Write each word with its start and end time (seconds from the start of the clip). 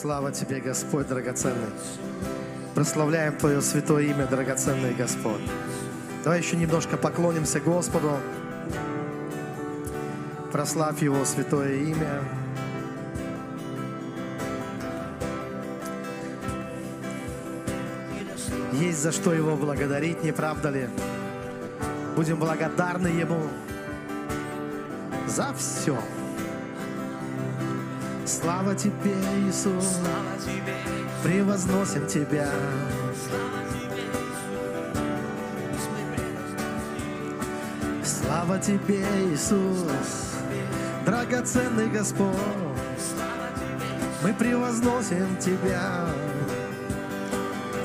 Слава 0.00 0.30
Тебе, 0.30 0.60
Господь 0.60 1.08
драгоценный. 1.08 1.70
Прославляем 2.76 3.36
Твое 3.36 3.60
святое 3.60 4.04
имя, 4.04 4.28
драгоценный 4.28 4.94
Господь. 4.94 5.40
Давай 6.22 6.38
еще 6.38 6.56
немножко 6.56 6.96
поклонимся 6.96 7.58
Господу. 7.58 8.12
Прославь 10.52 11.02
Его 11.02 11.24
святое 11.24 11.74
имя. 11.82 12.22
Есть 18.74 19.02
за 19.02 19.10
что 19.10 19.34
Его 19.34 19.56
благодарить, 19.56 20.22
не 20.22 20.30
правда 20.30 20.70
ли? 20.70 20.88
Будем 22.14 22.38
благодарны 22.38 23.08
Ему 23.08 23.40
за 25.26 25.52
все. 25.54 25.98
Слава 28.40 28.74
Тебе, 28.74 29.16
Иисус, 29.46 29.98
превозносим 31.24 32.06
Тебя. 32.06 32.48
Слава 38.04 38.58
Тебе, 38.60 39.04
Иисус, 39.32 40.36
драгоценный 41.04 41.88
Господь, 41.88 42.36
мы 44.22 44.32
превозносим 44.34 45.36
Тебя, 45.40 46.06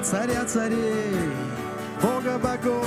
Царя 0.03 0.45
царей, 0.45 1.15
Бога 1.99 2.37
богов. 2.37 2.85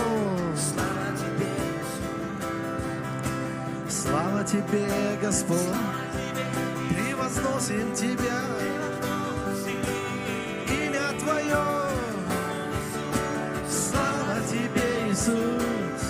Слава 3.88 4.44
Тебе, 4.44 4.86
Господь, 5.20 6.05
превозносим 7.66 7.94
Тебя, 7.94 8.40
имя 10.68 11.18
Твое. 11.18 11.64
Слава 13.68 14.40
Тебе, 14.48 15.10
Иисус, 15.10 16.02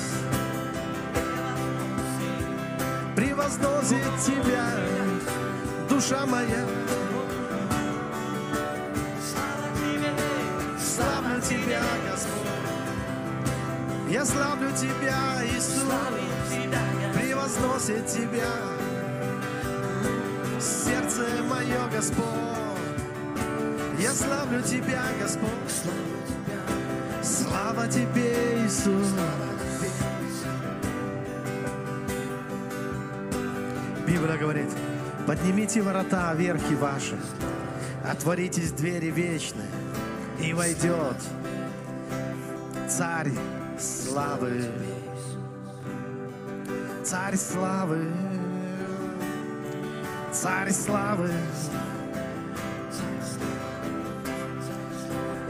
превозносит 3.14 4.16
Тебя, 4.24 4.66
душа 5.88 6.27
моя. 6.27 6.66
Славлю 10.78 11.40
Тебя, 11.40 11.82
Господь. 12.10 12.42
Я 14.10 14.24
славлю 14.24 14.70
Тебя, 14.72 15.44
Иисус, 15.44 15.84
превозносит 17.14 18.06
Тебя. 18.06 18.75
Господь, 21.97 22.27
я 23.98 24.12
славлю 24.12 24.61
Тебя, 24.61 25.02
Господь. 25.19 25.50
Слава 27.22 27.89
Тебе, 27.89 28.62
Иисус. 28.62 29.14
Библия 34.06 34.36
говорит, 34.36 34.69
поднимите 35.27 35.80
ворота 35.80 36.34
верхи 36.36 36.74
ваши, 36.74 37.17
отворитесь 38.05 38.72
двери 38.72 39.06
вечные, 39.06 39.70
и 40.39 40.52
войдет 40.52 41.17
Царь 42.91 43.33
славы. 43.78 44.67
Царь 47.02 47.36
славы. 47.36 48.06
Царь 50.47 50.70
славы. 50.70 51.30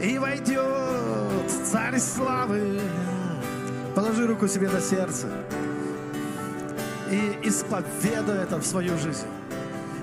И 0.01 0.17
войдет 0.17 1.51
Царь 1.71 1.99
славы. 1.99 2.81
Положи 3.93 4.25
руку 4.25 4.47
себе 4.47 4.67
на 4.69 4.81
сердце 4.81 5.27
и 7.11 7.37
исповедуй 7.43 8.37
это 8.37 8.57
в 8.57 8.65
свою 8.65 8.97
жизнь. 8.97 9.27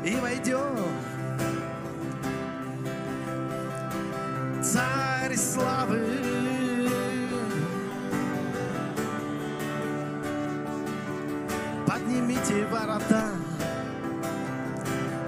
И 0.04 0.14
войдет 0.14 0.60
Царь 4.62 5.36
славы. 5.36 6.06
Поднимите 11.84 12.64
ворота, 12.66 13.24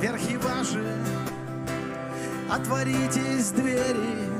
верхи 0.01 0.37
ваши, 0.37 0.84
отворитесь 2.51 3.51
двери, 3.51 4.35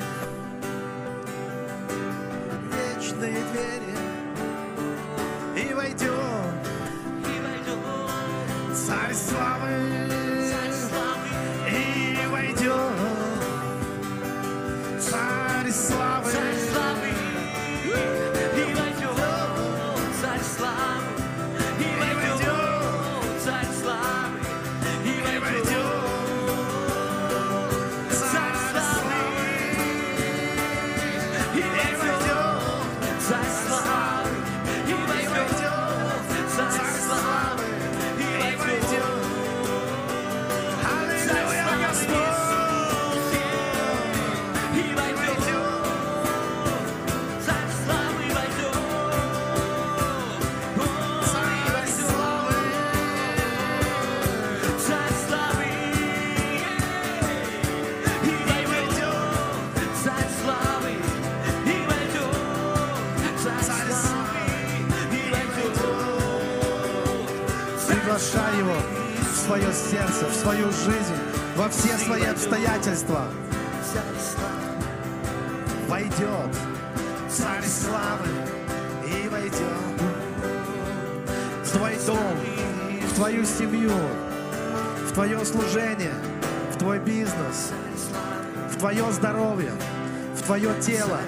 в 90.46 90.48
твое 90.48 90.80
тело, 90.80 91.18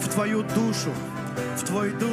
в 0.00 0.08
твою 0.08 0.42
душу, 0.42 0.92
в 1.56 1.64
твой 1.64 1.90
дух. 1.92 2.10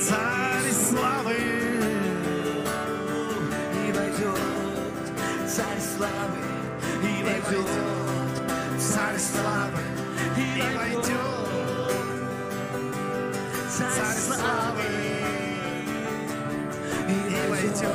Царь 0.00 0.72
славы. 0.72 1.36
И 3.76 3.92
войдет 3.92 4.40
царь 5.46 5.78
славы, 5.78 6.42
и 7.00 7.22
войдет 7.22 7.68
Царь 8.80 9.18
славы 9.20 9.82
и 10.36 10.76
войдет 10.76 11.12
Царь 13.70 14.16
славы. 14.16 14.82
И 17.08 17.48
войдет 17.48 17.86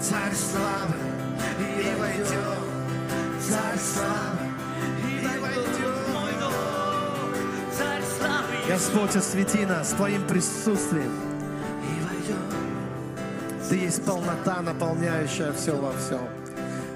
Царь 0.00 0.32
славы 0.32 0.94
и 1.58 1.98
войдет 1.98 2.62
Царь 3.40 3.78
славы 3.80 4.11
Господь, 8.72 9.14
освети 9.16 9.66
нас 9.66 9.90
Твоим 9.90 10.26
присутствием. 10.26 11.12
Ты 13.68 13.76
есть 13.76 14.02
полнота, 14.06 14.62
наполняющая 14.62 15.52
все 15.52 15.76
во 15.76 15.92
всем. 15.92 16.26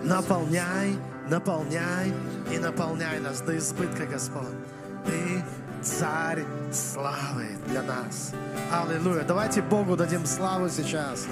Наполняй, 0.02 0.96
наполняй 1.28 2.14
и 2.50 2.58
наполняй 2.58 3.20
нас 3.20 3.42
до 3.42 3.58
избытка, 3.58 4.06
Господь. 4.06 4.56
Ты 5.04 5.44
царь 5.82 6.44
славы 6.72 7.48
для 7.66 7.82
нас. 7.82 8.32
Аллилуйя. 8.72 9.24
Давайте 9.24 9.60
Богу 9.60 9.98
дадим 9.98 10.24
славу 10.24 10.70
сейчас. 10.70 11.26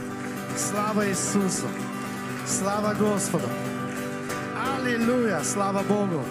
Слава 0.59 1.09
Иисусу. 1.09 1.69
Слава 2.47 2.93
Господу. 2.93 3.49
Аллилуйя! 4.77 5.41
Слава 5.43 5.83
Богу! 5.83 6.23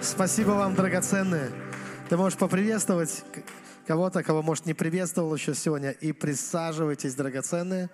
Спасибо 0.00 0.50
вам, 0.50 0.74
драгоценные. 0.74 1.52
Ты 2.08 2.16
можешь 2.16 2.38
поприветствовать 2.38 3.24
кого-то, 3.84 4.22
кого, 4.22 4.40
может, 4.40 4.64
не 4.64 4.74
приветствовал 4.74 5.34
еще 5.34 5.56
сегодня. 5.56 5.90
И 5.90 6.12
присаживайтесь, 6.12 7.16
драгоценные. 7.16 7.90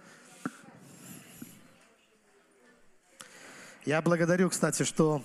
Я 3.86 4.02
благодарю, 4.02 4.50
кстати, 4.50 4.82
что 4.82 5.24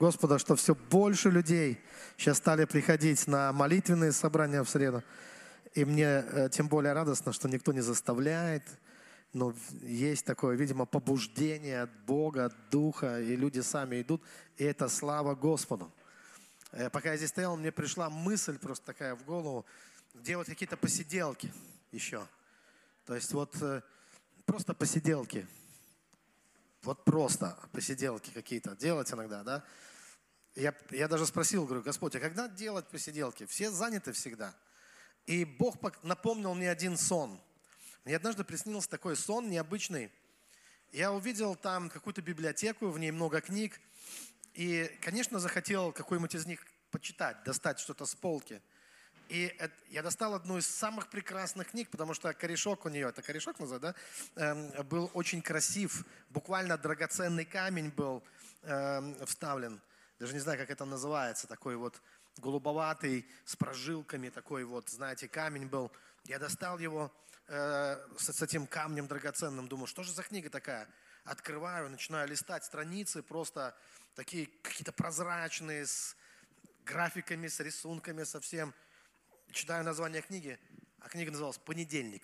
Господа, 0.00 0.40
что 0.40 0.56
все 0.56 0.74
больше 0.74 1.30
людей 1.30 1.80
сейчас 2.16 2.38
стали 2.38 2.64
приходить 2.64 3.24
на 3.28 3.52
молитвенные 3.52 4.10
собрания 4.10 4.64
в 4.64 4.68
среду. 4.68 5.04
И 5.74 5.84
мне 5.84 6.04
э, 6.04 6.48
тем 6.50 6.66
более 6.66 6.92
радостно, 6.92 7.32
что 7.32 7.48
никто 7.48 7.72
не 7.72 7.82
заставляет, 7.82 8.64
но 9.32 9.54
есть 9.82 10.24
такое, 10.24 10.56
видимо, 10.56 10.86
побуждение 10.86 11.82
от 11.82 11.90
Бога, 12.04 12.46
от 12.46 12.54
Духа, 12.70 13.20
и 13.20 13.36
люди 13.36 13.60
сами 13.60 14.02
идут, 14.02 14.22
и 14.56 14.64
это 14.64 14.88
слава 14.88 15.36
Господу. 15.36 15.92
Э, 16.74 16.90
пока 16.90 17.12
я 17.12 17.16
здесь 17.16 17.30
стоял, 17.30 17.56
мне 17.56 17.72
пришла 17.72 18.10
мысль 18.10 18.58
просто 18.58 18.84
такая 18.84 19.14
в 19.14 19.24
голову, 19.24 19.64
делать 20.14 20.48
какие-то 20.48 20.76
посиделки 20.76 21.52
еще. 21.92 22.26
То 23.06 23.14
есть 23.14 23.32
вот 23.32 23.56
э, 23.62 23.80
просто 24.44 24.74
посиделки. 24.74 25.46
Вот 26.82 27.04
просто 27.04 27.58
посиделки 27.72 28.30
какие-то 28.30 28.76
делать 28.76 29.10
иногда, 29.12 29.42
да? 29.42 29.64
Я, 30.54 30.74
я 30.90 31.08
даже 31.08 31.26
спросил, 31.26 31.64
говорю, 31.64 31.82
Господь, 31.82 32.14
а 32.16 32.20
когда 32.20 32.46
делать 32.46 32.86
посиделки? 32.88 33.46
Все 33.46 33.70
заняты 33.70 34.12
всегда. 34.12 34.54
И 35.26 35.44
Бог 35.44 35.76
напомнил 36.02 36.54
мне 36.54 36.70
один 36.70 36.98
сон– 36.98 37.40
мне 38.04 38.16
однажды 38.16 38.44
приснился 38.44 38.90
такой 38.90 39.16
сон 39.16 39.48
необычный. 39.48 40.12
Я 40.92 41.10
увидел 41.10 41.56
там 41.56 41.88
какую-то 41.88 42.20
библиотеку, 42.20 42.90
в 42.90 42.98
ней 42.98 43.10
много 43.10 43.40
книг. 43.40 43.80
И, 44.54 44.90
конечно, 45.02 45.38
захотел 45.38 45.92
какой-нибудь 45.92 46.34
из 46.34 46.46
них 46.46 46.64
почитать, 46.90 47.42
достать 47.44 47.78
что-то 47.78 48.06
с 48.06 48.14
полки. 48.14 48.62
И 49.28 49.54
это, 49.58 49.74
я 49.90 50.02
достал 50.02 50.34
одну 50.34 50.58
из 50.58 50.66
самых 50.66 51.08
прекрасных 51.08 51.70
книг, 51.70 51.90
потому 51.90 52.14
что 52.14 52.32
корешок 52.34 52.84
у 52.84 52.88
нее, 52.88 53.08
это 53.08 53.22
корешок 53.22 53.58
называют, 53.58 53.82
да, 53.82 53.94
эм, 54.36 54.86
был 54.86 55.10
очень 55.14 55.42
красив. 55.42 56.04
Буквально 56.30 56.76
драгоценный 56.76 57.44
камень 57.44 57.90
был 57.90 58.22
эм, 58.62 59.26
вставлен. 59.26 59.80
Даже 60.18 60.34
не 60.34 60.40
знаю, 60.40 60.58
как 60.58 60.70
это 60.70 60.84
называется. 60.84 61.46
Такой 61.46 61.76
вот 61.76 62.00
голубоватый, 62.36 63.26
с 63.44 63.56
прожилками 63.56 64.28
такой 64.28 64.64
вот, 64.64 64.88
знаете, 64.88 65.26
камень 65.26 65.66
был. 65.66 65.90
Я 66.24 66.38
достал 66.38 66.78
его, 66.78 67.12
Э, 67.46 67.98
с, 68.16 68.32
с 68.32 68.42
этим 68.42 68.66
камнем 68.66 69.06
драгоценным, 69.06 69.68
думаю, 69.68 69.86
что 69.86 70.02
же 70.02 70.12
за 70.12 70.22
книга 70.22 70.48
такая? 70.48 70.88
Открываю, 71.24 71.90
начинаю 71.90 72.26
листать 72.26 72.64
страницы, 72.64 73.22
просто 73.22 73.76
такие 74.14 74.46
какие-то 74.62 74.92
прозрачные, 74.92 75.86
с 75.86 76.16
графиками, 76.84 77.48
с 77.48 77.60
рисунками 77.60 78.24
совсем. 78.24 78.74
Читаю 79.50 79.84
название 79.84 80.22
книги, 80.22 80.58
а 81.00 81.08
книга 81.08 81.30
называлась 81.30 81.58
«Понедельник». 81.58 82.22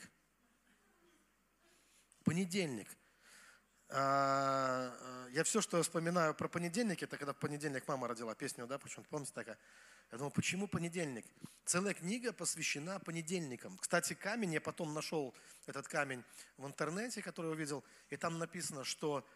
Понедельник. 2.25 2.89
А, 3.89 4.95
э, 5.01 5.33
я 5.33 5.43
все, 5.43 5.61
что 5.61 5.83
вспоминаю 5.83 6.35
про 6.35 6.49
понедельник, 6.49 7.03
это 7.03 7.17
когда 7.17 7.33
в 7.33 7.39
понедельник 7.39 7.89
мама 7.89 8.07
родила 8.07 8.35
песню, 8.35 8.67
да, 8.67 8.79
почему-то, 8.79 9.09
помните 9.09 9.33
такая? 9.35 9.59
Я 10.13 10.19
думал, 10.19 10.31
почему 10.31 10.69
понедельник? 10.69 11.25
Целая 11.65 11.95
книга 11.95 12.33
посвящена 12.33 13.01
понедельникам. 13.01 13.79
Кстати, 13.79 14.15
камень, 14.15 14.53
я 14.55 14.61
потом 14.61 14.93
нашел 14.95 15.35
этот 15.67 15.89
камень 15.89 16.23
в 16.57 16.67
интернете, 16.67 17.23
который 17.23 17.51
увидел, 17.51 17.85
и 18.11 18.17
там 18.17 18.39
написано, 18.39 18.85
что 18.85 19.27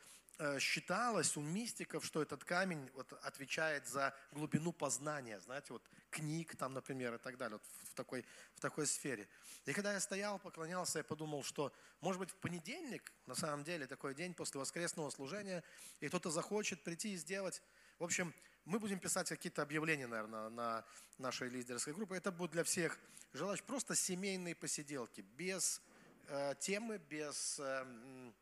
считалось 0.58 1.36
у 1.36 1.40
мистиков, 1.40 2.04
что 2.04 2.22
этот 2.22 2.44
камень 2.44 2.90
вот, 2.94 3.12
отвечает 3.22 3.86
за 3.86 4.14
глубину 4.32 4.72
познания, 4.72 5.40
знаете, 5.40 5.72
вот 5.72 5.88
книг 6.10 6.56
там, 6.56 6.72
например, 6.72 7.14
и 7.14 7.18
так 7.18 7.36
далее, 7.36 7.58
вот 7.58 7.88
в, 7.90 7.94
такой, 7.94 8.24
в 8.54 8.60
такой 8.60 8.86
сфере. 8.86 9.28
И 9.66 9.72
когда 9.72 9.92
я 9.92 10.00
стоял, 10.00 10.38
поклонялся, 10.38 10.98
я 10.98 11.04
подумал, 11.04 11.42
что, 11.42 11.72
может 12.00 12.20
быть, 12.20 12.30
в 12.30 12.36
понедельник, 12.36 13.12
на 13.26 13.34
самом 13.34 13.64
деле, 13.64 13.86
такой 13.86 14.14
день 14.14 14.34
после 14.34 14.60
воскресного 14.60 15.10
служения, 15.10 15.62
и 16.00 16.08
кто-то 16.08 16.30
захочет 16.30 16.82
прийти 16.82 17.14
и 17.14 17.16
сделать. 17.16 17.62
В 17.98 18.04
общем, 18.04 18.34
мы 18.64 18.78
будем 18.78 18.98
писать 18.98 19.28
какие-то 19.28 19.62
объявления, 19.62 20.06
наверное, 20.06 20.48
на 20.48 20.84
нашей 21.18 21.48
лидерской 21.48 21.92
группе. 21.92 22.16
Это 22.16 22.32
будет 22.32 22.52
для 22.52 22.64
всех 22.64 22.98
желающих 23.32 23.66
просто 23.66 23.94
семейные 23.94 24.54
посиделки, 24.54 25.20
без 25.20 25.80
э, 26.28 26.54
темы, 26.60 26.98
без... 26.98 27.58
Э, 27.60 28.32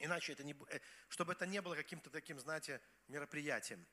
иначе 0.00 0.32
это 0.32 0.44
не... 0.44 0.54
Э, 0.70 0.78
чтобы 1.08 1.32
это 1.32 1.46
не 1.46 1.60
было 1.60 1.74
каким-то 1.74 2.10
таким, 2.10 2.38
знаете, 2.38 2.80
мероприятием. 3.08 3.84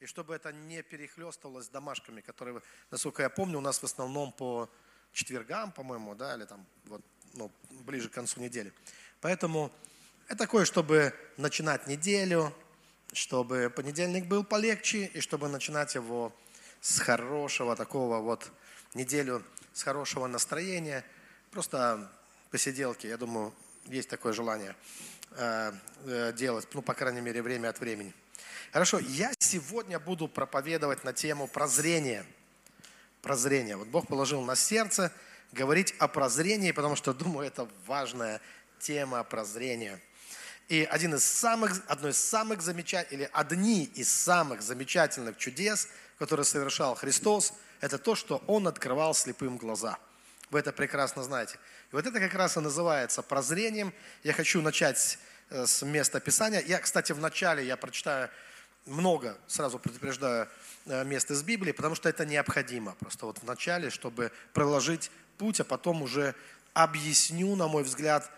И 0.00 0.06
чтобы 0.06 0.34
это 0.34 0.52
не 0.52 0.82
перехлестывалось 0.82 1.68
домашками, 1.68 2.20
которые, 2.20 2.60
насколько 2.90 3.22
я 3.22 3.30
помню, 3.30 3.58
у 3.58 3.62
нас 3.62 3.78
в 3.78 3.84
основном 3.84 4.32
по 4.32 4.70
четвергам, 5.12 5.72
по-моему, 5.72 6.14
да, 6.14 6.36
или 6.36 6.44
там 6.44 6.66
вот, 6.84 7.02
ну, 7.32 7.50
ближе 7.70 8.08
к 8.10 8.12
концу 8.12 8.40
недели. 8.40 8.72
Поэтому 9.20 9.72
это 10.28 10.38
такое, 10.38 10.66
чтобы 10.66 11.14
начинать 11.38 11.86
неделю, 11.86 12.54
чтобы 13.12 13.72
понедельник 13.74 14.26
был 14.26 14.44
полегче 14.44 15.06
и 15.06 15.20
чтобы 15.20 15.48
начинать 15.48 15.94
его 15.94 16.36
с 16.80 16.98
хорошего 16.98 17.74
такого 17.74 18.18
вот 18.18 18.50
неделю, 18.92 19.42
с 19.72 19.82
хорошего 19.82 20.26
настроения. 20.26 21.04
Просто 21.50 22.10
посиделки, 22.50 23.06
я 23.06 23.16
думаю, 23.16 23.54
есть 23.86 24.10
такое 24.10 24.34
желание 24.34 24.76
делать, 26.34 26.66
ну, 26.72 26.82
по 26.82 26.94
крайней 26.94 27.20
мере, 27.20 27.42
время 27.42 27.68
от 27.68 27.80
времени. 27.80 28.14
Хорошо, 28.72 28.98
я 28.98 29.32
сегодня 29.38 29.98
буду 29.98 30.28
проповедовать 30.28 31.04
на 31.04 31.12
тему 31.12 31.46
прозрения. 31.46 32.24
Прозрение. 33.22 33.76
Вот 33.76 33.88
Бог 33.88 34.06
положил 34.06 34.42
на 34.42 34.56
сердце 34.56 35.12
говорить 35.52 35.94
о 35.98 36.08
прозрении, 36.08 36.72
потому 36.72 36.96
что, 36.96 37.12
думаю, 37.12 37.46
это 37.46 37.68
важная 37.86 38.40
тема 38.78 39.22
прозрения– 39.24 40.00
и 40.68 40.82
один 40.90 41.14
из 41.14 41.24
самых, 41.24 41.80
одно 41.86 42.08
из 42.08 42.18
самых 42.18 42.60
замечательных, 42.60 43.12
или 43.12 43.30
одни 43.32 43.84
из 43.84 44.12
самых 44.12 44.62
замечательных 44.62 45.36
чудес, 45.36 45.88
которые 46.18 46.44
совершал 46.44 46.96
Христос, 46.96 47.52
это 47.80 47.98
то, 47.98 48.16
что 48.16 48.42
Он 48.48 48.66
открывал 48.66 49.14
слепым 49.14 49.58
глаза. 49.58 49.98
Вы 50.50 50.60
это 50.60 50.72
прекрасно 50.72 51.22
знаете. 51.22 51.58
И 51.92 51.94
вот 51.94 52.06
это 52.06 52.18
как 52.18 52.34
раз 52.34 52.56
и 52.56 52.60
называется 52.60 53.22
прозрением. 53.22 53.92
Я 54.24 54.32
хочу 54.32 54.60
начать 54.60 55.18
э, 55.50 55.66
с 55.66 55.82
места 55.82 56.20
Писания. 56.20 56.60
Я, 56.60 56.78
кстати, 56.78 57.12
в 57.12 57.20
начале 57.20 57.64
я 57.64 57.76
прочитаю 57.76 58.28
много, 58.86 59.36
сразу 59.46 59.78
предупреждаю, 59.78 60.48
э, 60.86 61.04
мест 61.04 61.30
из 61.30 61.42
Библии, 61.42 61.72
потому 61.72 61.94
что 61.94 62.08
это 62.08 62.26
необходимо. 62.26 62.96
Просто 63.00 63.26
вот 63.26 63.38
в 63.38 63.44
начале, 63.44 63.90
чтобы 63.90 64.32
проложить 64.52 65.10
путь, 65.38 65.60
а 65.60 65.64
потом 65.64 66.02
уже 66.02 66.34
объясню, 66.74 67.54
на 67.54 67.68
мой 67.68 67.84
взгляд, 67.84 68.30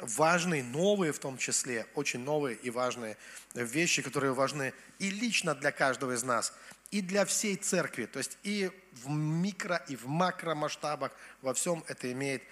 важные, 0.00 0.62
новые 0.62 1.12
в 1.12 1.18
том 1.18 1.38
числе, 1.38 1.86
очень 1.94 2.20
новые 2.20 2.56
и 2.56 2.70
важные 2.70 3.16
вещи, 3.54 4.02
которые 4.02 4.32
важны 4.32 4.72
и 4.98 5.10
лично 5.10 5.54
для 5.54 5.72
каждого 5.72 6.12
из 6.12 6.22
нас, 6.22 6.52
и 6.90 7.00
для 7.00 7.24
всей 7.24 7.56
церкви. 7.56 8.06
То 8.06 8.18
есть 8.18 8.38
и 8.42 8.70
в 8.92 9.10
микро, 9.10 9.82
и 9.88 9.96
в 9.96 10.06
макро 10.06 10.54
масштабах 10.54 11.12
во 11.42 11.54
всем 11.54 11.84
это 11.88 12.10
имеет, 12.12 12.42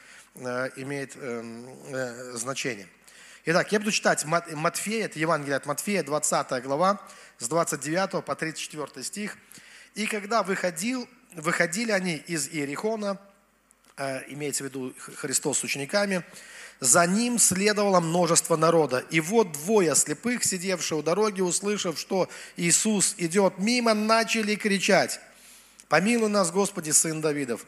имеет 0.77 1.17
э, 1.17 1.43
э, 1.89 2.33
значение. 2.37 2.87
Итак, 3.45 3.71
я 3.73 3.79
буду 3.79 3.93
читать 3.93 4.25
Матфея, 4.25 5.07
это 5.07 5.19
Евангелие 5.19 5.57
от 5.57 5.67
Матфея, 5.67 6.03
20 6.03 6.63
глава, 6.63 7.01
с 7.39 7.49
29 7.49 8.25
по 8.25 8.35
34 8.35 9.05
стих. 9.05 9.37
«И 9.95 10.07
когда 10.07 10.43
выходил, 10.43 11.09
выходили 11.33 11.93
они 11.93 12.17
из 12.17 12.49
Иерихона, 12.49 13.19
имеется 14.29 14.65
в 14.65 14.67
виду 14.67 14.93
Христос 14.99 15.61
с 15.61 15.65
учениками, 15.65 16.25
за 16.81 17.07
ним 17.07 17.39
следовало 17.39 18.01
множество 18.01 18.57
народа. 18.57 19.05
И 19.11 19.21
вот 19.21 19.53
двое 19.53 19.95
слепых, 19.95 20.45
сидевшие 20.45 20.99
у 20.99 21.03
дороги, 21.03 21.41
услышав, 21.41 21.99
что 21.99 22.29
Иисус 22.57 23.15
идет 23.19 23.59
мимо, 23.59 23.95
начали 23.95 24.57
кричать, 24.57 25.21
«Помилуй 25.89 26.29
нас, 26.29 26.51
Господи, 26.51 26.91
Сын 26.91 27.21
Давидов!» 27.21 27.65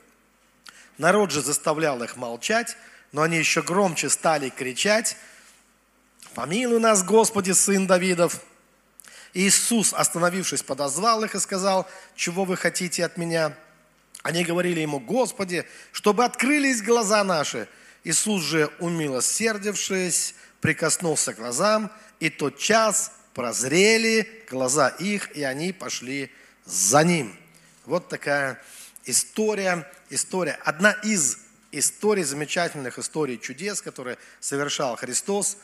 Народ 0.99 1.31
же 1.31 1.43
заставлял 1.43 2.03
их 2.03 2.17
молчать, 2.17 2.77
но 3.13 3.23
они 3.23 3.39
еще 3.39 3.63
громче 3.63 4.11
стали 4.11 4.51
кричать, 4.51 5.17
«Помилуй 6.35 6.79
нас, 6.79 7.03
Господи, 7.03 7.53
Сын 7.53 7.87
Давидов!» 7.87 8.41
Иисус, 9.35 9.93
остановившись, 9.93 10.63
подозвал 10.63 11.25
их 11.25 11.35
и 11.35 11.41
сказал, 11.41 11.89
«Чего 12.15 12.45
вы 12.45 12.57
хотите 12.57 13.05
от 13.05 13.17
меня?» 13.17 13.57
Они 14.23 14.45
говорили 14.45 14.81
ему, 14.81 15.01
«Господи, 15.01 15.65
чтобы 15.93 16.25
открылись 16.25 16.83
глаза 16.83 17.25
наши!» 17.25 17.69
Иисус 18.05 18.43
же, 18.43 18.71
умилосердившись, 18.79 20.35
прикоснулся 20.61 21.35
к 21.35 21.39
глазам, 21.39 21.91
и 22.21 22.31
тот 22.31 22.59
час 22.59 23.13
прозрели 23.35 24.45
глаза 24.49 24.89
их, 24.89 25.37
и 25.37 25.43
они 25.43 25.73
пошли 25.73 26.33
за 26.65 27.05
ним. 27.05 27.37
Вот 27.85 28.09
такая 28.09 28.63
история, 29.09 29.91
история, 30.11 30.59
одна 30.65 30.93
из 30.93 31.39
историй, 31.73 32.23
замечательных 32.23 32.99
историй 32.99 33.39
чудес, 33.39 33.83
которые 33.83 34.19
совершал 34.41 34.97
Христос. 34.97 35.59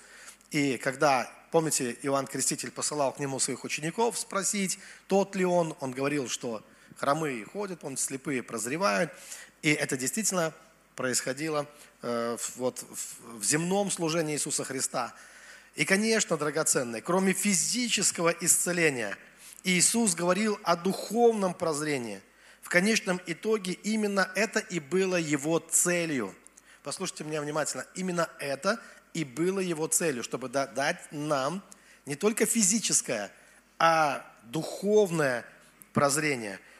И 0.50 0.76
когда 0.78 1.30
помните, 1.54 1.96
Иоанн 2.02 2.26
Креститель 2.26 2.72
посылал 2.72 3.12
к 3.12 3.20
нему 3.20 3.38
своих 3.38 3.62
учеников 3.62 4.18
спросить, 4.18 4.80
тот 5.06 5.36
ли 5.36 5.44
он. 5.44 5.76
Он 5.78 5.92
говорил, 5.92 6.28
что 6.28 6.66
хромые 6.96 7.44
ходят, 7.44 7.84
он 7.84 7.96
слепые 7.96 8.42
прозревают. 8.42 9.12
И 9.62 9.70
это 9.70 9.96
действительно 9.96 10.52
происходило 10.96 11.68
э, 12.02 12.36
вот, 12.56 12.84
в 12.88 13.44
земном 13.44 13.92
служении 13.92 14.34
Иисуса 14.34 14.64
Христа. 14.64 15.14
И, 15.76 15.84
конечно, 15.84 16.36
драгоценное, 16.36 17.00
кроме 17.00 17.34
физического 17.34 18.30
исцеления, 18.40 19.16
Иисус 19.62 20.16
говорил 20.16 20.58
о 20.64 20.74
духовном 20.74 21.54
прозрении. 21.54 22.20
В 22.64 22.68
конечном 22.68 23.20
итоге 23.26 23.74
именно 23.74 24.28
это 24.34 24.58
и 24.58 24.80
было 24.80 25.14
его 25.14 25.60
целью. 25.60 26.34
Послушайте 26.82 27.22
меня 27.22 27.40
внимательно. 27.40 27.86
Именно 27.94 28.28
это 28.40 28.80
и 29.12 29.22
было 29.22 29.60
его 29.60 29.86
целью, 29.86 30.24
чтобы 30.24 30.48
дать 30.48 31.00
нам 31.12 31.62
не 32.04 32.16
только 32.16 32.44
физическое, 32.44 33.30
а 33.78 34.26
духовное 34.50 35.44
прозрение– 35.92 36.58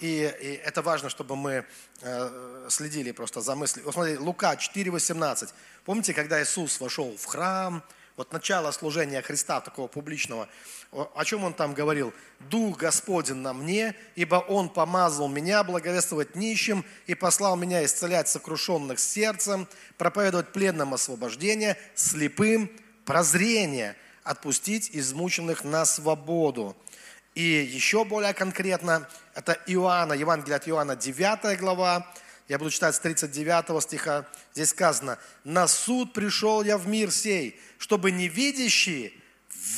и, 0.00 0.34
и 0.40 0.60
это 0.64 0.82
важно, 0.82 1.08
чтобы 1.08 1.36
мы 1.36 1.64
э, 2.02 2.66
следили 2.68 3.12
просто 3.12 3.40
за 3.40 3.54
мыслью. 3.54 3.84
Вот 3.84 3.94
смотрите, 3.94 4.18
Лука 4.18 4.52
4,18. 4.54 5.50
Помните, 5.84 6.12
когда 6.14 6.42
Иисус 6.42 6.80
вошел 6.80 7.16
в 7.16 7.24
храм, 7.24 7.82
вот 8.16 8.32
начало 8.32 8.70
служения 8.70 9.22
Христа, 9.22 9.60
такого 9.60 9.88
публичного, 9.88 10.48
о 10.92 11.24
чем 11.24 11.42
он 11.44 11.52
там 11.52 11.74
говорил? 11.74 12.12
«Дух 12.38 12.78
Господень 12.78 13.36
на 13.36 13.52
мне, 13.52 13.96
ибо 14.14 14.36
Он 14.36 14.68
помазал 14.68 15.28
меня 15.28 15.64
благовествовать 15.64 16.36
нищим 16.36 16.84
и 17.06 17.14
послал 17.14 17.56
меня 17.56 17.84
исцелять 17.84 18.28
сокрушенных 18.28 19.00
сердцем, 19.00 19.66
проповедовать 19.98 20.52
пленным 20.52 20.94
освобождение, 20.94 21.76
слепым 21.94 22.70
прозрение, 23.04 23.96
отпустить 24.22 24.90
измученных 24.92 25.64
на 25.64 25.84
свободу». 25.84 26.76
И 27.34 27.42
еще 27.42 28.04
более 28.04 28.32
конкретно, 28.32 29.08
это 29.34 29.58
Иоанна, 29.66 30.12
Евангелие 30.12 30.54
от 30.54 30.68
Иоанна, 30.68 30.94
9 30.94 31.58
глава, 31.58 32.06
я 32.48 32.58
буду 32.58 32.70
читать 32.70 32.94
с 32.94 33.00
39 33.00 33.82
стиха. 33.82 34.26
Здесь 34.52 34.70
сказано, 34.70 35.18
«На 35.44 35.66
суд 35.66 36.12
пришел 36.12 36.62
я 36.62 36.76
в 36.76 36.86
мир 36.86 37.10
сей, 37.10 37.58
чтобы 37.78 38.10
невидящие 38.10 39.12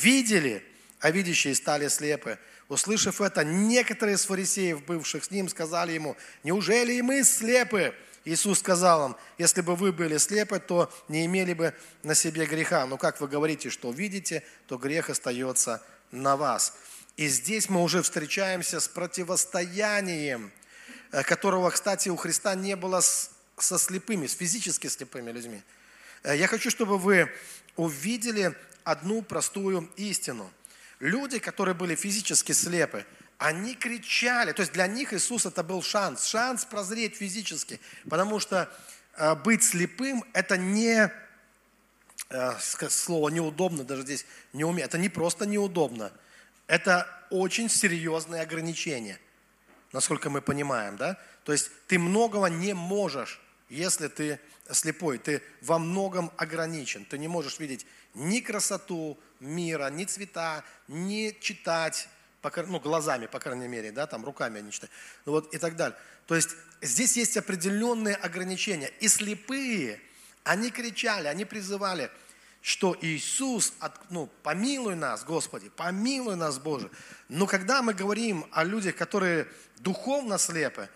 видели, 0.01 0.63
а 0.99 1.11
видящие 1.11 1.55
стали 1.55 1.87
слепы». 1.87 2.37
Услышав 2.67 3.21
это, 3.21 3.45
некоторые 3.45 4.15
из 4.15 4.25
фарисеев, 4.25 4.83
бывших 4.83 5.23
с 5.23 5.31
ним, 5.31 5.47
сказали 5.47 5.93
ему, 5.93 6.17
«Неужели 6.43 6.93
и 6.93 7.01
мы 7.01 7.23
слепы?» 7.23 7.95
Иисус 8.25 8.59
сказал 8.59 9.11
им, 9.11 9.15
если 9.37 9.61
бы 9.61 9.77
вы 9.77 9.93
были 9.93 10.17
слепы, 10.17 10.59
то 10.59 10.91
не 11.07 11.25
имели 11.25 11.53
бы 11.53 11.73
на 12.03 12.13
себе 12.13 12.45
греха. 12.45 12.85
Но 12.85 12.97
как 12.97 13.21
вы 13.21 13.29
говорите, 13.29 13.69
что 13.69 13.89
видите, 13.89 14.43
то 14.67 14.77
грех 14.77 15.09
остается 15.09 15.81
на 16.11 16.35
вас. 16.35 16.73
И 17.15 17.29
здесь 17.29 17.69
мы 17.69 17.81
уже 17.81 18.01
встречаемся 18.01 18.81
с 18.81 18.89
противостоянием, 18.89 20.51
которого, 21.11 21.69
кстати, 21.69 22.09
у 22.09 22.15
Христа 22.15 22.55
не 22.55 22.75
было 22.75 23.01
со 23.01 23.77
слепыми, 23.77 24.27
с 24.27 24.35
физически 24.35 24.87
слепыми 24.87 25.31
людьми. 25.31 25.61
Э, 26.23 26.35
я 26.35 26.47
хочу, 26.47 26.69
чтобы 26.69 26.97
вы 26.97 27.31
увидели 27.75 28.55
одну 28.83 29.21
простую 29.21 29.89
истину. 29.97 30.51
Люди, 30.99 31.39
которые 31.39 31.75
были 31.75 31.95
физически 31.95 32.51
слепы, 32.51 33.05
они 33.37 33.75
кричали, 33.75 34.51
то 34.51 34.61
есть 34.61 34.73
для 34.73 34.87
них 34.87 35.13
Иисус 35.13 35.45
это 35.45 35.63
был 35.63 35.83
шанс, 35.83 36.25
шанс 36.25 36.65
прозреть 36.65 37.15
физически, 37.15 37.79
потому 38.09 38.39
что 38.39 38.69
э, 39.15 39.35
быть 39.35 39.63
слепым 39.63 40.23
это 40.33 40.57
не 40.57 41.11
слово 42.89 43.29
неудобно, 43.29 43.85
даже 43.85 44.01
здесь 44.01 44.25
не 44.51 44.65
умеет, 44.65 44.89
это 44.89 44.97
не 44.97 45.07
просто 45.07 45.45
неудобно– 45.45 46.11
это 46.67 47.07
очень 47.29 47.69
серьезные 47.69 48.41
ограничения, 48.41 49.19
насколько 49.91 50.29
мы 50.29 50.41
понимаем, 50.41 50.97
да? 50.97 51.17
То 51.43 51.51
есть 51.51 51.71
ты 51.87 51.99
многого 51.99 52.47
не 52.47 52.73
можешь, 52.73 53.39
если 53.69 54.07
ты 54.07 54.39
слепой, 54.71 55.17
ты 55.17 55.41
во 55.61 55.79
многом 55.79 56.31
ограничен. 56.37 57.05
Ты 57.05 57.17
не 57.17 57.27
можешь 57.27 57.59
видеть 57.59 57.85
ни 58.13 58.39
красоту 58.39 59.17
мира, 59.39 59.89
ни 59.89 60.05
цвета, 60.05 60.63
ни 60.87 61.37
читать, 61.39 62.09
ну, 62.67 62.79
глазами, 62.79 63.25
по 63.27 63.39
крайней 63.39 63.67
мере, 63.67 63.91
да, 63.91 64.07
там 64.07 64.23
руками 64.23 64.59
они 64.59 64.71
читают, 64.71 64.91
ну, 65.25 65.33
вот 65.33 65.53
и 65.53 65.57
так 65.57 65.75
далее. 65.75 65.97
То 66.27 66.35
есть 66.35 66.49
здесь 66.81 67.17
есть 67.17 67.37
определенные 67.37 68.15
ограничения. 68.15 68.91
И 68.99 69.07
слепые, 69.07 70.01
они 70.43 70.69
кричали, 70.71 71.27
они 71.27 71.45
призывали– 71.45 72.09
что 72.67 72.97
Иисус, 72.99 73.71
ну, 74.09 74.29
помилуй 74.43 74.95
нас, 74.95 75.23
Господи, 75.23 75.69
помилуй 75.69 76.35
нас, 76.35 76.59
Боже. 76.59 76.91
Но 77.29 77.47
когда 77.47 77.81
мы 77.81 77.93
говорим 77.93 78.45
о 78.51 78.65
людях, 78.65 78.97
которые 78.97 79.47
духовно 79.77 80.37
слепы, 80.37 80.89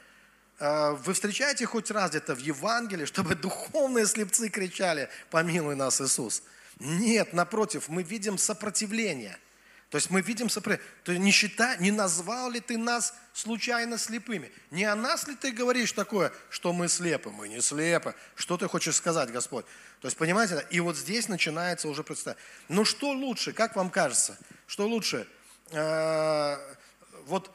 э, 0.59 0.91
вы 0.91 1.13
встречаете 1.13 1.65
хоть 1.65 1.89
раз 1.89 2.09
где-то 2.09 2.35
в 2.35 2.39
Евангелии, 2.39 3.05
чтобы 3.05 3.35
духовные 3.35 4.05
слепцы 4.05 4.49
кричали, 4.49 5.07
помилуй 5.29 5.75
нас, 5.75 6.01
Иисус? 6.01 6.43
Нет, 6.79 7.31
напротив, 7.31 7.87
мы 7.87 8.03
видим 8.03 8.37
сопротивление– 8.37 9.37
то 9.91 9.97
есть 9.97 10.09
мы 10.09 10.21
видим 10.21 10.49
сопротивление. 10.49 10.95
То 11.03 11.11
есть 11.11 11.35
считай, 11.35 11.77
не 11.79 11.91
назвал 11.91 12.49
ли 12.49 12.61
ты 12.61 12.77
нас 12.77 13.13
случайно 13.33 13.97
слепыми? 13.97 14.49
Не 14.71 14.85
о 14.85 14.95
нас 14.95 15.27
ли 15.27 15.35
ты 15.35 15.51
говоришь 15.51 15.91
такое, 15.91 16.31
что 16.49 16.71
мы 16.71 16.87
слепы? 16.87 17.29
Мы 17.29 17.49
не 17.49 17.59
слепы. 17.59 18.15
Что 18.35 18.57
ты 18.57 18.69
хочешь 18.69 18.95
сказать, 18.95 19.31
Господь? 19.31 19.65
То 19.99 20.07
есть, 20.07 20.15
понимаете, 20.15 20.65
и 20.69 20.79
вот 20.79 20.95
здесь 20.95 21.27
начинается 21.27 21.89
уже 21.89 22.05
представь. 22.05 22.37
Ну 22.69 22.85
что 22.85 23.11
лучше, 23.11 23.51
как 23.51 23.75
вам 23.75 23.89
кажется? 23.89 24.37
Что 24.65 24.87
лучше? 24.87 25.27
Э, 25.71 26.55
вот 27.25 27.51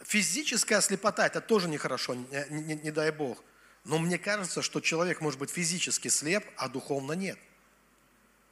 физическая 0.00 0.80
слепота, 0.80 1.24
это 1.24 1.40
тоже 1.40 1.68
нехорошо, 1.68 2.16
не, 2.16 2.46
не, 2.50 2.74
не 2.74 2.90
дай 2.90 3.12
Бог. 3.12 3.44
Но 3.84 4.00
мне 4.00 4.18
кажется, 4.18 4.60
что 4.60 4.80
человек 4.80 5.20
может 5.20 5.38
быть 5.38 5.50
физически 5.50 6.08
слеп, 6.08 6.44
а 6.56 6.68
духовно 6.68 7.12
нет. 7.12 7.38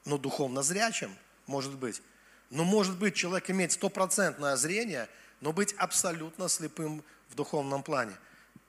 Но 0.05 0.19
духовно 0.19 0.63
зрячим 0.63 1.13
может 1.49 1.75
быть. 1.75 2.01
Но 2.51 2.65
может 2.65 2.99
быть 2.99 3.15
человек 3.15 3.51
иметь 3.51 3.73
стопроцентное 3.73 4.57
зрение, 4.57 5.09
но 5.41 5.53
быть 5.53 5.75
абсолютно 5.75 6.49
слепым 6.49 7.05
в 7.29 7.35
духовном 7.35 7.83
плане. 7.83 8.17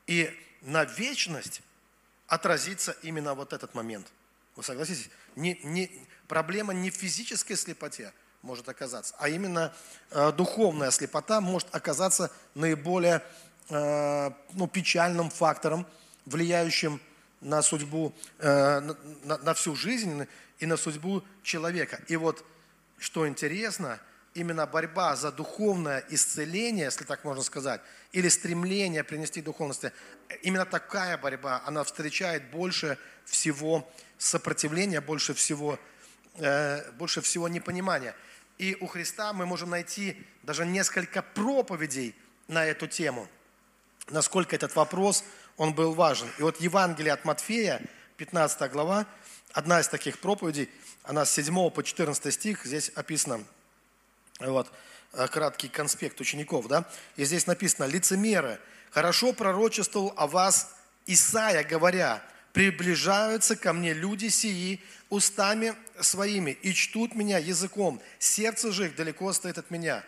И 0.08 0.30
на 0.62 0.84
вечность 0.84 1.62
отразится 2.28 2.96
именно 3.02 3.34
вот 3.34 3.54
этот 3.54 3.74
момент. 3.74 4.08
Вы 4.56 4.64
согласитесь? 4.64 5.10
Не, 5.36 5.60
не, 5.64 5.92
проблема 6.28 6.74
не 6.74 6.90
в 6.92 6.96
физической 6.96 7.56
слепоте 7.56 8.12
может 8.42 8.70
оказаться, 8.70 9.16
а 9.20 9.30
именно 9.30 9.74
э, 10.12 10.32
духовная 10.32 10.92
слепота 10.92 11.42
может 11.42 11.74
оказаться 11.74 12.32
наиболее 12.56 13.22
э, 13.70 14.32
ну, 14.54 14.68
печальным 14.68 15.30
фактором, 15.30 15.86
влияющим 16.26 17.02
на 17.42 17.62
судьбу, 17.62 18.14
э, 18.40 18.80
на, 19.24 19.38
на 19.38 19.54
всю 19.54 19.76
жизнь 19.76 20.26
и 20.60 20.66
на 20.66 20.78
судьбу 20.78 21.24
человека. 21.44 22.02
И 22.08 22.16
вот 22.16 22.46
что 23.00 23.28
интересно, 23.28 24.00
именно 24.34 24.68
борьба 24.68 25.16
за 25.16 25.32
духовное 25.32 26.04
исцеление, 26.10 26.86
если 26.86 27.04
так 27.04 27.24
можно 27.24 27.44
сказать, 27.44 27.82
или 28.12 28.30
стремление 28.30 29.04
принести 29.04 29.42
духовности, 29.42 29.92
именно 30.42 30.66
такая 30.66 31.18
борьба, 31.18 31.62
она 31.66 31.84
встречает 31.84 32.50
больше 32.52 32.98
всего 33.26 33.90
сопротивления, 34.18 35.02
больше 35.02 35.34
всего, 35.34 35.80
э, 36.36 36.92
больше 36.94 37.22
всего 37.22 37.48
непонимания. 37.48 38.16
И 38.58 38.78
у 38.82 38.88
Христа 38.88 39.34
мы 39.34 39.46
можем 39.46 39.70
найти 39.70 40.18
даже 40.44 40.66
несколько 40.66 41.22
проповедей 41.22 42.16
на 42.48 42.66
эту 42.66 42.88
тему, 42.88 43.28
насколько 44.10 44.56
этот 44.56 44.76
вопрос, 44.76 45.24
он 45.58 45.74
был 45.74 45.94
важен. 45.94 46.28
И 46.40 46.42
вот 46.42 46.60
Евангелие 46.60 47.14
от 47.14 47.26
Матфея, 47.26 47.82
15 48.18 48.72
глава, 48.72 49.06
одна 49.54 49.80
из 49.80 49.88
таких 49.88 50.20
проповедей– 50.20 50.70
она 51.10 51.26
с 51.26 51.32
7 51.32 51.72
по 51.72 51.84
14 51.84 52.32
стих, 52.32 52.66
здесь 52.66 52.92
описано, 52.94 53.44
вот, 54.40 54.72
э, 55.14 55.28
краткий 55.28 55.68
конспект 55.68 56.22
учеников, 56.22 56.68
да, 56.68 56.86
и 57.16 57.26
здесь 57.26 57.48
написано, 57.48 57.86
лицемеры, 57.86 58.60
хорошо 58.92 59.34
пророчествовал 59.34 60.14
о 60.18 60.28
вас 60.28 60.76
Исаия, 61.08 61.64
говоря, 61.64 62.22
приближаются 62.54 63.56
ко 63.56 63.74
мне 63.74 63.94
люди 63.94 64.28
сии 64.28 64.84
устами 65.10 65.74
своими 66.00 66.52
и 66.62 66.74
чтут 66.74 67.16
меня 67.16 67.40
языком, 67.40 68.00
сердце 68.20 68.72
же 68.72 68.86
их 68.86 68.96
далеко 68.96 69.34
стоит 69.34 69.58
от 69.58 69.72
меня. 69.72 70.04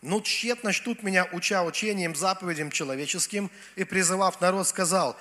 Но 0.00 0.20
тщетно 0.22 0.72
чтут 0.72 1.02
меня, 1.02 1.28
уча 1.32 1.62
учением, 1.64 2.14
заповедям 2.14 2.70
человеческим, 2.70 3.50
и 3.74 3.84
призывав 3.84 4.40
народ, 4.40 4.66
сказал, 4.66 5.18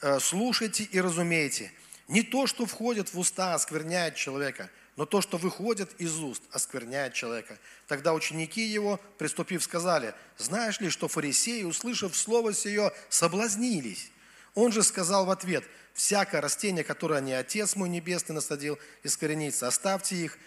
«Э, 0.00 0.18
слушайте 0.18 0.84
и 0.84 0.98
разумейте, 0.98 1.72
не 2.08 2.22
то, 2.22 2.46
что 2.46 2.66
входит 2.66 3.12
в 3.12 3.18
уста, 3.18 3.54
оскверняет 3.54 4.16
человека, 4.16 4.70
но 4.96 5.06
то, 5.06 5.20
что 5.20 5.36
выходит 5.36 5.92
из 6.00 6.18
уст, 6.18 6.42
оскверняет 6.50 7.12
человека. 7.12 7.58
Тогда 7.86 8.14
ученики 8.14 8.62
его, 8.62 8.98
приступив, 9.18 9.62
сказали, 9.62 10.14
знаешь 10.38 10.80
ли, 10.80 10.90
что 10.90 11.06
фарисеи, 11.06 11.62
услышав 11.62 12.16
слово 12.16 12.52
сие, 12.52 12.92
соблазнились? 13.08 14.10
Он 14.54 14.72
же 14.72 14.82
сказал 14.82 15.26
в 15.26 15.30
ответ, 15.30 15.64
всякое 15.92 16.40
растение, 16.40 16.82
которое 16.82 17.20
не 17.20 17.32
Отец 17.32 17.76
мой 17.76 17.88
Небесный 17.88 18.34
насадил, 18.34 18.78
искоренится, 19.04 19.68
оставьте 19.68 20.16
их, 20.16 20.38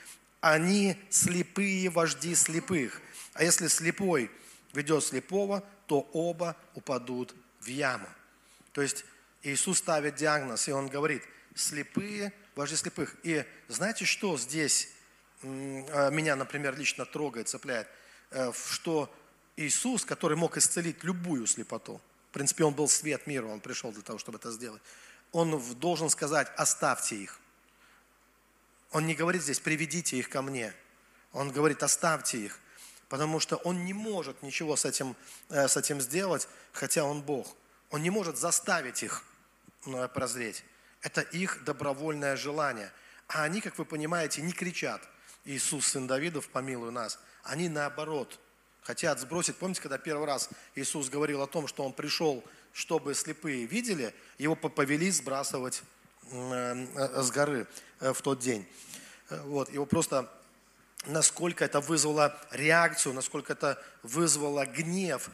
они 0.41 0.97
слепые 1.09 1.89
вожди 1.89 2.33
слепых. 2.35 2.99
А 3.33 3.43
если 3.43 3.67
слепой 3.67 4.31
ведет 4.73 5.03
слепого, 5.03 5.63
то 5.85 6.09
оба 6.13 6.57
упадут 6.73 7.35
в 7.59 7.67
яму. 7.67 8.07
То 8.73 8.81
есть 8.81 9.05
Иисус 9.43 9.77
ставит 9.77 10.15
диагноз, 10.15 10.67
и 10.67 10.71
Он 10.71 10.87
говорит, 10.87 11.23
слепые 11.55 12.33
вожди 12.55 12.75
слепых. 12.75 13.15
И 13.23 13.45
знаете, 13.67 14.05
что 14.05 14.37
здесь 14.37 14.89
а, 15.43 16.09
меня, 16.09 16.35
например, 16.35 16.77
лично 16.77 17.05
трогает, 17.05 17.49
цепляет? 17.49 17.87
Э, 18.31 18.51
что 18.53 19.13
Иисус, 19.57 20.05
который 20.05 20.37
мог 20.37 20.57
исцелить 20.57 21.03
любую 21.03 21.47
слепоту, 21.47 22.01
в 22.29 22.33
принципе, 22.33 22.63
Он 22.63 22.73
был 22.73 22.87
свет 22.87 23.27
мира, 23.27 23.45
Он 23.47 23.59
пришел 23.59 23.91
для 23.91 24.01
того, 24.01 24.19
чтобы 24.19 24.37
это 24.37 24.51
сделать, 24.51 24.81
Он 25.31 25.61
должен 25.75 26.09
сказать, 26.09 26.47
оставьте 26.55 27.15
их. 27.15 27.39
Он 28.91 29.05
не 29.05 29.15
говорит 29.15 29.41
здесь, 29.41 29.59
приведите 29.59 30.17
их 30.17 30.29
ко 30.29 30.41
мне. 30.41 30.73
Он 31.33 31.49
говорит, 31.51 31.81
оставьте 31.81 32.37
их, 32.37 32.59
потому 33.07 33.39
что 33.39 33.55
он 33.57 33.85
не 33.85 33.93
может 33.93 34.43
ничего 34.43 34.75
с 34.75 34.83
этим, 34.85 35.15
э, 35.49 35.67
с 35.67 35.77
этим 35.77 36.01
сделать, 36.01 36.47
хотя 36.73 37.05
он 37.05 37.21
Бог. 37.21 37.55
Он 37.89 38.01
не 38.01 38.09
может 38.09 38.37
заставить 38.37 39.03
их 39.03 39.23
э, 39.85 40.07
прозреть. 40.09 40.63
Это 41.01 41.21
их 41.21 41.63
добровольное 41.63 42.35
желание. 42.35 42.91
А 43.27 43.43
они, 43.43 43.61
как 43.61 43.77
вы 43.77 43.85
понимаете, 43.85 44.41
не 44.41 44.51
кричат, 44.51 45.01
Иисус, 45.45 45.87
сын 45.87 46.07
Давидов, 46.07 46.49
помилуй 46.49 46.91
нас. 46.91 47.19
Они 47.43 47.69
наоборот 47.69 48.39
хотят 48.81 49.19
сбросить. 49.19 49.55
Помните, 49.57 49.81
когда 49.81 49.97
первый 49.97 50.27
раз 50.27 50.49
Иисус 50.75 51.09
говорил 51.09 51.41
о 51.41 51.47
том, 51.47 51.67
что 51.67 51.83
Он 51.83 51.93
пришел, 51.93 52.43
чтобы 52.73 53.15
слепые 53.15 53.65
видели, 53.65 54.13
Его 54.37 54.55
повели 54.55 55.09
сбрасывать 55.09 55.81
э, 56.31 57.21
с 57.21 57.31
горы 57.31 57.67
в 57.99 58.21
тот 58.21 58.39
день. 58.39 58.67
Вот, 59.29 59.71
его 59.71 59.85
просто 59.85 60.29
насколько 61.05 61.65
это 61.65 61.79
вызвало 61.79 62.37
реакцию, 62.51 63.13
насколько 63.13 63.53
это 63.53 63.81
вызвало 64.03 64.65
гнев 64.65 65.29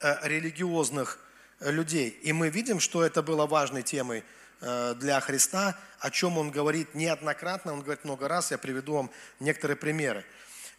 э, 0.00 0.16
религиозных 0.22 1.18
э, 1.60 1.70
людей. 1.70 2.10
И 2.22 2.32
мы 2.32 2.48
видим, 2.48 2.80
что 2.80 3.04
это 3.04 3.22
было 3.22 3.46
важной 3.46 3.82
темой 3.82 4.18
э, 4.18 4.22
для 4.60 5.20
Христа, 5.20 5.78
о 6.00 6.10
чем 6.10 6.38
он 6.38 6.50
говорит 6.50 6.94
неоднократно, 6.94 7.72
он 7.72 7.82
говорит 7.82 8.04
много 8.04 8.28
раз, 8.28 8.50
я 8.50 8.58
приведу 8.58 8.94
вам 8.94 9.10
некоторые 9.40 9.76
примеры. 9.76 10.24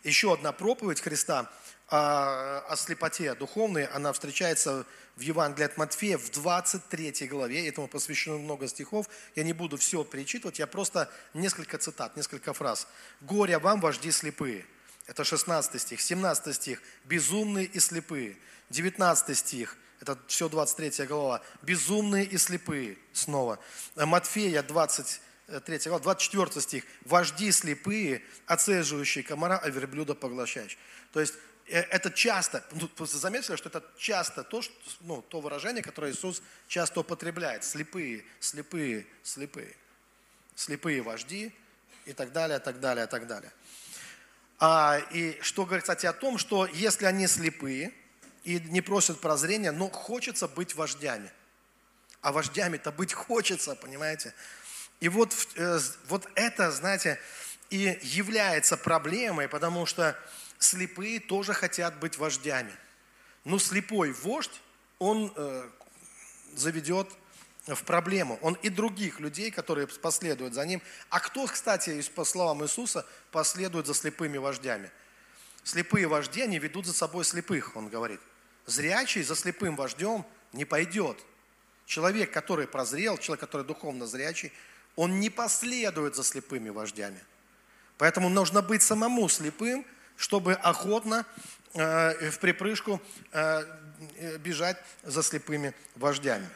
Еще 0.03 0.33
одна 0.33 0.51
проповедь 0.51 1.01
Христа 1.01 1.51
о, 1.89 2.59
о 2.67 2.75
слепоте 2.75 3.33
духовной, 3.35 3.85
она 3.85 4.13
встречается 4.13 4.85
в 5.15 5.21
Евангелии 5.21 5.65
от 5.65 5.77
Матфея 5.77 6.17
в 6.17 6.29
23 6.31 7.27
главе, 7.27 7.67
этому 7.67 7.87
посвящено 7.87 8.37
много 8.37 8.67
стихов, 8.67 9.07
я 9.35 9.43
не 9.43 9.53
буду 9.53 9.77
все 9.77 10.03
перечитывать, 10.03 10.59
я 10.59 10.67
просто 10.67 11.09
несколько 11.33 11.77
цитат, 11.77 12.15
несколько 12.15 12.53
фраз. 12.53 12.87
«Горе 13.21 13.57
вам, 13.57 13.81
вожди 13.81 14.11
слепые». 14.11 14.65
Это 15.07 15.23
16 15.23 15.81
стих. 15.81 16.01
17 16.01 16.55
стих. 16.55 16.81
«Безумные 17.05 17.65
и 17.65 17.79
слепые». 17.79 18.37
19 18.69 19.37
стих. 19.37 19.77
Это 19.99 20.17
все 20.27 20.49
23 20.49 21.05
глава. 21.05 21.41
«Безумные 21.61 22.25
и 22.25 22.37
слепые». 22.37 22.97
Снова. 23.13 23.59
Матфея 23.95 24.63
23 24.63 25.79
глава, 25.85 25.99
24 25.99 26.61
стих. 26.61 26.83
«Вожди 27.05 27.51
слепые, 27.51 28.23
оцеживающие 28.45 29.23
комара, 29.23 29.57
а 29.57 29.69
верблюда 29.69 30.13
поглощающие». 30.15 30.79
То 31.13 31.19
есть 31.19 31.33
Э, 31.67 31.81
это 31.81 32.11
часто, 32.11 32.63
ну, 32.71 33.05
заметили, 33.05 33.55
что 33.55 33.69
это 33.69 33.83
часто 33.97 34.43
то, 34.43 34.61
что, 34.61 34.73
ну, 35.01 35.21
то 35.21 35.41
выражение, 35.41 35.83
которое 35.83 36.11
Иисус 36.11 36.41
часто 36.67 37.01
употребляет. 37.01 37.63
Слепые, 37.63 38.23
слепые, 38.39 39.05
слепые. 39.23 39.75
Слепые 40.55 41.01
вожди 41.01 41.53
и 42.05 42.13
так 42.13 42.31
далее, 42.31 42.59
так 42.59 42.79
далее, 42.79 43.07
так 43.07 43.27
далее. 43.27 43.51
А, 44.59 44.99
и 45.11 45.37
что 45.41 45.65
говорит, 45.65 45.83
кстати, 45.83 46.05
о 46.05 46.13
том, 46.13 46.37
что 46.37 46.65
если 46.65 47.05
они 47.05 47.27
слепые 47.27 47.93
и 48.47 48.61
не 48.61 48.79
просят 48.79 49.19
прозрения, 49.19 49.73
но 49.73 49.89
хочется 49.89 50.47
быть 50.47 50.73
вождями. 50.73 51.29
А 52.21 52.31
вождями-то 52.31 52.93
быть 52.93 53.11
хочется, 53.11 53.75
понимаете? 53.75 54.33
И 55.01 55.09
вот, 55.09 55.35
э, 55.55 55.79
вот 56.07 56.25
это, 56.33 56.71
знаете, 56.71 57.19
и 57.69 57.99
является 58.01 58.77
проблемой, 58.77 59.49
потому 59.49 59.85
что 59.85 60.17
слепые 60.59 61.19
тоже 61.19 61.53
хотят 61.53 61.99
быть 61.99 62.17
вождями. 62.17 62.71
Но 63.43 63.59
слепой 63.59 64.13
вождь, 64.13 64.61
он 64.97 65.33
э, 65.35 65.69
заведет 66.55 67.09
в 67.65 67.83
проблему. 67.83 68.39
Он 68.41 68.53
и 68.53 68.69
других 68.69 69.19
людей, 69.19 69.51
которые 69.51 69.87
последуют 69.87 70.53
за 70.53 70.65
ним. 70.65 70.81
А 71.09 71.19
кто, 71.19 71.47
кстати, 71.47 72.01
по 72.15 72.23
словам 72.23 72.63
Иисуса, 72.63 73.05
последует 73.29 73.87
за 73.87 73.93
слепыми 73.93 74.37
вождями? 74.37 74.89
Слепые 75.65 76.07
вожди, 76.07 76.43
они 76.43 76.59
ведут 76.59 76.85
за 76.85 76.93
собой 76.93 77.25
слепых, 77.25 77.75
он 77.75 77.89
говорит. 77.89 78.21
Зрячий 78.67 79.23
за 79.23 79.35
слепым 79.35 79.75
вождем 79.75 80.23
не 80.53 80.65
пойдет. 80.65 81.17
Человек, 81.87 82.31
который 82.31 82.67
прозрел, 82.67 83.17
человек, 83.17 83.39
который 83.39 83.65
духовно 83.65 84.05
зрячий, 84.05 84.53
он 84.95 85.19
не 85.19 85.31
последует 85.31 86.15
за 86.15 86.23
слепыми 86.23 86.69
вождями. 86.69 87.23
Поэтому 87.97 88.29
нужно 88.29 88.61
быть 88.61 88.83
самому 88.83 89.27
слепым– 89.27 89.83
чтобы 90.17 90.53
охотно 90.53 91.25
э, 91.73 92.31
в 92.31 92.39
припрыжку 92.39 92.99
э, 93.31 93.63
бежать 94.39 94.77
за 95.03 95.23
слепыми 95.23 95.73
вождями. 95.95 96.49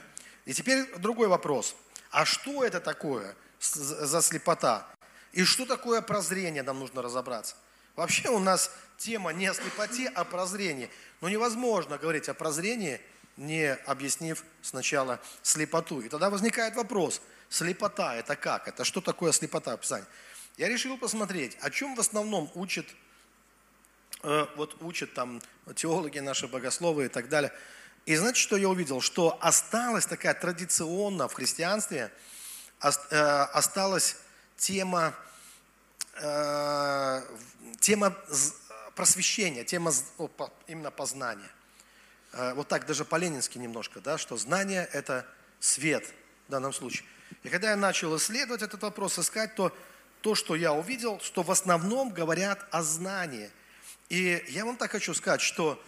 И 0.46 0.54
теперь 0.54 0.86
другой 0.98 1.28
вопрос. 1.28 1.76
А 2.10 2.26
что 2.26 2.64
это 2.64 2.82
такое 2.82 3.36
за 3.60 4.22
слепота? 4.22 4.88
И 5.32 5.46
что 5.46 5.66
такое 5.66 6.02
прозрение, 6.02 6.64
нам 6.64 6.80
нужно 6.80 7.02
разобраться. 7.02 7.56
Вообще 7.96 8.30
у 8.30 8.40
нас 8.40 8.72
тема 8.98 9.32
не 9.32 9.48
о 9.48 9.54
слепоте, 9.54 10.12
а 10.16 10.22
о 10.22 10.26
прозрении. 10.26 10.90
Но 11.22 11.30
невозможно 11.30 11.98
говорить 11.98 12.30
о 12.30 12.34
прозрении, 12.34 13.02
не 13.38 13.74
объяснив 13.74 14.44
сначала 14.62 15.20
слепоту. 15.42 16.02
И 16.02 16.10
тогда 16.10 16.30
возникает 16.30 16.76
вопрос, 16.76 17.22
слепота 17.50 18.16
это 18.16 18.36
как? 18.36 18.68
Это 18.68 18.84
что 18.84 19.02
такое 19.02 19.32
слепота 19.32 19.74
в? 19.78 20.06
Я 20.58 20.68
решил 20.68 20.98
посмотреть, 20.98 21.58
о 21.62 21.70
чем 21.70 21.96
в 21.96 22.00
основном 22.00 22.52
учит 22.56 22.88
Э, 24.24 24.46
вот 24.56 24.82
учат 24.82 25.14
там 25.14 25.42
теологи 25.76 26.20
наши, 26.20 26.48
богословы 26.48 27.06
и 27.06 27.08
так 27.08 27.30
далее. 27.30 27.52
И 28.06 28.16
знаете, 28.16 28.40
что 28.40 28.56
я 28.56 28.70
увидел? 28.70 29.02
Что 29.02 29.38
осталась 29.42 30.06
такая 30.06 30.34
традиционно 30.34 31.28
в 31.28 31.34
христианстве, 31.34 32.12
э, 32.82 33.18
осталась 33.18 34.18
тема, 34.58 35.16
э, 36.16 37.22
тема 37.80 38.16
просвещения, 38.96 39.64
тема 39.64 39.92
именно 40.68 40.92
познания. 40.92 41.50
Вот 42.54 42.70
так 42.70 42.86
даже 42.86 43.04
по-ленински 43.04 43.58
немножко, 43.58 44.00
да, 44.00 44.18
что 44.18 44.38
знание– 44.38 44.88
это 44.94 45.26
свет 45.60 46.06
в 46.48 46.52
данном 46.52 46.72
случае. 46.72 47.06
И 47.44 47.50
когда 47.50 47.72
я 47.72 47.76
начал 47.76 48.16
исследовать 48.16 48.62
этот 48.62 48.82
вопрос, 48.84 49.20
искать, 49.20 49.56
то 49.56 49.76
то, 50.22 50.36
что 50.36 50.56
я 50.56 50.72
увидел, 50.72 51.20
что 51.20 51.44
в 51.44 51.52
основном 51.52 52.12
говорят 52.12 52.66
о 52.72 52.84
знании– 52.84 53.50
и 54.12 54.44
я 54.50 54.66
вам 54.66 54.76
так 54.76 54.92
хочу 54.92 55.14
сказать, 55.14 55.40
что 55.40 55.82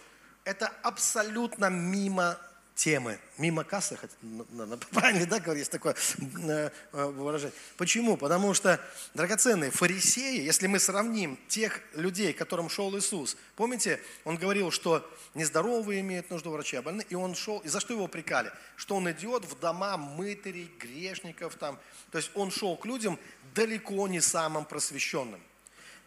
это 0.44 0.72
абсолютно 0.82 1.68
мимо 1.68 2.38
темы, 2.74 3.18
мимо 3.38 3.62
кассы, 3.62 3.96
правильно, 4.90 5.26
да, 5.26 5.52
есть 5.54 5.70
такое 5.70 5.94
э, 6.18 6.70
э, 6.92 7.04
выражение. 7.06 7.54
Почему? 7.76 8.16
Потому 8.16 8.52
что, 8.52 8.80
драгоценные 9.14 9.70
фарисеи, 9.70 10.42
если 10.42 10.66
мы 10.66 10.80
сравним 10.80 11.38
тех 11.46 11.80
людей, 11.94 12.32
к 12.32 12.38
которым 12.38 12.68
шел 12.68 12.96
Иисус, 12.98 13.36
помните, 13.54 14.00
он 14.24 14.36
говорил, 14.36 14.72
что 14.72 15.08
нездоровые 15.34 16.00
имеют 16.00 16.30
нужду 16.30 16.50
врача, 16.50 16.80
а 16.80 16.82
больные, 16.82 17.06
и 17.08 17.14
он 17.14 17.36
шел, 17.36 17.60
и 17.60 17.68
за 17.68 17.78
что 17.78 17.94
его 17.94 18.08
прикали? 18.08 18.50
Что 18.76 18.96
он 18.96 19.10
идет 19.10 19.44
в 19.44 19.58
дома 19.58 19.96
мытарей, 19.96 20.70
грешников 20.80 21.54
там, 21.54 21.78
то 22.10 22.18
есть 22.18 22.30
он 22.34 22.50
шел 22.50 22.76
к 22.76 22.86
людям 22.86 23.18
далеко 23.54 24.08
не 24.08 24.20
самым 24.20 24.64
просвещенным. 24.64 25.40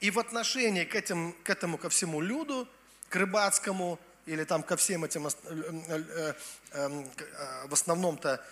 И 0.01 0.11
в 0.11 0.19
отношении 0.19 0.83
к, 0.83 0.95
этим, 0.95 1.33
к 1.43 1.49
этому, 1.49 1.77
ко 1.77 1.89
всему 1.89 2.21
люду, 2.21 2.67
к 3.09 3.15
рыбацкому, 3.15 3.99
или 4.27 4.43
там 4.43 4.61
ко 4.61 4.75
всем 4.75 5.05
этим, 5.05 5.25
э, 5.25 5.31
э, 5.45 6.33
эм, 6.73 7.09
э, 7.17 7.67
в 7.67 7.73
основном-то, 7.73 8.45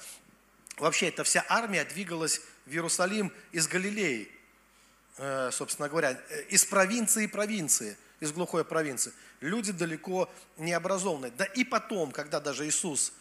вообще 0.77 1.09
эта 1.09 1.23
вся 1.23 1.45
армия 1.49 1.83
двигалась 1.83 2.41
в 2.65 2.71
Иерусалим 2.71 3.31
из 3.51 3.67
Галилеи, 3.67 4.31
собственно 5.51 5.87
говоря, 5.87 6.11
из 6.49 6.65
провинции 6.65 7.27
провинции, 7.27 7.95
из 8.19 8.33
глухой 8.33 8.65
провинции. 8.65 9.13
Люди 9.39 9.71
далеко 9.71 10.29
не 10.57 10.73
образованные. 10.73 11.31
Да 11.31 11.45
и 11.45 11.63
потом, 11.63 12.11
когда 12.11 12.41
даже 12.41 12.67
Иисус, 12.67 13.13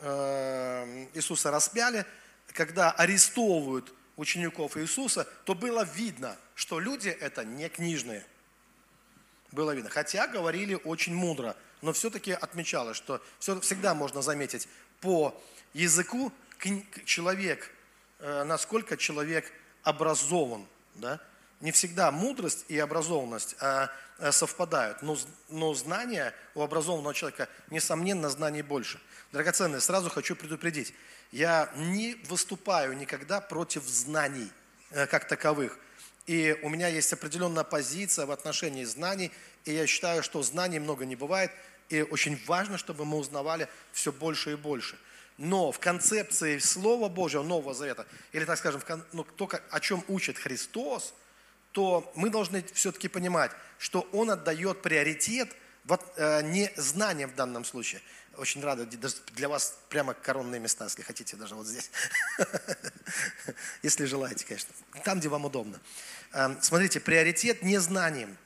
Иисуса 0.00 1.50
распяли, 1.50 2.06
когда 2.54 2.90
арестовывают 2.92 3.92
учеников 4.16 4.78
Иисуса, 4.78 5.28
то 5.44 5.54
было 5.54 5.84
видно, 5.84 6.38
что 6.54 6.80
люди 6.80 7.08
это 7.08 7.44
не 7.44 7.68
книжные. 7.68 8.24
Было 9.50 9.72
видно. 9.72 9.90
Хотя 9.90 10.28
говорили 10.28 10.80
очень 10.84 11.14
мудро, 11.14 11.54
но 11.82 11.92
все-таки 11.92 12.32
отмечалось, 12.32 12.96
что 12.96 13.20
все, 13.38 13.60
всегда 13.60 13.94
можно 13.94 14.22
заметить 14.22 14.68
по 15.00 15.40
языку 15.74 16.32
человек, 17.04 17.70
э, 18.20 18.44
насколько 18.44 18.96
человек 18.96 19.52
образован. 19.82 20.66
Да? 20.94 21.20
не 21.62 21.70
всегда 21.70 22.10
мудрость 22.10 22.64
и 22.68 22.78
образованность 22.78 23.56
а, 23.60 23.88
а, 24.18 24.32
совпадают, 24.32 25.00
но, 25.00 25.16
но 25.48 25.72
знания 25.74 26.34
у 26.54 26.60
образованного 26.60 27.14
человека, 27.14 27.48
несомненно, 27.70 28.28
знаний 28.28 28.62
больше. 28.62 29.00
Драгоценные, 29.30 29.80
сразу 29.80 30.10
хочу 30.10 30.36
предупредить, 30.36 30.92
я 31.30 31.72
не 31.76 32.16
выступаю 32.28 32.96
никогда 32.96 33.40
против 33.40 33.84
знаний 33.84 34.50
э, 34.90 35.06
как 35.06 35.28
таковых. 35.28 35.78
И 36.26 36.58
у 36.62 36.68
меня 36.68 36.88
есть 36.88 37.12
определенная 37.12 37.64
позиция 37.64 38.26
в 38.26 38.32
отношении 38.32 38.84
знаний, 38.84 39.30
и 39.64 39.72
я 39.72 39.86
считаю, 39.86 40.22
что 40.22 40.42
знаний 40.42 40.80
много 40.80 41.04
не 41.04 41.16
бывает, 41.16 41.52
и 41.92 42.02
очень 42.02 42.42
важно, 42.46 42.78
чтобы 42.78 43.04
мы 43.04 43.18
узнавали 43.18 43.68
все 43.92 44.12
больше 44.12 44.52
и 44.52 44.56
больше. 44.56 44.98
Но 45.36 45.72
в 45.72 45.78
концепции 45.78 46.58
Слова 46.58 47.08
Божьего, 47.08 47.42
Нового 47.42 47.74
Завета, 47.74 48.06
или, 48.32 48.44
так 48.44 48.58
скажем, 48.58 48.82
ну, 49.12 49.24
то, 49.24 49.50
о 49.70 49.80
чем 49.80 50.02
учит 50.08 50.38
Христос, 50.38 51.14
то 51.72 52.10
мы 52.16 52.30
должны 52.30 52.64
все-таки 52.72 53.08
понимать, 53.08 53.50
что 53.78 54.08
Он 54.12 54.30
отдает 54.30 54.82
приоритет 54.82 55.54
вот, 55.84 56.00
э, 56.16 56.42
не 56.42 56.70
знаниям 56.76 57.30
в 57.30 57.34
данном 57.34 57.64
случае. 57.64 58.00
Очень 58.36 58.62
рада, 58.62 58.86
для 58.86 59.48
вас 59.48 59.76
прямо 59.90 60.14
коронные 60.14 60.60
места, 60.60 60.84
если 60.84 61.02
хотите, 61.02 61.36
даже 61.36 61.54
вот 61.54 61.66
здесь. 61.66 61.90
Если 63.82 64.06
желаете, 64.06 64.46
конечно. 64.46 64.72
Там, 65.04 65.18
где 65.18 65.28
вам 65.28 65.44
удобно. 65.44 65.78
Эм, 66.32 66.56
смотрите, 66.62 66.98
приоритет 66.98 67.62
не 67.62 67.76
знанием. 67.76 68.38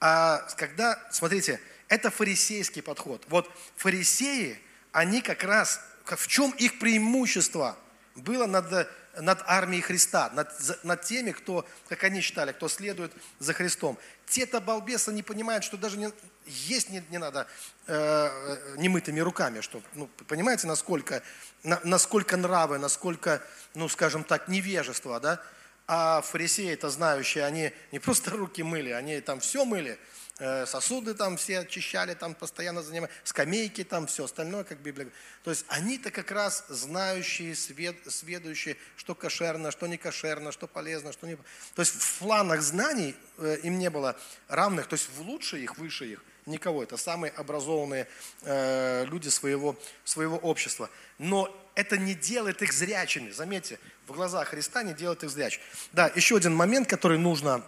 А 0.00 0.38
когда, 0.56 0.98
смотрите, 1.10 1.60
это 1.94 2.10
фарисейский 2.10 2.82
подход. 2.82 3.24
Вот 3.28 3.48
фарисеи, 3.76 4.58
они 4.92 5.22
как 5.22 5.44
раз, 5.44 5.80
в 6.04 6.26
чем 6.26 6.50
их 6.52 6.78
преимущество 6.80 7.78
было 8.16 8.46
над, 8.46 8.88
над 9.16 9.42
армией 9.46 9.80
Христа, 9.80 10.30
над, 10.34 10.52
над 10.84 11.02
теми, 11.02 11.30
кто, 11.30 11.66
как 11.88 12.02
они 12.04 12.20
считали, 12.20 12.52
кто 12.52 12.68
следует 12.68 13.12
за 13.38 13.52
Христом. 13.52 13.96
Те-то 14.26 14.60
балбесы 14.60 15.12
не 15.12 15.22
понимают, 15.22 15.62
что 15.62 15.76
даже 15.76 15.96
не, 15.96 16.10
есть 16.46 16.90
не, 16.90 17.04
не 17.10 17.18
надо 17.18 17.46
э, 17.86 18.74
немытыми 18.76 19.20
руками, 19.20 19.60
что, 19.60 19.80
ну, 19.94 20.08
понимаете, 20.26 20.66
насколько, 20.66 21.22
на, 21.62 21.80
насколько 21.84 22.36
нравы, 22.36 22.78
насколько, 22.78 23.40
ну, 23.74 23.88
скажем 23.88 24.24
так, 24.24 24.48
невежество, 24.48 25.20
да? 25.20 25.40
А 25.86 26.22
фарисеи, 26.22 26.72
это 26.72 26.88
знающие, 26.88 27.44
они 27.44 27.72
не 27.92 27.98
просто 27.98 28.30
руки 28.30 28.62
мыли, 28.62 28.90
они 28.90 29.20
там 29.20 29.38
все 29.38 29.64
мыли, 29.64 29.96
Э, 29.96 30.23
сосуды 30.66 31.14
там 31.14 31.36
все 31.36 31.60
очищали, 31.60 32.14
там 32.14 32.34
постоянно 32.34 32.82
занимали, 32.82 33.12
скамейки 33.22 33.84
там, 33.84 34.06
все 34.08 34.24
остальное, 34.24 34.64
как 34.64 34.78
Библия 34.80 35.08
То 35.44 35.50
есть 35.50 35.64
они-то 35.68 36.10
как 36.10 36.32
раз 36.32 36.64
знающие, 36.68 37.54
свед, 37.54 37.96
сведущие, 38.08 38.76
что 38.96 39.14
кошерно, 39.14 39.70
что 39.70 39.86
не 39.86 39.96
кошерно, 39.96 40.50
что 40.50 40.66
полезно, 40.66 41.12
что 41.12 41.28
не... 41.28 41.36
То 41.36 41.82
есть 41.82 41.94
в 41.94 42.18
планах 42.18 42.62
знаний 42.62 43.14
э, 43.38 43.58
им 43.62 43.78
не 43.78 43.90
было 43.90 44.16
равных, 44.48 44.88
то 44.88 44.94
есть 44.94 45.08
в 45.16 45.20
лучше 45.22 45.58
их, 45.58 45.78
выше 45.78 46.06
их, 46.06 46.24
никого. 46.46 46.82
Это 46.82 46.96
самые 46.96 47.30
образованные 47.30 48.08
э, 48.42 49.04
люди 49.06 49.28
своего, 49.28 49.76
своего 50.04 50.36
общества. 50.36 50.90
Но 51.18 51.54
это 51.74 51.96
не 51.96 52.14
делает 52.14 52.60
их 52.62 52.72
зрячими. 52.72 53.30
Заметьте, 53.30 53.78
в 54.06 54.12
глазах 54.12 54.48
Христа 54.48 54.82
не 54.82 54.94
делает 54.94 55.22
их 55.22 55.30
зрячими. 55.30 55.62
Да, 55.92 56.10
еще 56.14 56.36
один 56.36 56.54
момент, 56.54 56.88
который 56.88 57.18
нужно 57.18 57.64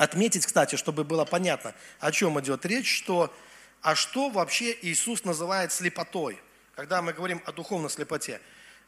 отметить, 0.00 0.46
кстати, 0.46 0.76
чтобы 0.76 1.04
было 1.04 1.26
понятно, 1.26 1.74
о 1.98 2.10
чем 2.10 2.40
идет 2.40 2.64
речь, 2.64 2.90
что 2.90 3.34
а 3.82 3.94
что 3.94 4.30
вообще 4.30 4.76
Иисус 4.80 5.24
называет 5.24 5.72
слепотой, 5.72 6.40
когда 6.74 7.02
мы 7.02 7.12
говорим 7.12 7.42
о 7.44 7.52
духовной 7.52 7.90
слепоте. 7.90 8.40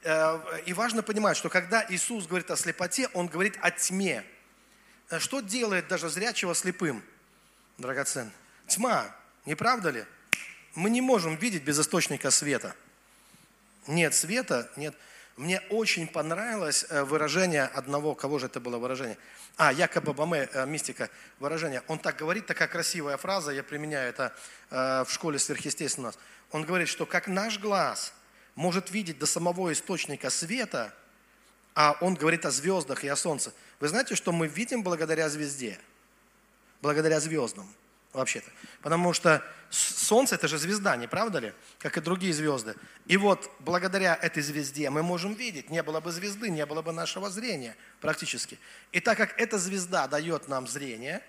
Э, 0.05 0.40
и 0.64 0.72
важно 0.72 1.03
понимать, 1.03 1.37
что 1.37 1.51
когда 1.51 1.85
Иисус 1.90 2.27
говорит 2.27 2.51
о 2.51 2.57
слепоте, 2.57 3.09
Он 3.12 3.27
говорит 3.27 3.59
о 3.61 3.70
тьме. 3.70 4.25
Э, 5.11 5.18
что 5.18 5.40
делает 5.40 5.87
даже 5.87 6.09
зрячего 6.09 6.55
слепым, 6.55 7.03
драгоцен? 7.77 8.33
Тьма, 8.66 9.14
не 9.44 9.55
правда 9.55 9.90
ли? 9.90 10.07
Мы 10.75 10.88
не 10.88 11.03
можем 11.03 11.37
видеть 11.37 11.62
без 11.62 11.79
источника 11.79 12.31
света. 12.31 12.75
Нет 13.87 14.14
света, 14.14 14.70
нет. 14.77 14.94
Мне 15.37 15.61
очень 15.71 16.07
понравилось 16.07 16.85
э, 16.88 17.05
выражение 17.05 17.64
одного, 17.64 18.14
кого 18.14 18.38
же 18.38 18.47
это 18.47 18.61
было 18.61 18.79
выражение– 18.79 19.18
а, 19.57 19.73
якобы 19.73 20.14
Баме, 20.14 20.49
э, 20.53 20.66
мистика, 20.66 21.11
выражение. 21.38 21.83
Он 21.88 21.99
так 21.99 22.16
говорит, 22.16 22.47
такая 22.47 22.68
красивая 22.68 23.16
фраза, 23.16 23.51
я 23.53 23.62
применяю 23.62 24.09
это 24.09 24.35
э, 24.71 25.05
в 25.05 25.11
школе 25.11 25.38
сверхъестественного. 25.38 26.14
Он 26.51 26.64
говорит, 26.64 26.88
что 26.88 27.05
как 27.05 27.27
наш 27.27 27.59
глаз 27.59 28.14
может 28.55 28.90
видеть 28.90 29.18
до 29.18 29.27
самого 29.27 29.73
источника 29.73 30.31
света, 30.31 30.95
а 31.75 31.97
он 32.01 32.14
говорит 32.14 32.47
о 32.47 32.51
звездах 32.51 33.05
и 33.05 33.09
о 33.09 33.16
солнце. 33.16 33.53
Вы 33.81 33.88
знаете, 33.88 34.14
что 34.14 34.33
мы 34.33 34.47
видим 34.47 34.83
благодаря 34.83 35.29
звезде? 35.29 35.79
Благодаря 36.81 37.21
звездам 37.21 37.73
вообще-то. 38.12 38.51
Потому 38.83 39.12
что 39.12 39.42
Солнце– 39.70 40.35
это 40.37 40.48
же 40.48 40.59
звезда, 40.59 40.96
не 40.96 41.07
правда 41.07 41.38
ли? 41.38 41.53
Как 41.79 41.96
и 41.96 42.01
другие 42.01 42.33
звезды. 42.33 42.75
И 43.07 43.16
вот 43.16 43.51
благодаря 43.61 44.14
этой 44.20 44.42
звезде 44.42 44.90
мы 44.90 45.03
можем 45.03 45.35
видеть. 45.35 45.70
Не 45.70 45.83
было 45.83 46.01
бы 46.01 46.12
звезды, 46.12 46.51
не 46.51 46.66
было 46.66 46.83
бы 46.83 46.92
нашего 46.92 47.31
зрения 47.31 47.77
практически. 48.01 48.59
И 48.92 49.01
так 49.01 49.16
как 49.16 49.40
эта 49.40 49.59
звезда 49.59 50.07
дает 50.09 50.48
нам 50.48 50.66
зрение, 50.66 51.22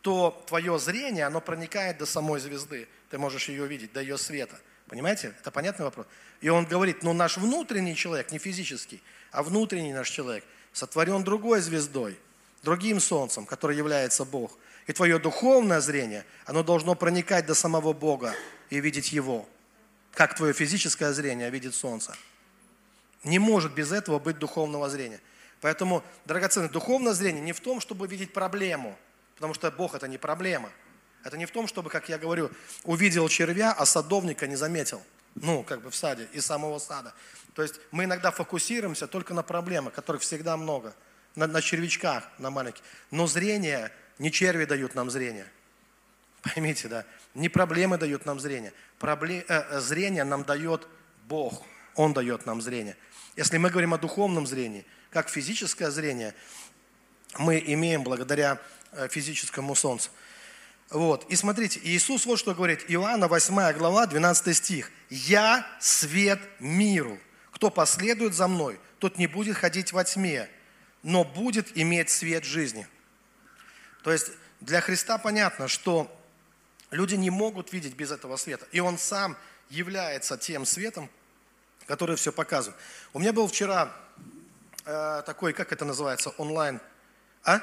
то 0.00 0.42
твое 0.46 0.78
зрение, 0.78 1.26
оно 1.26 1.40
проникает 1.40 1.98
до 1.98 2.06
самой 2.06 2.40
звезды. 2.40 2.88
Ты 3.10 3.18
можешь 3.18 3.48
ее 3.48 3.66
видеть, 3.66 3.92
до 3.92 4.00
ее 4.00 4.16
света. 4.16 4.58
Понимаете? 4.88 5.34
Это 5.40 5.50
понятный 5.50 5.84
вопрос? 5.84 6.06
И 6.40 6.48
он 6.48 6.64
говорит, 6.64 7.02
ну 7.02 7.12
наш 7.12 7.36
внутренний 7.36 7.96
человек, 7.96 8.30
не 8.30 8.38
физический, 8.38 9.02
а 9.32 9.42
внутренний 9.42 9.92
наш 9.92 10.08
человек, 10.08 10.44
сотворен 10.72 11.24
другой 11.24 11.60
звездой, 11.60 12.18
другим 12.62 13.00
солнцем, 13.00 13.44
который 13.44 13.76
является 13.76 14.24
Бог– 14.24 14.56
и 14.86 14.92
твое 14.92 15.18
духовное 15.18 15.80
зрение, 15.80 16.24
оно 16.44 16.62
должно 16.62 16.94
проникать 16.94 17.46
до 17.46 17.54
самого 17.54 17.92
Бога 17.92 18.34
и 18.70 18.80
видеть 18.80 19.12
Его. 19.12 19.48
Как 20.12 20.34
твое 20.34 20.52
физическое 20.52 21.12
зрение 21.12 21.50
видит 21.50 21.74
солнце. 21.74 22.16
Не 23.24 23.38
может 23.38 23.74
без 23.74 23.92
этого 23.92 24.18
быть 24.18 24.38
духовного 24.38 24.88
зрения. 24.88 25.20
Поэтому, 25.60 26.04
драгоценное, 26.24 26.68
духовное 26.68 27.12
зрение 27.12 27.42
не 27.42 27.52
в 27.52 27.60
том, 27.60 27.80
чтобы 27.80 28.06
видеть 28.06 28.32
проблему, 28.32 28.96
потому 29.34 29.54
что 29.54 29.70
Бог 29.70 29.94
это 29.94 30.06
не 30.06 30.18
проблема. 30.18 30.70
Это 31.24 31.36
не 31.36 31.44
в 31.44 31.50
том, 31.50 31.66
чтобы, 31.66 31.90
как 31.90 32.08
я 32.08 32.18
говорю, 32.18 32.50
увидел 32.84 33.28
червя, 33.28 33.72
а 33.72 33.84
садовника 33.84 34.46
не 34.46 34.54
заметил. 34.54 35.02
Ну, 35.34 35.64
как 35.64 35.82
бы 35.82 35.90
в 35.90 35.96
саде, 35.96 36.28
из 36.32 36.46
самого 36.46 36.78
сада. 36.78 37.12
То 37.54 37.62
есть 37.62 37.80
мы 37.90 38.04
иногда 38.04 38.30
фокусируемся 38.30 39.08
только 39.08 39.34
на 39.34 39.42
проблемах, 39.42 39.92
которых 39.92 40.22
всегда 40.22 40.56
много. 40.56 40.94
На, 41.34 41.46
на 41.46 41.60
червячках, 41.60 42.24
на 42.38 42.50
маленьких. 42.50 42.82
Но 43.10 43.26
зрение 43.26 43.90
не 44.18 44.30
черви 44.30 44.64
дают 44.64 44.94
нам 44.94 45.10
зрение. 45.10 45.46
Поймите, 46.42 46.88
да? 46.88 47.04
Не 47.34 47.48
проблемы 47.48 47.98
дают 47.98 48.24
нам 48.24 48.40
зрение. 48.40 48.72
Пробле... 48.98 49.44
Э, 49.48 49.62
э, 49.70 49.80
зрение 49.80 50.24
нам 50.24 50.44
дает 50.44 50.86
Бог. 51.28 51.64
Он 51.94 52.12
дает 52.12 52.46
нам 52.46 52.62
зрение. 52.62 52.96
Если 53.36 53.58
мы 53.58 53.70
говорим 53.70 53.94
о 53.94 53.98
духовном 53.98 54.46
зрении, 54.46 54.84
как 55.10 55.28
физическое 55.28 55.90
зрение, 55.90 56.34
мы 57.38 57.62
имеем 57.66 58.02
благодаря 58.02 58.58
э, 58.92 59.08
физическому 59.08 59.74
солнцу. 59.74 60.10
Вот. 60.90 61.26
И 61.30 61.36
смотрите, 61.36 61.80
Иисус 61.82 62.26
вот 62.26 62.38
что 62.38 62.54
говорит, 62.54 62.84
Иоанна 62.88 63.28
8 63.28 63.72
глава, 63.76 64.06
12 64.06 64.56
стих. 64.56 64.90
«Я 65.10 65.66
свет 65.80 66.40
миру. 66.60 67.18
Кто 67.50 67.70
последует 67.70 68.34
за 68.34 68.48
мной, 68.48 68.78
тот 68.98 69.18
не 69.18 69.26
будет 69.26 69.56
ходить 69.56 69.92
во 69.92 70.04
тьме, 70.04 70.48
но 71.02 71.24
будет 71.24 71.76
иметь 71.76 72.10
свет 72.10 72.44
жизни». 72.44 72.86
То 74.06 74.12
есть 74.12 74.30
для 74.60 74.80
Христа 74.80 75.18
понятно, 75.18 75.66
что 75.66 76.08
люди 76.92 77.16
не 77.16 77.28
могут 77.28 77.72
видеть 77.72 77.96
без 77.96 78.12
этого 78.12 78.36
света. 78.36 78.64
И 78.70 78.78
Он 78.78 78.98
сам 78.98 79.36
является 79.68 80.38
тем 80.38 80.64
светом, 80.64 81.10
который 81.86 82.14
все 82.14 82.30
показывает. 82.30 82.80
У 83.14 83.18
меня 83.18 83.32
был 83.32 83.48
вчера 83.48 83.92
э, 84.84 85.24
такой, 85.26 85.52
как 85.52 85.72
это 85.72 85.84
называется, 85.84 86.30
онлайн, 86.38 86.80
а? 87.42 87.60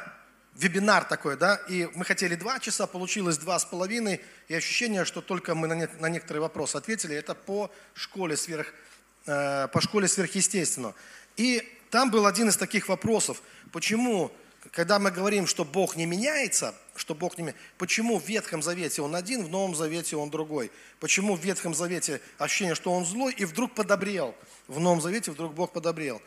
вебинар 0.56 1.06
такой, 1.06 1.38
да, 1.38 1.56
и 1.69 1.89
мы 1.95 2.03
хотели 2.03 2.36
два 2.36 2.60
часа, 2.60 2.88
получилось 2.88 3.38
два 3.38 3.58
с 3.58 3.63
половиной, 3.63 4.19
и 4.49 4.53
ощущение, 4.53 5.06
что 5.06 5.21
только 5.21 5.56
мы 5.56 5.69
на, 5.69 5.75
не, 5.75 5.88
на 6.01 6.10
некоторые 6.10 6.41
вопросы 6.41 6.75
ответили, 6.75 7.15
это 7.15 7.36
по 7.36 7.71
школе, 7.93 8.36
сверх, 8.36 8.67
э, 9.27 9.69
по 9.69 9.79
школе 9.79 10.10
сверхъестественного. 10.10 10.93
И 11.38 11.63
там 11.89 12.12
был 12.12 12.25
один 12.25 12.49
из 12.49 12.58
таких 12.58 12.89
вопросов, 12.89 13.41
почему 13.71 14.29
когда 14.71 14.97
мы 14.97 15.12
говорим, 15.12 15.45
что 15.45 15.65
Бог 15.65 15.95
не 15.95 16.06
меняется, 16.06 16.73
что 16.95 17.15
Бог 17.15 17.38
не 17.38 17.43
меняется, 17.43 17.63
почему 17.78 18.19
в 18.19 18.26
Ветхом 18.26 18.63
Завете 18.63 19.02
Он 19.02 19.15
один, 19.15 19.43
в 19.43 19.49
Новом 19.49 19.76
Завете 19.76 20.15
Он 20.15 20.30
другой? 20.30 20.71
Почему 20.99 21.36
в 21.36 21.41
Ветхом 21.41 21.73
Завете 21.73 22.21
ощущение, 22.38 22.76
что 22.76 22.93
Он 22.93 23.06
злой, 23.06 23.34
и 23.34 23.45
вдруг 23.45 23.76
подобрел? 23.76 24.36
В 24.67 24.80
Новом 24.80 25.02
Завете 25.02 25.32
вдруг 25.32 25.54
Бог 25.54 25.73
подобрел. 25.73 26.21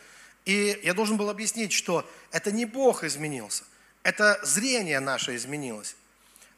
И 0.45 0.79
я 0.85 0.95
должен 0.95 1.17
был 1.17 1.31
объяснить, 1.31 1.73
что 1.73 2.09
это 2.31 2.53
не 2.53 2.67
Бог 2.67 3.05
изменился, 3.05 3.65
это 4.03 4.39
зрение 4.43 5.01
наше 5.01 5.35
изменилось. 5.35 5.97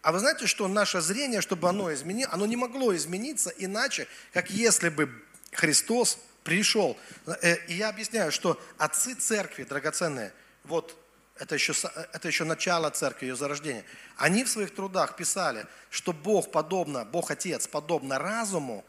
А 0.03 0.13
вы 0.13 0.19
знаете, 0.19 0.47
что 0.47 0.69
наше 0.69 1.01
зрение, 1.01 1.41
чтобы 1.41 1.69
оно 1.69 1.93
изменилось, 1.93 2.33
оно 2.33 2.47
не 2.47 2.57
могло 2.57 2.95
измениться 2.95 3.51
иначе, 3.57 4.07
как 4.33 4.51
если 4.51 4.91
бы 4.91 5.11
Христос 5.53 6.19
пришел. 6.45 6.97
Э, 7.27 7.57
и 7.67 7.75
я 7.75 7.89
объясняю, 7.89 8.31
что 8.31 8.61
отцы 8.79 9.15
церкви 9.15 9.65
драгоценные, 9.65 10.33
вот 10.65 10.97
это 11.39 11.55
еще, 11.55 11.73
это 12.13 12.29
еще 12.29 12.45
начало 12.45 12.91
церкви, 12.91 13.27
ее 13.27 13.37
зарождение. 13.37 13.85
Они 14.17 14.45
в 14.45 14.49
своих 14.49 14.75
трудах 14.75 15.17
писали, 15.17 15.67
что 15.91 16.13
Бог 16.13 16.51
подобно, 16.51 17.05
Бог 17.05 17.31
Отец 17.31 17.67
подобно 17.67 18.19
разуму, 18.19 18.85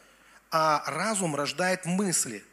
а 0.51 0.83
разум 0.88 1.35
рождает 1.35 1.85
мысли. 1.85 2.43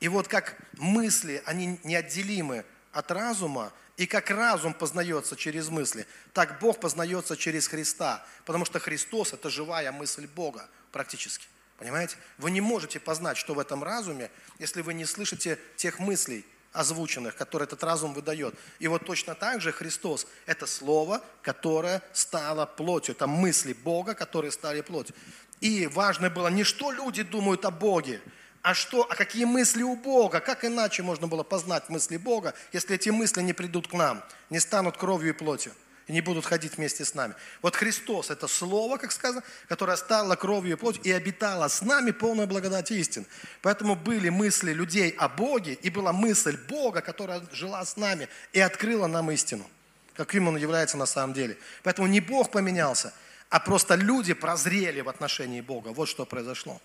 И 0.00 0.08
вот 0.08 0.28
как 0.28 0.56
мысли, 0.74 1.42
они 1.46 1.80
неотделимы 1.84 2.64
от 2.92 3.10
разума, 3.10 3.72
и 3.96 4.06
как 4.06 4.30
разум 4.30 4.74
познается 4.74 5.36
через 5.36 5.68
мысли, 5.68 6.06
так 6.32 6.58
Бог 6.58 6.80
познается 6.80 7.36
через 7.36 7.68
Христа. 7.68 8.26
Потому 8.44 8.64
что 8.64 8.80
Христос– 8.80 9.32
это 9.34 9.50
живая 9.50 9.92
мысль 9.92 10.26
Бога 10.26 10.68
практически. 10.90 11.46
Понимаете? 11.78 12.16
Вы 12.38 12.50
не 12.50 12.60
можете 12.60 12.98
познать, 13.00 13.36
что 13.36 13.54
в 13.54 13.58
этом 13.58 13.84
разуме, 13.84 14.30
если 14.58 14.80
вы 14.80 14.94
не 14.94 15.04
слышите 15.04 15.58
тех 15.76 15.98
мыслей, 15.98 16.44
озвученных, 16.74 17.36
которые 17.36 17.66
этот 17.66 17.82
разум 17.82 18.12
выдает. 18.12 18.54
И 18.78 18.88
вот 18.88 19.06
точно 19.06 19.34
так 19.34 19.62
же 19.62 19.72
Христос– 19.72 20.26
это 20.46 20.66
Слово, 20.66 21.22
которое 21.40 22.02
стало 22.12 22.66
плотью. 22.66 23.14
Это 23.14 23.26
мысли 23.26 23.72
Бога, 23.72 24.14
которые 24.14 24.52
стали 24.52 24.82
плотью. 24.82 25.14
И 25.60 25.86
важно 25.86 26.28
было 26.28 26.48
не 26.48 26.64
что 26.64 26.90
люди 26.90 27.22
думают 27.22 27.64
о 27.64 27.70
Боге, 27.70 28.20
а 28.60 28.74
что, 28.74 29.06
а 29.08 29.14
какие 29.14 29.44
мысли 29.44 29.82
у 29.82 29.94
Бога? 29.94 30.40
Как 30.40 30.64
иначе 30.64 31.02
можно 31.02 31.26
было 31.26 31.42
познать 31.42 31.88
мысли 31.88 32.16
Бога, 32.16 32.54
если 32.72 32.96
эти 32.96 33.10
мысли 33.10 33.42
не 33.42 33.52
придут 33.52 33.88
к 33.88 33.92
нам, 33.92 34.24
не 34.50 34.58
станут 34.58 34.96
кровью 34.96 35.30
и 35.30 35.36
плотью? 35.36 35.72
И 36.06 36.12
не 36.12 36.20
будут 36.20 36.44
ходить 36.44 36.76
вместе 36.76 37.04
с 37.04 37.14
нами. 37.14 37.34
Вот 37.62 37.76
Христос– 37.76 38.30
это 38.30 38.46
Слово, 38.46 38.98
как 38.98 39.12
сказано, 39.12 39.42
которое 39.68 39.96
стало 39.96 40.36
кровью 40.36 40.76
и 40.76 40.78
плотью 40.78 41.02
и 41.02 41.10
обитало 41.10 41.68
с 41.68 41.82
нами 41.82 42.10
полной 42.10 42.46
благодати 42.46 42.94
истин. 42.94 43.26
Поэтому 43.62 43.96
были 43.96 44.28
мысли 44.28 44.72
людей 44.72 45.10
о 45.18 45.28
Боге, 45.28 45.74
и 45.74 45.90
была 45.90 46.12
мысль 46.12 46.58
Бога, 46.68 47.00
которая 47.00 47.42
жила 47.52 47.84
с 47.84 47.96
нами 47.96 48.28
и 48.52 48.60
открыла 48.60 49.06
нам 49.06 49.30
истину, 49.30 49.66
каким 50.14 50.48
Он 50.48 50.56
является 50.56 50.96
на 50.96 51.06
самом 51.06 51.32
деле. 51.32 51.56
Поэтому 51.82 52.06
не 52.06 52.20
Бог 52.20 52.50
поменялся, 52.50 53.12
а 53.48 53.60
просто 53.60 53.94
люди 53.94 54.34
прозрели 54.34 55.00
в 55.00 55.08
отношении 55.08 55.60
Бога. 55.60 55.88
Вот 55.88 56.08
что 56.08 56.26
произошло. 56.26 56.80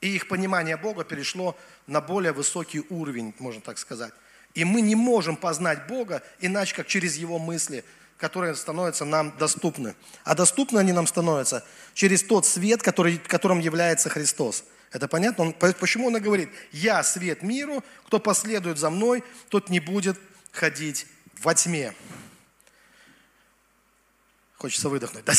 И 0.00 0.14
их 0.14 0.28
понимание 0.28 0.76
Бога 0.76 1.04
перешло 1.04 1.56
на 1.86 2.00
более 2.00 2.32
высокий 2.32 2.84
уровень, 2.90 3.34
можно 3.38 3.60
так 3.60 3.78
сказать. 3.78 4.12
И 4.54 4.64
мы 4.64 4.82
не 4.82 4.94
можем 4.94 5.36
познать 5.36 5.86
Бога 5.86 6.22
иначе, 6.40 6.74
как 6.74 6.86
через 6.86 7.16
Его 7.16 7.38
мысли, 7.38 7.84
которые 8.22 8.54
становятся 8.54 9.04
нам 9.04 9.36
доступны. 9.36 9.96
А 10.22 10.36
доступны 10.36 10.78
они 10.78 10.92
нам 10.92 11.08
становятся 11.08 11.64
через 11.92 12.22
тот 12.22 12.46
свет, 12.46 12.80
который, 12.80 13.18
которым 13.18 13.58
является 13.58 14.08
Христос. 14.10 14.62
Это 14.92 15.08
понятно? 15.08 15.46
Он, 15.46 15.52
почему 15.52 16.06
он 16.06 16.16
и 16.16 16.20
говорит, 16.20 16.48
я 16.70 17.02
свет 17.02 17.42
миру, 17.42 17.82
кто 18.06 18.20
последует 18.20 18.78
за 18.78 18.90
мной, 18.90 19.24
тот 19.48 19.70
не 19.70 19.80
будет 19.80 20.20
ходить 20.52 21.08
во 21.40 21.52
тьме. 21.56 21.96
Хочется 24.56 24.88
выдохнуть, 24.88 25.24
да, 25.24 25.32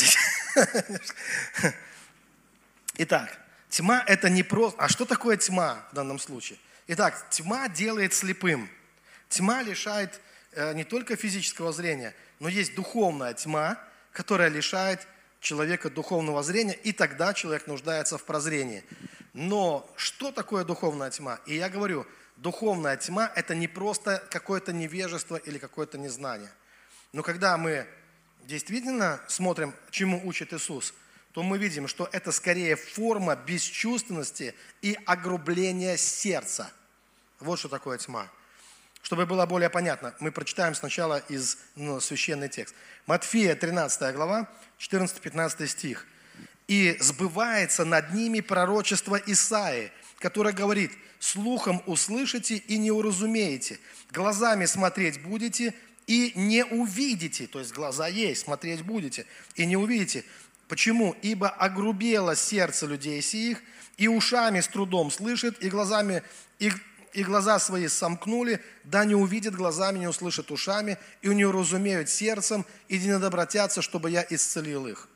Итак, 2.98 3.40
Тьма– 3.70 4.04
это 4.08 4.30
не 4.30 4.44
просто... 4.44 4.78
А 4.78 4.90
что 4.90 5.06
такое 5.06 5.38
тьма 5.38 5.88
в 5.94 5.96
данном 5.96 6.20
случае? 6.20 6.60
Итак, 6.88 7.30
тьма 7.30 7.70
делает 7.70 8.14
слепым. 8.14 8.70
Тьма 9.30 9.64
лишает 9.64 10.20
э, 10.52 10.74
не 10.74 10.84
только 10.84 11.16
физического 11.16 11.72
зрения, 11.72 12.14
но 12.44 12.50
есть 12.50 12.76
духовная 12.76 13.34
тьма, 13.34 13.80
которая 14.12 14.50
лишает 14.50 15.08
человека 15.40 15.90
духовного 15.90 16.44
зрения, 16.44 16.74
и 16.74 16.92
тогда 16.92 17.34
человек 17.34 17.68
нуждается 17.68 18.18
в 18.18 18.26
прозрении. 18.26 18.84
Но 19.32 19.90
что 19.96 20.30
такое 20.30 20.66
духовная 20.66 21.10
тьма? 21.10 21.40
И 21.46 21.56
я 21.56 21.70
говорю, 21.70 22.06
духовная 22.36 22.98
тьма– 22.98 23.32
это 23.38 23.56
не 23.56 23.70
просто 23.70 24.22
какое-то 24.30 24.74
невежество 24.74 25.38
или 25.38 25.58
какое-то 25.58 25.98
незнание. 25.98 26.52
Но 27.14 27.24
когда 27.24 27.56
мы 27.56 27.88
действительно 28.44 29.22
смотрим, 29.30 29.74
чему 29.90 30.22
учит 30.28 30.52
Иисус– 30.52 30.94
то 31.32 31.42
мы 31.42 31.58
видим, 31.58 31.88
что 31.88 32.08
это 32.12 32.32
скорее 32.32 32.76
форма 32.76 33.36
бесчувственности 33.36 34.54
и 34.84 34.96
огрубления 35.08 35.98
сердца. 35.98 36.72
Вот 37.40 37.58
что 37.58 37.70
такое 37.70 37.98
тьма. 37.98 38.30
Чтобы 39.04 39.26
было 39.26 39.46
более 39.46 39.70
понятно, 39.70 40.16
мы 40.20 40.32
прочитаем 40.32 40.74
сначала 40.74 41.18
из 41.28 41.58
ну, 41.76 42.00
священный 42.00 42.48
текст. 42.48 42.74
Матфея 43.06 43.54
13 43.54 44.16
глава, 44.16 44.50
14-15 44.80 45.68
стих. 45.68 46.08
«И 46.70 46.96
сбывается 47.02 47.84
над 47.84 48.14
ними 48.14 48.40
пророчество 48.40 49.18
Исаи, 49.18 49.92
которое 50.20 50.54
говорит, 50.54 50.94
слухом 51.20 51.84
услышите 51.86 52.56
и 52.56 52.78
не 52.78 52.92
уразумеете, 52.92 53.78
глазами 54.10 54.66
смотреть 54.66 55.22
будете 55.22 55.74
и 56.08 56.32
не 56.36 56.64
увидите». 56.64 57.48
То 57.48 57.60
есть 57.60 57.74
глаза 57.74 58.08
есть, 58.08 58.44
смотреть 58.44 58.84
будете 58.84 59.26
и 59.56 59.66
не 59.66 59.76
увидите. 59.76 60.24
Почему? 60.70 61.14
Ибо 61.22 61.50
огрубело 61.50 62.38
сердце 62.38 62.86
людей 62.86 63.22
сих, 63.22 63.62
и 63.98 64.08
ушами 64.08 64.62
с 64.62 64.68
трудом 64.70 65.12
слышит, 65.12 65.62
и 65.62 65.70
глазами, 65.70 66.24
и, 66.60 66.72
и 67.14 67.24
глаза 67.24 67.60
свои 67.60 67.88
сомкнули, 67.88 68.64
да 68.84 69.06
не 69.06 69.16
увидят 69.16 69.56
глазами, 69.56 70.00
не 70.00 70.08
услышат 70.08 70.52
ушами, 70.52 70.98
и 71.22 71.30
не 71.30 71.46
уразумеют 71.46 72.10
сердцем, 72.10 72.66
и 72.88 73.00
не 73.00 73.18
добротятся, 73.20 73.82
чтобы 73.82 74.10
я 74.10 74.26
исцелил 74.30 74.88
их. 74.88 75.08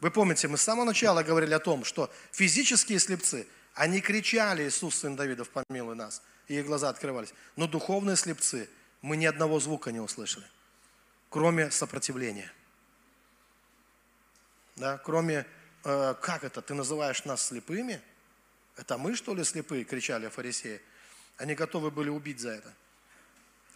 Вы 0.00 0.10
помните, 0.10 0.48
мы 0.48 0.58
с 0.58 0.62
самого 0.62 0.84
начала 0.84 1.22
говорили 1.22 1.54
о 1.54 1.60
том, 1.60 1.84
что 1.84 2.12
физические 2.32 2.98
слепцы, 2.98 3.46
они 3.74 4.00
кричали, 4.00 4.68
Иисус, 4.68 4.96
сын 4.96 5.16
Давидов, 5.16 5.48
помилуй 5.50 5.94
нас, 5.94 6.22
и 6.48 6.58
их 6.58 6.66
глаза 6.66 6.88
открывались. 6.88 7.32
Но 7.56 7.66
духовные 7.66 8.16
слепцы, 8.16 8.68
мы 9.00 9.16
ни 9.16 9.26
одного 9.26 9.60
звука 9.60 9.92
не 9.92 10.00
услышали, 10.00 10.46
кроме 11.30 11.70
сопротивления– 11.70 12.52
да, 14.76 14.98
кроме, 14.98 15.46
э, 15.84 16.14
как 16.20 16.44
это, 16.44 16.62
ты 16.62 16.74
называешь 16.74 17.24
нас 17.24 17.46
слепыми? 17.46 18.00
Это 18.76 18.96
мы, 18.96 19.14
что 19.14 19.34
ли, 19.34 19.44
слепые, 19.44 19.84
кричали 19.84 20.28
фарисеи. 20.28 20.80
Они 21.42 21.56
готовы 21.56 21.90
были 21.90 22.08
убить 22.08 22.38
за 22.38 22.50
это. 22.50 22.72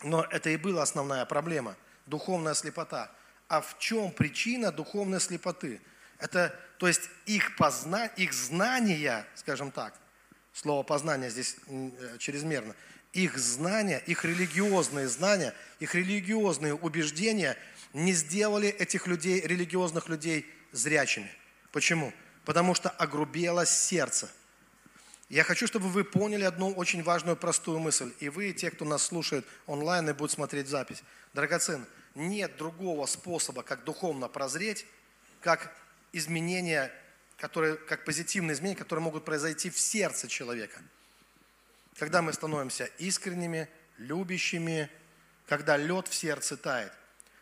Но 0.05 0.23
это 0.23 0.51
и 0.51 0.57
была 0.57 0.83
основная 0.83 1.25
проблема, 1.25 1.75
духовная 2.07 2.55
слепота. 2.55 3.11
А 3.49 3.61
в 3.61 3.77
чем 3.81 4.13
причина 4.13 4.71
духовной 4.71 5.21
слепоты? 5.21 5.81
Это, 6.19 6.57
то 6.79 6.87
есть 6.87 7.11
их, 7.25 7.57
позна, 7.57 8.07
их 8.07 8.33
знания, 8.33 9.27
скажем 9.35 9.73
так, 9.73 9.99
слово 10.53 10.85
познание 10.85 11.29
здесь 11.29 11.57
э, 11.67 12.19
чрезмерно, 12.21 12.77
их 13.13 13.37
знания, 13.37 14.01
их 14.07 14.25
религиозные 14.25 15.09
знания, 15.09 15.53
их 15.81 15.97
религиозные 15.97 16.75
убеждения 16.75 17.57
не 17.93 18.13
сделали 18.13 18.69
этих 18.69 19.09
людей, 19.09 19.41
религиозных 19.41 20.09
людей, 20.09 20.47
зрячими. 20.71 21.33
Почему? 21.73 22.13
Потому 22.45 22.77
что 22.77 22.91
огрубело 22.91 23.67
сердце. 23.67 24.31
Я 25.29 25.43
хочу, 25.43 25.67
чтобы 25.67 25.89
вы 25.89 26.05
поняли 26.05 26.45
одну 26.45 26.73
очень 26.73 27.03
важную 27.03 27.37
простую 27.37 27.81
мысль. 27.81 28.13
И 28.21 28.29
вы, 28.29 28.53
те, 28.53 28.71
кто 28.71 28.85
нас 28.85 29.03
слушает 29.03 29.45
онлайн 29.67 30.09
и 30.09 30.13
будет 30.13 30.31
смотреть 30.31 30.69
запись. 30.69 31.03
Драгоцен, 31.35 31.85
нет 32.15 32.57
другого 32.57 33.07
способа, 33.07 33.63
как 33.63 33.83
духовно 33.85 34.29
прозреть, 34.29 34.87
как 35.41 35.75
изменения, 36.13 36.93
которые, 37.39 37.77
как 37.77 38.05
позитивные 38.05 38.55
изменения, 38.55 38.79
которые 38.79 39.03
могут 39.03 39.25
произойти 39.25 39.69
в 39.69 39.79
сердце 39.79 40.29
человека. 40.29 40.81
Когда 41.99 42.23
мы 42.23 42.33
становимся 42.33 42.85
искренними, 42.99 43.69
любящими, 43.99 44.89
когда 45.47 45.77
лед 45.77 46.07
в 46.09 46.15
сердце 46.15 46.57
тает. 46.57 46.93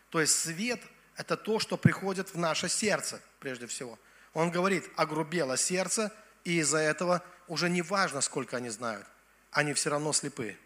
То 0.09 0.21
есть 0.21 0.33
свет 0.33 0.81
это 1.17 1.37
то, 1.37 1.59
что 1.59 1.77
приходит 1.77 2.33
в 2.33 2.37
наше 2.37 2.67
сердце, 2.67 3.21
прежде 3.39 3.67
всего. 3.67 3.99
Он 4.33 4.51
говорит, 4.51 4.89
огрубело 4.95 5.55
сердце, 5.55 6.11
и 6.45 6.59
из-за 6.59 6.77
этого 6.77 7.21
уже 7.47 7.69
не 7.69 7.81
важно, 7.81 8.21
сколько 8.21 8.55
они 8.55 8.69
знают, 8.69 9.05
они 9.51 9.73
все 9.73 9.89
равно 9.89 10.13
слепые. 10.13 10.57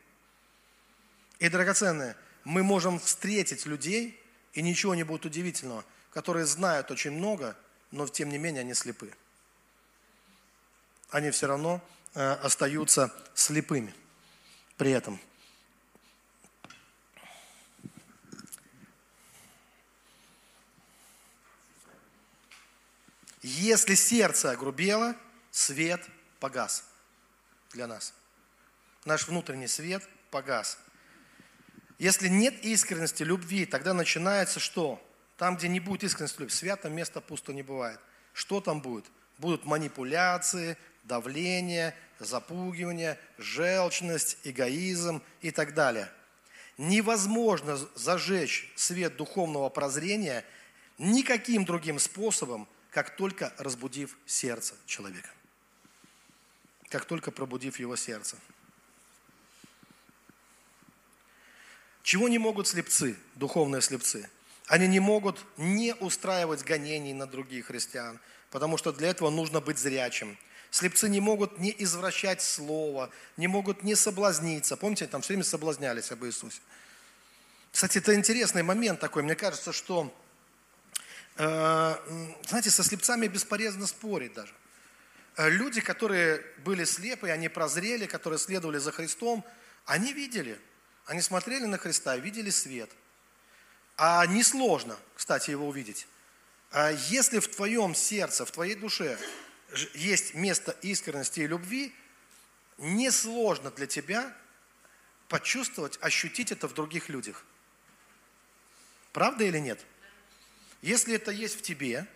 И, 1.39 1.49
драгоценные, 1.49 2.15
мы 2.43 2.63
можем 2.63 2.99
встретить 2.99 3.65
людей, 3.65 4.21
и 4.53 4.61
ничего 4.61 4.93
не 4.93 5.03
будет 5.03 5.25
удивительного, 5.25 5.85
которые 6.11 6.45
знают 6.45 6.91
очень 6.91 7.11
много, 7.11 7.55
но 7.91 8.07
тем 8.07 8.29
не 8.29 8.37
менее 8.37 8.61
они 8.61 8.73
слепы. 8.73 9.11
Они 11.09 11.31
все 11.31 11.47
равно 11.47 11.81
э, 12.13 12.31
остаются 12.33 13.13
слепыми 13.33 13.93
при 14.77 14.91
этом. 14.91 15.19
Если 23.41 23.95
сердце 23.95 24.51
огрубело, 24.51 25.15
свет 25.51 26.01
погас 26.39 26.83
для 27.71 27.87
нас. 27.87 28.13
Наш 29.05 29.27
внутренний 29.27 29.67
свет 29.67 30.07
погас. 30.31 30.77
Если 31.97 32.27
нет 32.27 32.63
искренности, 32.63 33.23
любви, 33.23 33.65
тогда 33.65 33.93
начинается 33.93 34.59
что? 34.59 35.05
Там, 35.37 35.57
где 35.57 35.67
не 35.67 35.79
будет 35.79 36.03
искренности, 36.03 36.39
любви, 36.39 36.55
свято 36.55 36.89
место 36.89 37.21
пусто 37.21 37.53
не 37.53 37.63
бывает. 37.63 37.99
Что 38.33 38.61
там 38.61 38.81
будет? 38.81 39.05
Будут 39.37 39.65
манипуляции, 39.65 40.77
давление, 41.03 41.95
запугивание, 42.19 43.17
желчность, 43.37 44.37
эгоизм 44.43 45.21
и 45.41 45.51
так 45.51 45.73
далее. 45.73 46.09
невозможно 46.77 47.77
зажечь 47.95 48.71
свет 48.75 49.17
духовного 49.17 49.69
прозрения 49.69 50.45
никаким 50.97 51.65
другим 51.65 51.99
способом, 51.99 52.67
как 52.89 53.15
только 53.17 53.53
разбудив 53.57 54.17
сердце 54.25 54.75
человека. 54.85 55.29
Как 56.89 57.05
только 57.05 57.31
пробудив 57.31 57.79
его 57.79 57.95
сердце. 57.95 58.35
Чего 62.03 62.27
не 62.27 62.39
могут 62.39 62.67
слепцы, 62.67 63.15
духовные 63.35 63.81
слепцы? 63.81 64.29
Они 64.65 64.87
не 64.87 64.99
могут 64.99 65.45
не 65.57 65.93
устраивать 65.95 66.63
гонений 66.63 67.13
на 67.13 67.27
других 67.27 67.67
христиан, 67.67 68.19
потому 68.49 68.77
что 68.77 68.91
для 68.91 69.09
этого 69.09 69.29
нужно 69.29 69.61
быть 69.61 69.77
зрячим. 69.77 70.37
Слепцы 70.71 71.09
не 71.09 71.19
могут 71.19 71.59
не 71.59 71.75
извращать 71.77 72.41
слово, 72.41 73.09
не 73.37 73.47
могут 73.47 73.83
не 73.83 73.95
соблазниться. 73.95 74.77
Помните, 74.77 75.07
там 75.07 75.21
все 75.21 75.29
время 75.29 75.43
соблазнялись 75.43 76.11
об 76.11 76.23
Иисусе. 76.25 76.61
Кстати, 77.71 77.99
это 77.99 78.15
интересный 78.15 78.63
момент 78.63 78.99
такой. 78.99 79.23
Мне 79.23 79.35
кажется, 79.35 79.71
что, 79.71 80.11
э, 81.37 81.95
знаете, 82.47 82.69
со 82.69 82.83
слепцами 82.83 83.27
бесполезно 83.27 83.87
спорить 83.87 84.33
даже. 84.33 84.53
Э, 85.39 85.49
люди, 85.49 85.81
которые 85.81 86.45
были 86.63 86.83
слепы, 86.83 87.29
они 87.29 87.49
прозрели, 87.49 88.05
которые 88.05 88.37
следовали 88.37 88.77
за 88.77 88.91
Христом, 88.91 89.43
они 89.85 90.13
видели, 90.13 90.59
они 91.05 91.21
смотрели 91.21 91.65
на 91.65 91.79
Христа, 91.79 92.15
видели 92.17 92.51
свет– 92.51 92.91
а 94.01 94.25
несложно, 94.25 94.97
кстати, 95.13 95.51
его 95.51 95.67
увидеть. 95.67 96.07
А 96.71 96.89
если 96.89 97.39
в 97.39 97.49
твоем 97.49 97.93
сердце, 97.93 98.45
в 98.45 98.51
твоей 98.51 98.75
душе 98.75 99.19
есть 99.93 100.33
место 100.35 100.71
искренности 100.81 101.41
и 101.41 101.47
любви, 101.47 101.93
несложно 102.77 103.71
для 103.71 103.87
тебя 103.87 104.33
почувствовать, 105.27 105.99
ощутить 105.99 106.53
это 106.53 106.69
в 106.69 106.73
других 106.73 107.09
людях. 107.09 107.43
Правда 109.11 109.43
или 109.43 109.59
нет? 109.59 109.85
Если 110.81 111.15
это 111.15 111.31
есть 111.31 111.59
в 111.59 111.61
тебе, 111.61 112.07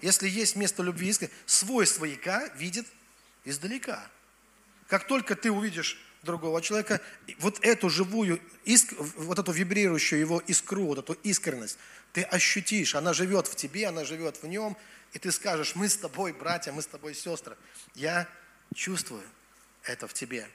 если 0.00 0.28
есть 0.28 0.56
место 0.56 0.82
любви, 0.82 1.14
свой 1.46 1.86
свояка 1.86 2.48
видит 2.56 2.86
издалека. 3.44 4.06
Как 4.88 5.06
только 5.06 5.36
ты 5.36 5.50
увидишь 5.50 5.98
другого 6.22 6.60
человека, 6.60 7.00
вот 7.38 7.58
эту 7.64 7.88
живую, 7.88 8.40
вот 9.16 9.38
эту 9.38 9.52
вибрирующую 9.52 10.20
его 10.20 10.40
искру, 10.40 10.86
вот 10.86 10.98
эту 10.98 11.14
искренность, 11.22 11.78
ты 12.12 12.22
ощутишь, 12.22 12.94
она 12.94 13.12
живет 13.14 13.46
в 13.46 13.56
тебе, 13.56 13.86
она 13.86 14.04
живет 14.04 14.42
в 14.42 14.46
нем, 14.46 14.76
и 15.12 15.18
ты 15.18 15.32
скажешь, 15.32 15.74
мы 15.74 15.88
с 15.88 15.96
тобой 15.96 16.32
братья, 16.32 16.72
мы 16.72 16.82
с 16.82 16.86
тобой 16.86 17.14
сестры. 17.14 17.56
Я 17.94 18.28
чувствую 18.74 19.22
это 19.84 20.06
в 20.06 20.14
тебе, 20.14 20.48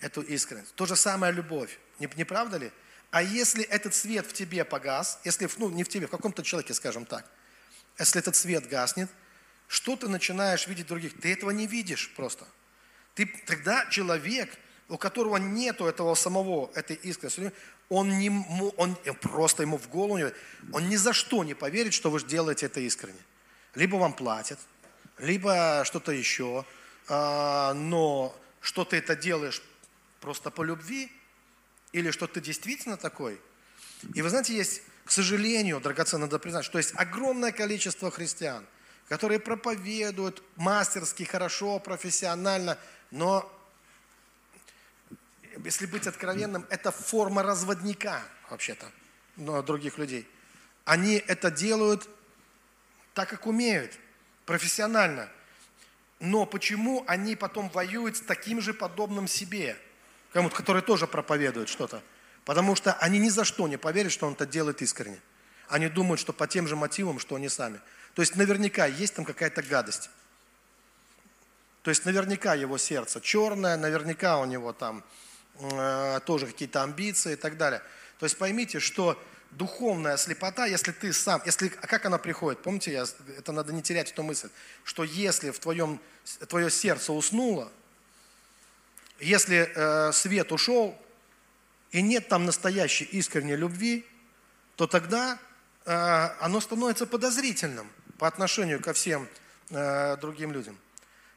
эту 0.00 0.22
искренность. 0.22 0.74
То 0.74 0.86
же 0.86 0.96
самое 0.96 1.32
любовь, 1.32 1.78
не, 1.98 2.08
не 2.16 2.24
правда 2.24 2.58
ли? 2.58 2.72
А 3.10 3.22
если 3.22 3.64
этот 3.64 3.94
свет 3.94 4.26
в 4.26 4.32
тебе 4.32 4.64
погас, 4.64 5.20
если, 5.24 5.48
ну, 5.58 5.68
не 5.70 5.82
в 5.82 5.88
тебе, 5.88 6.06
в 6.06 6.10
каком-то 6.10 6.42
человеке, 6.42 6.74
скажем 6.74 7.04
так, 7.04 7.28
если 7.98 8.20
этот 8.20 8.36
свет 8.36 8.68
гаснет, 8.68 9.10
что 9.68 9.96
ты 9.96 10.08
начинаешь 10.08 10.66
видеть 10.66 10.86
других? 10.86 11.20
Ты 11.20 11.32
этого 11.32 11.50
не 11.50 11.66
видишь 11.66 12.12
просто– 12.16 12.46
ты, 13.14 13.26
тогда 13.46 13.86
человек, 13.90 14.50
у 14.88 14.96
которого 14.96 15.36
нету 15.36 15.86
этого 15.86 16.14
самого, 16.14 16.70
этой 16.74 16.96
искренности, 16.96 17.52
он, 17.88 18.18
не, 18.18 18.30
он 18.76 18.96
просто 19.20 19.62
ему 19.62 19.78
в 19.78 19.88
голову, 19.88 20.32
он 20.72 20.88
ни 20.88 20.96
за 20.96 21.12
что 21.12 21.42
не 21.44 21.54
поверит, 21.54 21.92
что 21.92 22.10
вы 22.10 22.22
делаете 22.22 22.66
это 22.66 22.80
искренне. 22.80 23.20
Либо 23.74 23.96
вам 23.96 24.12
платят, 24.12 24.58
либо 25.18 25.82
что-то 25.84 26.12
еще, 26.12 26.64
а, 27.08 27.74
но 27.74 28.34
что 28.60 28.84
ты 28.84 28.96
это 28.96 29.16
делаешь 29.16 29.62
просто 30.20 30.50
по 30.50 30.62
любви, 30.62 31.10
или 31.92 32.10
что 32.12 32.26
ты 32.26 32.40
действительно 32.40 32.96
такой. 32.96 33.40
И 34.14 34.22
вы 34.22 34.30
знаете, 34.30 34.54
есть, 34.54 34.82
к 35.10 35.12
сожалению, 35.12 35.80
драгоценно 35.80 36.26
надо 36.26 36.38
признать, 36.38 36.64
что 36.64 36.78
есть 36.78 36.92
огромное 36.94 37.50
количество 37.50 38.12
христиан, 38.12 38.64
которые 39.08 39.40
проповедуют 39.40 40.40
мастерски, 40.54 41.24
хорошо, 41.24 41.80
профессионально, 41.80 42.78
но, 43.10 43.52
если 45.64 45.86
быть 45.86 46.06
откровенным, 46.06 46.64
это 46.70 46.92
форма 46.92 47.42
разводника, 47.42 48.22
вообще-то, 48.50 48.86
но 49.34 49.60
других 49.62 49.98
людей. 49.98 50.28
Они 50.84 51.14
это 51.14 51.50
делают 51.50 52.08
так, 53.12 53.30
как 53.30 53.48
умеют, 53.48 53.98
профессионально. 54.46 55.28
Но 56.20 56.46
почему 56.46 57.02
они 57.08 57.34
потом 57.34 57.68
воюют 57.70 58.16
с 58.16 58.20
таким 58.20 58.60
же 58.60 58.74
подобным 58.74 59.26
себе, 59.26 59.76
кому-то, 60.32 60.54
который 60.54 60.82
тоже 60.82 61.08
проповедует 61.08 61.68
что-то? 61.68 62.00
Потому 62.44 62.74
что 62.74 62.94
они 62.94 63.18
ни 63.18 63.28
за 63.28 63.44
что 63.44 63.68
не 63.68 63.76
поверят, 63.76 64.12
что 64.12 64.26
он 64.26 64.32
это 64.32 64.46
делает 64.46 64.82
искренне. 64.82 65.20
Они 65.68 65.88
думают, 65.88 66.20
что 66.20 66.32
по 66.32 66.46
тем 66.46 66.66
же 66.66 66.76
мотивам, 66.76 67.18
что 67.18 67.36
они 67.36 67.48
сами. 67.48 67.80
То 68.14 68.22
есть 68.22 68.36
наверняка 68.36 68.86
есть 68.86 69.14
там 69.14 69.24
какая-то 69.24 69.62
гадость. 69.62 70.10
То 71.82 71.90
есть 71.90 72.04
наверняка 72.04 72.54
его 72.54 72.76
сердце 72.76 73.20
черное, 73.20 73.76
наверняка 73.76 74.38
у 74.38 74.44
него 74.44 74.72
там 74.72 75.02
э, 75.58 76.20
тоже 76.26 76.46
какие-то 76.46 76.82
амбиции 76.82 77.34
и 77.34 77.36
так 77.36 77.56
далее. 77.56 77.82
То 78.18 78.26
есть 78.26 78.36
поймите, 78.36 78.80
что 78.80 79.18
духовная 79.52 80.16
слепота, 80.16 80.66
если 80.66 80.92
ты 80.92 81.12
сам, 81.12 81.42
если, 81.46 81.72
а 81.80 81.86
как 81.86 82.04
она 82.04 82.18
приходит? 82.18 82.62
Помните, 82.62 82.92
я, 82.92 83.06
это 83.38 83.52
надо 83.52 83.72
не 83.72 83.82
терять 83.82 84.10
эту 84.12 84.22
мысль, 84.22 84.50
что 84.84 85.04
если 85.04 85.50
в 85.50 85.58
твоем, 85.58 86.00
твое 86.48 86.70
сердце 86.70 87.12
уснуло, 87.12 87.70
если 89.18 89.70
э, 89.74 90.12
свет 90.12 90.52
ушел, 90.52 90.96
и 91.92 92.02
нет 92.02 92.28
там 92.28 92.44
настоящей 92.44 93.04
искренней 93.04 93.56
любви, 93.56 94.06
то 94.76 94.86
тогда 94.86 95.38
э, 95.84 95.92
оно 96.40 96.60
становится 96.60 97.06
подозрительным 97.06 97.90
по 98.18 98.26
отношению 98.26 98.80
ко 98.80 98.92
всем 98.92 99.28
э, 99.70 100.16
другим 100.18 100.52
людям. 100.52 100.78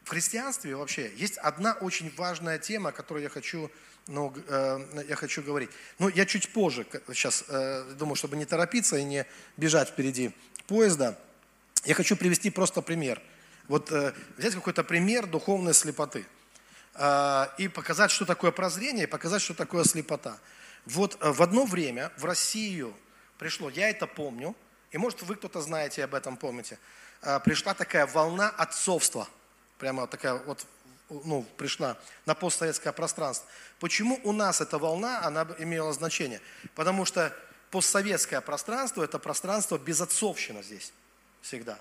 В 0.04 0.10
христианстве 0.10 0.76
вообще 0.76 1.12
есть 1.16 1.38
одна 1.38 1.74
очень 1.74 2.14
важная 2.18 2.60
тема, 2.60 2.90
о 2.90 2.92
которой 2.92 3.24
я 3.24 3.30
хочу, 3.30 3.72
ну, 4.08 4.34
э, 4.48 5.04
я 5.08 5.16
хочу 5.16 5.42
говорить. 5.42 5.70
Но 5.98 6.10
я 6.10 6.26
чуть 6.26 6.52
позже, 6.52 6.86
сейчас 7.14 7.46
э, 7.48 7.96
думаю, 7.98 8.16
чтобы 8.16 8.36
не 8.36 8.46
торопиться 8.46 8.98
и 8.98 9.04
не 9.04 9.26
бежать 9.58 9.90
впереди 9.90 10.32
поезда, 10.68 11.18
я 11.86 11.96
хочу 11.96 12.16
привести 12.16 12.50
просто 12.50 12.82
пример. 12.82 13.22
Вот 13.68 13.92
э, 13.92 14.14
взять 14.38 14.54
какой-то 14.56 14.84
пример 14.84 15.26
духовной 15.26 15.74
слепоты 15.74 16.26
и 16.96 17.68
показать, 17.68 18.12
что 18.12 18.26
такое 18.26 18.52
прозрение, 18.52 19.06
и 19.06 19.08
показать, 19.08 19.42
что 19.42 19.54
такое 19.54 19.84
слепота. 19.84 20.38
Вот 20.86 21.18
э, 21.22 21.32
в 21.32 21.42
одно 21.42 21.66
время 21.66 22.12
в 22.18 22.26
Россию 22.26 22.94
пришло, 23.40 23.70
я 23.70 23.90
это 23.90 24.06
помню, 24.06 24.56
и 24.92 24.98
может 24.98 25.24
вы 25.24 25.36
кто-то 25.36 25.62
знаете 25.62 26.04
об 26.04 26.14
этом, 26.14 26.38
помните, 26.38 26.78
э, 27.22 27.40
пришла 27.40 27.74
такая 27.74 28.06
волна 28.06 28.50
отцовства– 28.50 29.28
прямо 29.84 30.08
такая 30.08 30.36
вот 30.36 30.66
ну, 31.10 31.46
пришла 31.58 31.98
на 32.26 32.36
постсоветское 32.36 32.94
пространство. 32.94 33.46
Почему 33.82 34.18
у 34.24 34.32
нас 34.32 34.62
эта 34.62 34.78
волна, 34.78 35.22
она 35.22 35.46
имела 35.60 35.92
значение? 35.92 36.40
Потому 36.74 37.04
что 37.04 37.36
постсоветское 37.70 38.40
пространство– 38.40 39.04
это 39.04 39.20
пространство 39.20 39.78
безотцовщина 39.78 40.64
здесь 40.64 40.94
всегда. 41.42 41.78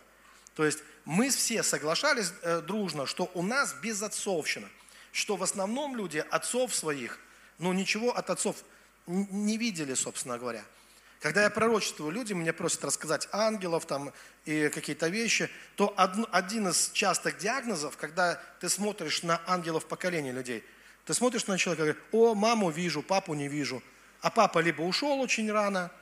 То 0.57 0.65
есть 0.65 0.81
мы 1.05 1.31
все 1.31 1.63
соглашались 1.63 2.33
э, 2.43 2.61
дружно, 2.61 3.07
что 3.07 3.31
у 3.35 3.43
нас 3.43 3.73
безотцовщина, 3.75 4.69
что 5.13 5.37
в 5.37 5.43
основном 5.43 5.97
люди 5.97 6.25
отцов 6.31 6.75
своих, 6.75 7.21
ну 7.59 7.73
ничего 7.73 8.17
от 8.17 8.31
отцов 8.31 8.57
не 9.07 9.57
видели, 9.57 9.95
собственно 9.95 10.39
говоря– 10.39 10.65
когда 11.23 11.45
я 11.45 11.51
пророчествую 11.51 12.11
людям, 12.11 12.39
мне 12.39 12.53
просят 12.53 12.85
рассказать 12.85 13.29
ангелов 13.31 13.87
там 13.87 14.13
и 14.45 14.69
какие-то 14.71 15.07
вещи, 15.07 15.49
то 15.77 15.95
один 15.97 16.67
из 16.67 16.91
частых 16.91 17.39
диагнозов, 17.39 17.97
когда 17.97 18.43
ты 18.59 18.69
смотришь 18.69 19.23
на 19.23 19.41
ангелов 19.47 19.87
поколения 19.87 20.33
людей, 20.33 20.65
ты 21.05 21.15
смотришь 21.15 21.47
на 21.47 21.57
человека 21.59 21.83
и 21.83 21.87
говоришь, 21.87 22.05
о, 22.11 22.35
маму 22.35 22.71
вижу, 22.71 23.03
папу 23.03 23.35
не 23.35 23.47
вижу. 23.47 23.85
А 24.21 24.31
папа 24.31 24.59
либо 24.59 24.83
ушел 24.83 25.21
очень 25.21 25.51
рано, 25.51 25.93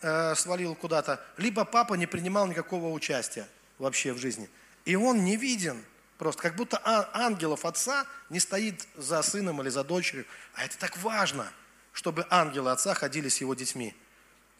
э, 0.00 0.34
свалил 0.34 0.74
куда-то, 0.74 1.22
либо 1.36 1.66
папа 1.66 1.92
не 1.94 2.06
принимал 2.06 2.46
никакого 2.46 2.90
участия 2.90 3.46
вообще 3.76 4.14
в 4.14 4.18
жизни. 4.18 4.48
И 4.86 4.96
он 4.96 5.24
не 5.24 5.36
виден. 5.36 5.84
Просто 6.18 6.42
как 6.42 6.56
будто 6.56 6.78
а, 6.84 7.08
ангелов 7.14 7.64
отца 7.64 8.04
не 8.28 8.40
стоит 8.40 8.86
за 8.96 9.22
сыном 9.22 9.62
или 9.62 9.68
за 9.68 9.84
дочерью. 9.84 10.26
А 10.54 10.64
это 10.64 10.76
так 10.76 10.96
важно, 10.98 11.50
чтобы 11.92 12.26
ангелы 12.28 12.72
отца 12.72 12.92
ходили 12.94 13.28
с 13.28 13.40
его 13.40 13.54
детьми 13.54 13.94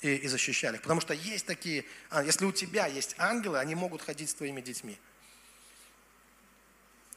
и, 0.00 0.14
и 0.14 0.28
защищали 0.28 0.76
их. 0.76 0.82
Потому 0.82 1.00
что 1.00 1.14
есть 1.14 1.46
такие, 1.46 1.84
а, 2.10 2.22
если 2.22 2.44
у 2.44 2.52
тебя 2.52 2.86
есть 2.86 3.16
ангелы, 3.18 3.58
они 3.58 3.74
могут 3.74 4.02
ходить 4.02 4.30
с 4.30 4.34
твоими 4.34 4.60
детьми. 4.60 4.96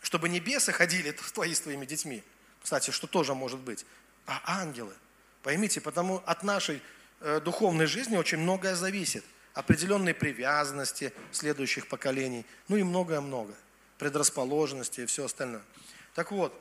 Чтобы 0.02 0.28
небесы 0.28 0.72
ходили 0.72 1.12
твои 1.34 1.54
с 1.54 1.62
твоими 1.62 1.86
детьми. 1.86 2.24
Кстати, 2.64 2.90
что 2.90 3.06
тоже 3.06 3.36
может 3.36 3.60
быть. 3.60 3.86
А 4.26 4.42
ангелы. 4.60 4.96
Поймите, 5.44 5.82
потому 5.82 6.18
от 6.26 6.42
нашей 6.42 6.82
э, 7.20 7.40
духовной 7.42 7.86
жизни 7.86 8.18
очень 8.18 8.40
многое 8.40 8.76
зависит. 8.76 9.24
Определенные 9.54 10.16
привязанности 10.16 11.14
следующих 11.32 11.88
поколений, 11.88 12.44
ну 12.68 12.78
и 12.78 12.84
многое-многое. 12.84 13.58
Предрасположенности 14.02 15.02
и 15.02 15.06
все 15.06 15.26
остальное. 15.26 15.64
Так 16.16 16.32
вот, 16.32 16.52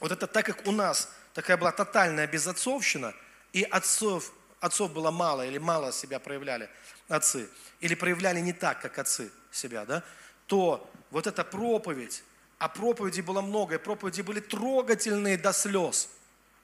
вот 0.00 0.10
это 0.10 0.26
так 0.26 0.46
как 0.46 0.66
у 0.66 0.72
нас 0.72 1.08
такая 1.34 1.56
была 1.56 1.70
тотальная 1.70 2.26
безотцовщина– 2.26 3.14
и 3.52 3.62
отцов, 3.62 4.32
отцов 4.60 4.92
было 4.92 5.10
мало 5.10 5.46
или 5.46 5.58
мало 5.58 5.92
себя 5.92 6.18
проявляли 6.18 6.68
отцы, 7.08 7.48
или 7.80 7.94
проявляли 7.94 8.40
не 8.40 8.52
так, 8.52 8.80
как 8.80 8.98
отцы 8.98 9.30
себя, 9.50 9.84
да, 9.84 10.02
то 10.46 10.90
вот 11.10 11.26
эта 11.26 11.44
проповедь, 11.44 12.22
а 12.58 12.68
проповедей 12.68 13.22
было 13.22 13.40
много, 13.42 13.74
и 13.74 13.78
проповеди 13.78 14.22
были 14.22 14.40
трогательные 14.40 15.36
до 15.36 15.52
слез 15.52 16.08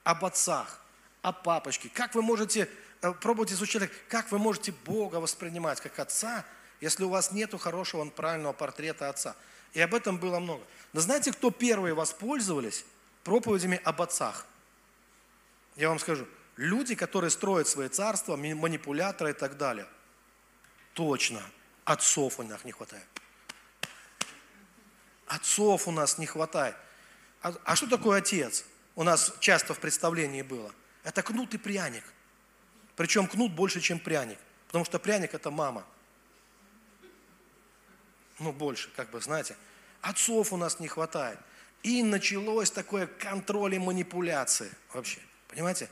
об 0.05 0.25
отцах, 0.25 0.81
о 1.23 1.33
папочке. 1.33 1.91
Как 1.93 2.15
вы 2.15 2.23
можете, 2.23 2.69
э, 3.03 3.13
пробовать 3.13 3.53
изучать, 3.53 3.91
как 4.09 4.31
вы 4.31 4.39
можете 4.39 4.73
Бога 4.73 5.17
воспринимать 5.17 5.81
как 5.81 5.99
отца, 5.99 6.45
если 6.81 7.05
у 7.05 7.09
вас 7.11 7.33
нет 7.33 7.53
хорошего, 7.61 8.05
правильного 8.09 8.53
портрета 8.53 9.11
отца. 9.11 9.35
И 9.73 9.81
об 9.81 9.95
этом 9.95 10.19
было 10.19 10.39
много. 10.39 10.65
Но 10.93 11.01
знаете, 11.01 11.33
кто 11.33 11.51
первые 11.51 11.95
воспользовались 11.95 12.85
проповедями 13.25 13.81
об 13.85 14.01
отцах? 14.03 14.47
Я 15.77 15.89
вам 15.89 15.99
скажу, 15.99 16.27
люди, 16.57 16.95
которые 16.95 17.31
строят 17.31 17.69
свои 17.69 17.89
царства, 17.89 18.37
манипуляторы 18.37 19.31
и 19.31 19.35
так 19.35 19.57
далее. 19.57 19.87
Точно, 20.95 21.43
отцов 21.85 22.39
у 22.39 22.43
них 22.43 22.65
не 22.65 22.73
хватает. 22.73 23.07
Отцов 25.27 25.87
у 25.87 25.93
нас 25.93 26.19
не 26.19 26.27
хватает. 26.27 26.75
А, 27.43 27.55
а 27.65 27.77
что 27.77 27.87
такое 27.87 28.19
отец? 28.19 28.65
У 28.97 29.05
нас 29.05 29.33
часто 29.41 29.75
в 29.75 29.79
представлении 29.79 30.43
было. 30.43 30.73
Это 31.05 31.23
кнут 31.23 31.55
и 31.55 31.59
пряник. 31.59 32.05
Причем 32.97 33.29
кнут 33.29 33.53
больше, 33.53 33.81
чем 33.81 34.01
пряник. 34.01 34.39
Потому 34.67 34.85
что 34.85 34.99
пряник 34.99 35.35
это 35.35 35.51
мама. 35.51 35.87
Ну, 38.39 38.53
больше, 38.53 38.91
как 38.97 39.11
бы, 39.11 39.21
знаете. 39.21 39.57
Отцов 40.01 40.53
у 40.53 40.57
нас 40.57 40.81
не 40.81 40.89
хватает. 40.89 41.39
И 41.83 42.03
началось 42.03 42.71
такое 42.71 43.07
контроль 43.07 43.75
и 43.75 43.79
манипуляции 43.79 44.71
вообще. 44.93 45.21
Понимаете? 45.49 45.89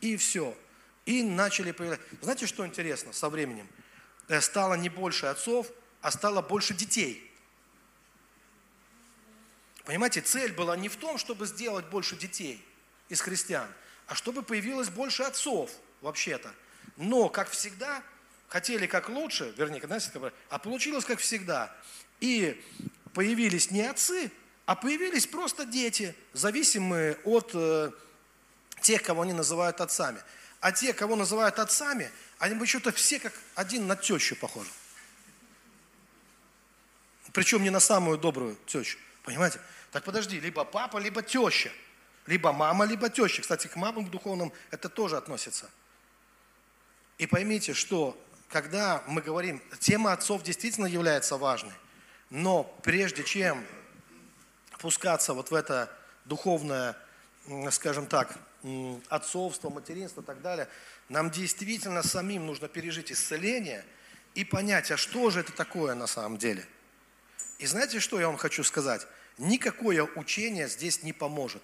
И 0.00 0.16
все. 0.16 0.56
И 1.06 1.22
начали 1.22 1.72
появляться. 1.72 2.06
Знаете, 2.22 2.46
что 2.46 2.66
интересно 2.66 3.12
со 3.12 3.28
временем? 3.28 3.68
Э, 4.28 4.40
стало 4.40 4.74
не 4.74 4.88
больше 4.88 5.26
отцов, 5.26 5.66
а 6.00 6.10
стало 6.10 6.42
больше 6.42 6.74
детей. 6.74 7.26
Понимаете, 9.84 10.20
цель 10.20 10.52
была 10.52 10.76
не 10.76 10.88
в 10.88 10.96
том, 10.96 11.18
чтобы 11.18 11.46
сделать 11.46 11.86
больше 11.86 12.16
детей 12.16 12.64
из 13.08 13.20
христиан, 13.20 13.68
а 14.06 14.14
чтобы 14.14 14.42
появилось 14.42 14.88
больше 14.88 15.22
отцов 15.24 15.70
вообще-то. 16.00 16.52
Но, 16.96 17.28
как 17.28 17.50
всегда, 17.50 18.02
хотели 18.50 18.86
как 18.86 19.08
лучше, 19.08 19.54
вернее, 19.56 19.80
знаете, 19.80 20.10
а 20.50 20.58
получилось 20.58 21.04
как 21.04 21.20
всегда. 21.20 21.74
И 22.18 22.62
появились 23.14 23.70
не 23.70 23.82
отцы, 23.82 24.30
а 24.66 24.74
появились 24.74 25.26
просто 25.26 25.64
дети, 25.64 26.14
зависимые 26.32 27.16
от 27.24 27.52
э, 27.54 27.92
тех, 28.82 29.02
кого 29.02 29.22
они 29.22 29.32
называют 29.32 29.80
отцами. 29.80 30.20
А 30.58 30.72
те, 30.72 30.92
кого 30.92 31.14
называют 31.14 31.60
отцами, 31.60 32.10
они 32.38 32.58
почему-то 32.58 32.92
все 32.92 33.20
как 33.20 33.32
один 33.54 33.86
на 33.86 33.96
тещу 33.96 34.34
похожи. 34.34 34.70
Причем 37.32 37.62
не 37.62 37.70
на 37.70 37.80
самую 37.80 38.18
добрую 38.18 38.58
тещу. 38.66 38.98
Понимаете? 39.22 39.60
Так 39.92 40.02
подожди, 40.02 40.40
либо 40.40 40.64
папа, 40.64 40.98
либо 40.98 41.22
теща. 41.22 41.70
Либо 42.26 42.52
мама, 42.52 42.84
либо 42.84 43.08
теща. 43.10 43.42
Кстати, 43.42 43.68
к 43.68 43.76
мамам 43.76 44.10
духовным 44.10 44.52
это 44.72 44.88
тоже 44.88 45.16
относится. 45.16 45.70
И 47.18 47.26
поймите, 47.26 47.74
что 47.74 48.20
когда 48.50 49.02
мы 49.06 49.22
говорим, 49.22 49.62
тема 49.78 50.12
отцов 50.12 50.42
действительно 50.42 50.86
является 50.86 51.36
важной, 51.36 51.72
но 52.30 52.64
прежде 52.82 53.22
чем 53.22 53.64
пускаться 54.80 55.34
вот 55.34 55.50
в 55.50 55.54
это 55.54 55.90
духовное, 56.24 56.96
скажем 57.70 58.06
так, 58.06 58.36
отцовство, 59.08 59.70
материнство 59.70 60.20
и 60.20 60.24
так 60.24 60.42
далее, 60.42 60.68
нам 61.08 61.30
действительно 61.30 62.02
самим 62.02 62.46
нужно 62.46 62.68
пережить 62.68 63.12
исцеление 63.12 63.84
и 64.34 64.44
понять, 64.44 64.90
а 64.90 64.96
что 64.96 65.30
же 65.30 65.40
это 65.40 65.52
такое 65.52 65.94
на 65.94 66.06
самом 66.06 66.36
деле. 66.36 66.66
И 67.58 67.66
знаете, 67.66 68.00
что 68.00 68.18
я 68.18 68.26
вам 68.26 68.36
хочу 68.36 68.64
сказать? 68.64 69.06
Никакое 69.38 70.02
учение 70.16 70.68
здесь 70.68 71.02
не 71.02 71.12
поможет. 71.12 71.62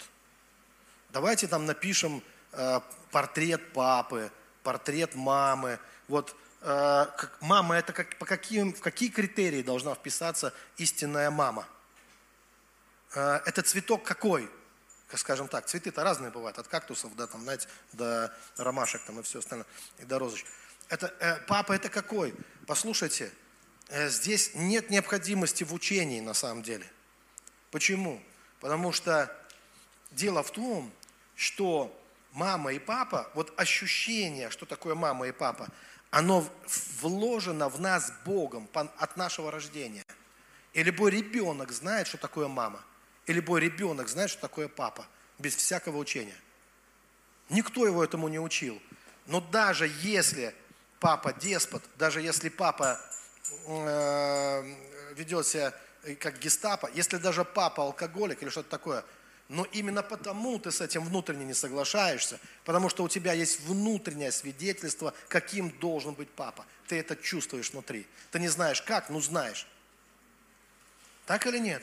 Давайте 1.11 1.47
там 1.49 1.66
напишем 1.66 2.22
э, 2.53 2.80
портрет 3.11 3.72
папы, 3.72 4.30
портрет 4.62 5.14
мамы. 5.14 5.78
Вот 6.09 6.37
как, 6.66 7.38
мама 7.40 7.76
это 7.76 7.92
как, 7.92 8.16
по 8.18 8.26
каким, 8.26 8.72
в 8.72 8.80
какие 8.80 9.08
критерии 9.08 9.62
должна 9.62 9.94
вписаться 9.94 10.52
истинная 10.78 11.30
мама? 11.30 11.68
Э, 13.14 13.40
это 13.46 13.62
цветок 13.62 14.02
какой? 14.02 14.50
скажем 15.14 15.46
так, 15.46 15.66
цветы-то 15.66 16.02
разные 16.02 16.32
бывают, 16.32 16.58
от 16.58 16.66
кактусов 16.66 17.14
до, 17.14 17.28
там, 17.28 17.42
знаете, 17.42 17.68
до 17.92 18.34
ромашек 18.56 19.02
там, 19.04 19.20
и 19.20 19.22
все 19.22 19.38
остальное, 19.38 19.66
и 20.00 20.04
до 20.04 20.18
розочек. 20.18 20.48
Это, 20.88 21.14
э, 21.20 21.36
папа 21.46 21.72
это 21.72 21.88
какой? 21.88 22.34
Послушайте, 22.66 23.30
э, 23.88 24.08
здесь 24.08 24.50
нет 24.54 24.90
необходимости 24.90 25.62
в 25.62 25.72
учении 25.72 26.20
на 26.20 26.34
самом 26.34 26.64
деле. 26.64 26.90
Почему? 27.70 28.20
Потому 28.60 28.92
что 28.92 29.30
дело 30.10 30.42
в 30.42 30.50
том, 30.50 30.92
что 31.36 31.96
мама 32.32 32.72
и 32.72 32.78
папа, 32.78 33.30
вот 33.34 33.54
ощущение, 33.56 34.50
что 34.50 34.66
такое 34.66 34.94
мама 34.94 35.28
и 35.28 35.32
папа, 35.32 35.68
оно 36.18 36.48
вложено 37.00 37.68
в 37.68 37.80
нас 37.80 38.12
Богом 38.24 38.68
от 38.74 39.16
нашего 39.16 39.50
рождения. 39.50 40.04
И 40.72 40.82
любой 40.82 41.10
ребенок 41.10 41.72
знает, 41.72 42.06
что 42.06 42.16
такое 42.18 42.48
мама– 42.48 42.82
и 43.26 43.32
любой 43.32 43.60
ребенок 43.60 44.08
знает, 44.08 44.30
что 44.30 44.40
такое 44.40 44.68
папа, 44.68 45.06
без 45.38 45.54
всякого 45.54 45.98
учения. 45.98 46.36
Никто 47.50 47.86
его 47.86 48.02
этому 48.02 48.28
не 48.28 48.38
учил. 48.38 48.80
Но 49.26 49.40
даже 49.40 49.90
если 50.00 50.54
папа 51.00 51.32
деспот, 51.32 51.82
даже 51.98 52.20
если 52.20 52.48
папа 52.48 53.00
э, 53.66 54.74
ведет 55.14 55.46
себя 55.46 55.72
как 56.20 56.38
гестапо, 56.38 56.88
если 56.94 57.16
даже 57.16 57.44
папа 57.44 57.82
алкоголик 57.82 58.42
или 58.42 58.48
что-то 58.48 58.70
такое, 58.70 59.04
но 59.49 59.64
именно 59.72 60.03
потому 60.03 60.59
ты 60.59 60.72
с 60.72 60.80
этим 60.80 61.05
внутренне 61.05 61.44
не 61.44 61.55
соглашаешься, 61.55 62.40
потому 62.64 62.88
что 62.88 63.05
у 63.05 63.09
тебя 63.09 63.32
есть 63.32 63.61
внутреннее 63.61 64.32
свидетельство, 64.32 65.14
каким 65.28 65.70
должен 65.78 66.14
быть 66.14 66.30
папа. 66.30 66.66
Ты 66.88 66.97
это 66.99 67.14
чувствуешь 67.14 67.70
внутри. 67.70 68.07
Ты 68.32 68.40
не 68.40 68.49
знаешь 68.49 68.82
как, 68.82 69.09
но 69.09 69.20
знаешь. 69.20 69.66
Так 71.26 71.47
или 71.47 71.59
нет? 71.59 71.82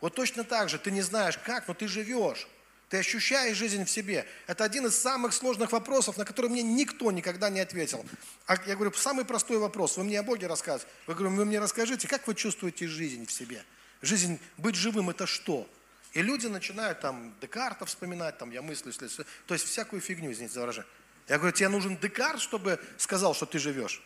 Вот 0.00 0.14
точно 0.14 0.44
так 0.44 0.68
же, 0.68 0.78
ты 0.78 0.90
не 0.90 1.02
знаешь 1.02 1.38
как, 1.38 1.66
но 1.68 1.74
ты 1.74 1.88
живешь. 1.88 2.46
Ты 2.88 2.98
ощущаешь 2.98 3.56
жизнь 3.56 3.84
в 3.84 3.90
себе. 3.90 4.26
Это 4.46 4.64
один 4.64 4.86
из 4.86 5.00
самых 5.00 5.32
сложных 5.32 5.72
вопросов, 5.72 6.18
на 6.18 6.24
который 6.24 6.50
мне 6.50 6.62
никто 6.62 7.10
никогда 7.10 7.48
не 7.48 7.60
ответил. 7.60 8.04
А 8.46 8.56
я 8.66 8.74
говорю, 8.74 8.92
самый 8.92 9.24
простой 9.24 9.58
вопрос. 9.58 9.96
Вы 9.96 10.04
мне 10.04 10.20
о 10.20 10.22
Боге 10.22 10.46
рассказываете. 10.46 10.92
Вы, 11.06 11.14
говорю, 11.14 11.34
вы 11.34 11.44
мне 11.46 11.58
расскажите, 11.58 12.06
как 12.06 12.26
вы 12.26 12.34
чувствуете 12.34 12.86
жизнь 12.86 13.26
в 13.26 13.32
себе? 13.32 13.64
Жизнь, 14.02 14.38
быть 14.58 14.74
живым– 14.74 15.08
это 15.10 15.26
что? 15.26 15.66
И 16.12 16.22
люди 16.22 16.46
начинают 16.46 17.00
там 17.00 17.34
Декарта 17.40 17.86
вспоминать, 17.86 18.38
там 18.38 18.50
я 18.50 18.62
мыслю, 18.62 18.92
если, 18.92 19.24
то 19.46 19.54
есть 19.54 19.66
всякую 19.66 20.00
фигню, 20.00 20.30
извините 20.32 20.54
за 20.54 20.60
выражение. 20.60 20.90
Я 21.28 21.38
говорю, 21.38 21.54
тебе 21.54 21.68
нужен 21.68 21.96
Декарт, 21.96 22.40
чтобы 22.40 22.78
сказал, 22.98 23.34
что 23.34 23.46
ты 23.46 23.58
живешь. 23.58 24.02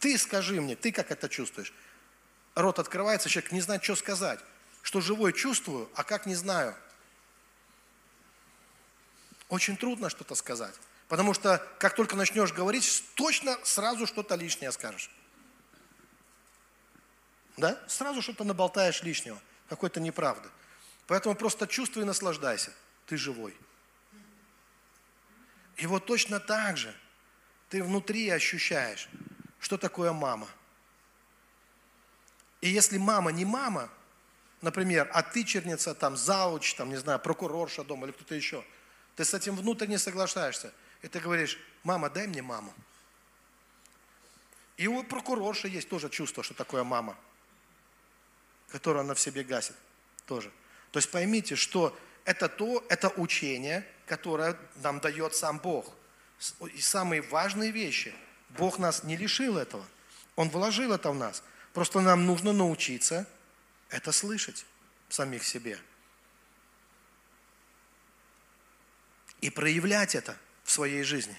Ты 0.00 0.18
скажи 0.18 0.60
мне, 0.60 0.74
ты 0.74 0.90
как 0.90 1.10
это 1.10 1.28
чувствуешь? 1.28 1.72
Рот 2.54 2.78
открывается, 2.78 3.28
человек 3.28 3.52
не 3.52 3.60
знает, 3.60 3.84
что 3.84 3.94
сказать 3.96 4.40
что 4.84 5.00
живой 5.00 5.32
чувствую, 5.32 5.90
а 5.94 6.04
как 6.04 6.26
не 6.26 6.34
знаю. 6.34 6.76
Очень 9.48 9.78
трудно 9.78 10.10
что-то 10.10 10.34
сказать. 10.34 10.74
Потому 11.08 11.32
что 11.32 11.58
как 11.78 11.94
только 11.94 12.16
начнешь 12.16 12.52
говорить, 12.52 13.02
точно 13.14 13.58
сразу 13.64 14.06
что-то 14.06 14.34
лишнее 14.34 14.70
скажешь. 14.72 15.10
Да? 17.56 17.82
Сразу 17.88 18.20
что-то 18.20 18.44
наболтаешь 18.44 19.02
лишнего, 19.02 19.40
какой-то 19.70 20.00
неправды. 20.00 20.50
Поэтому 21.06 21.34
просто 21.34 21.66
чувствуй 21.66 22.02
и 22.02 22.06
наслаждайся. 22.06 22.72
Ты 23.06 23.16
живой. 23.16 23.56
И 25.76 25.86
вот 25.86 26.06
точно 26.06 26.40
так 26.40 26.76
же 26.76 26.94
ты 27.68 27.82
внутри 27.82 28.28
ощущаешь, 28.30 29.08
что 29.58 29.76
такое 29.76 30.12
мама. 30.12 30.48
И 32.60 32.68
если 32.68 32.96
мама 32.96 33.32
не 33.32 33.44
мама, 33.44 33.90
например, 34.62 35.10
отычерница, 35.12 35.94
там, 35.94 36.16
зауч, 36.16 36.74
там, 36.74 36.90
не 36.90 36.96
знаю, 36.96 37.18
прокурорша 37.18 37.84
дома 37.84 38.06
или 38.06 38.12
кто-то 38.12 38.34
еще, 38.34 38.64
ты 39.16 39.24
с 39.24 39.34
этим 39.34 39.56
внутренне 39.56 39.98
соглашаешься, 39.98 40.72
и 41.02 41.08
ты 41.08 41.20
говоришь, 41.20 41.58
мама, 41.82 42.08
дай 42.08 42.26
мне 42.26 42.42
маму. 42.42 42.72
И 44.76 44.86
у 44.86 45.04
прокурорши 45.04 45.68
есть 45.68 45.88
тоже 45.88 46.08
чувство, 46.08 46.42
что 46.42 46.54
такое 46.54 46.82
мама, 46.84 47.16
которое 48.68 49.00
она 49.00 49.14
в 49.14 49.20
себе 49.20 49.44
гасит 49.44 49.76
тоже. 50.26 50.50
То 50.94 50.98
есть 50.98 51.10
поймите, 51.10 51.56
что 51.56 51.98
это 52.24 52.48
то, 52.48 52.84
это 52.88 53.08
учение, 53.08 53.84
которое 54.06 54.56
нам 54.76 55.00
дает 55.00 55.34
сам 55.34 55.58
Бог. 55.58 55.92
И 56.72 56.80
самые 56.80 57.20
важные 57.20 57.72
вещи. 57.72 58.14
Бог 58.50 58.78
нас 58.78 59.02
не 59.02 59.16
лишил 59.16 59.58
этого. 59.58 59.84
Он 60.36 60.48
вложил 60.50 60.92
это 60.92 61.10
в 61.10 61.16
нас. 61.16 61.42
Просто 61.72 62.00
нам 62.00 62.26
нужно 62.26 62.52
научиться 62.52 63.26
это 63.88 64.12
слышать 64.12 64.66
самих 65.08 65.42
себе. 65.42 65.80
И 69.40 69.50
проявлять 69.50 70.14
это 70.14 70.36
в 70.62 70.70
своей 70.70 71.02
жизни. 71.02 71.36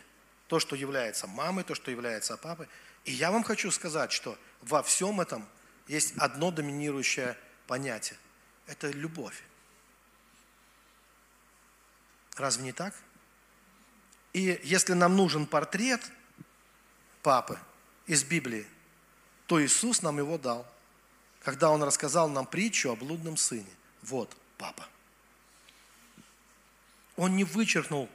То, 0.49 0.59
что 0.59 0.75
является 0.75 1.27
мамой, 1.27 1.63
то, 1.63 1.75
что 1.75 1.91
является 1.91 2.35
папой. 2.35 2.67
И 3.05 3.13
я 3.13 3.31
вам 3.31 3.41
хочу 3.41 3.71
сказать, 3.71 4.11
что 4.11 4.37
во 4.61 4.83
всем 4.83 5.21
этом 5.21 5.47
есть 5.87 6.13
одно 6.17 6.51
доминирующее 6.51 7.37
понятие. 7.67 8.19
Это 8.67 8.89
любовь. 8.89 9.41
Разве 12.35 12.63
не 12.63 12.73
так? 12.73 12.93
И 14.33 14.59
если 14.63 14.93
нам 14.93 15.15
нужен 15.15 15.45
портрет 15.45 16.01
папы 17.21 17.57
из 18.05 18.23
Библии, 18.23 18.67
то 19.47 19.63
Иисус 19.63 20.01
нам 20.01 20.17
его 20.17 20.37
дал, 20.37 20.67
когда 21.41 21.69
Он 21.69 21.83
рассказал 21.83 22.27
нам 22.27 22.45
притчу 22.45 22.91
о 22.91 22.95
блудном 22.95 23.37
сыне. 23.37 23.71
Вот 24.01 24.35
папа. 24.57 24.87
Он 27.15 27.35
не 27.35 27.43
вычеркнул 27.43 28.09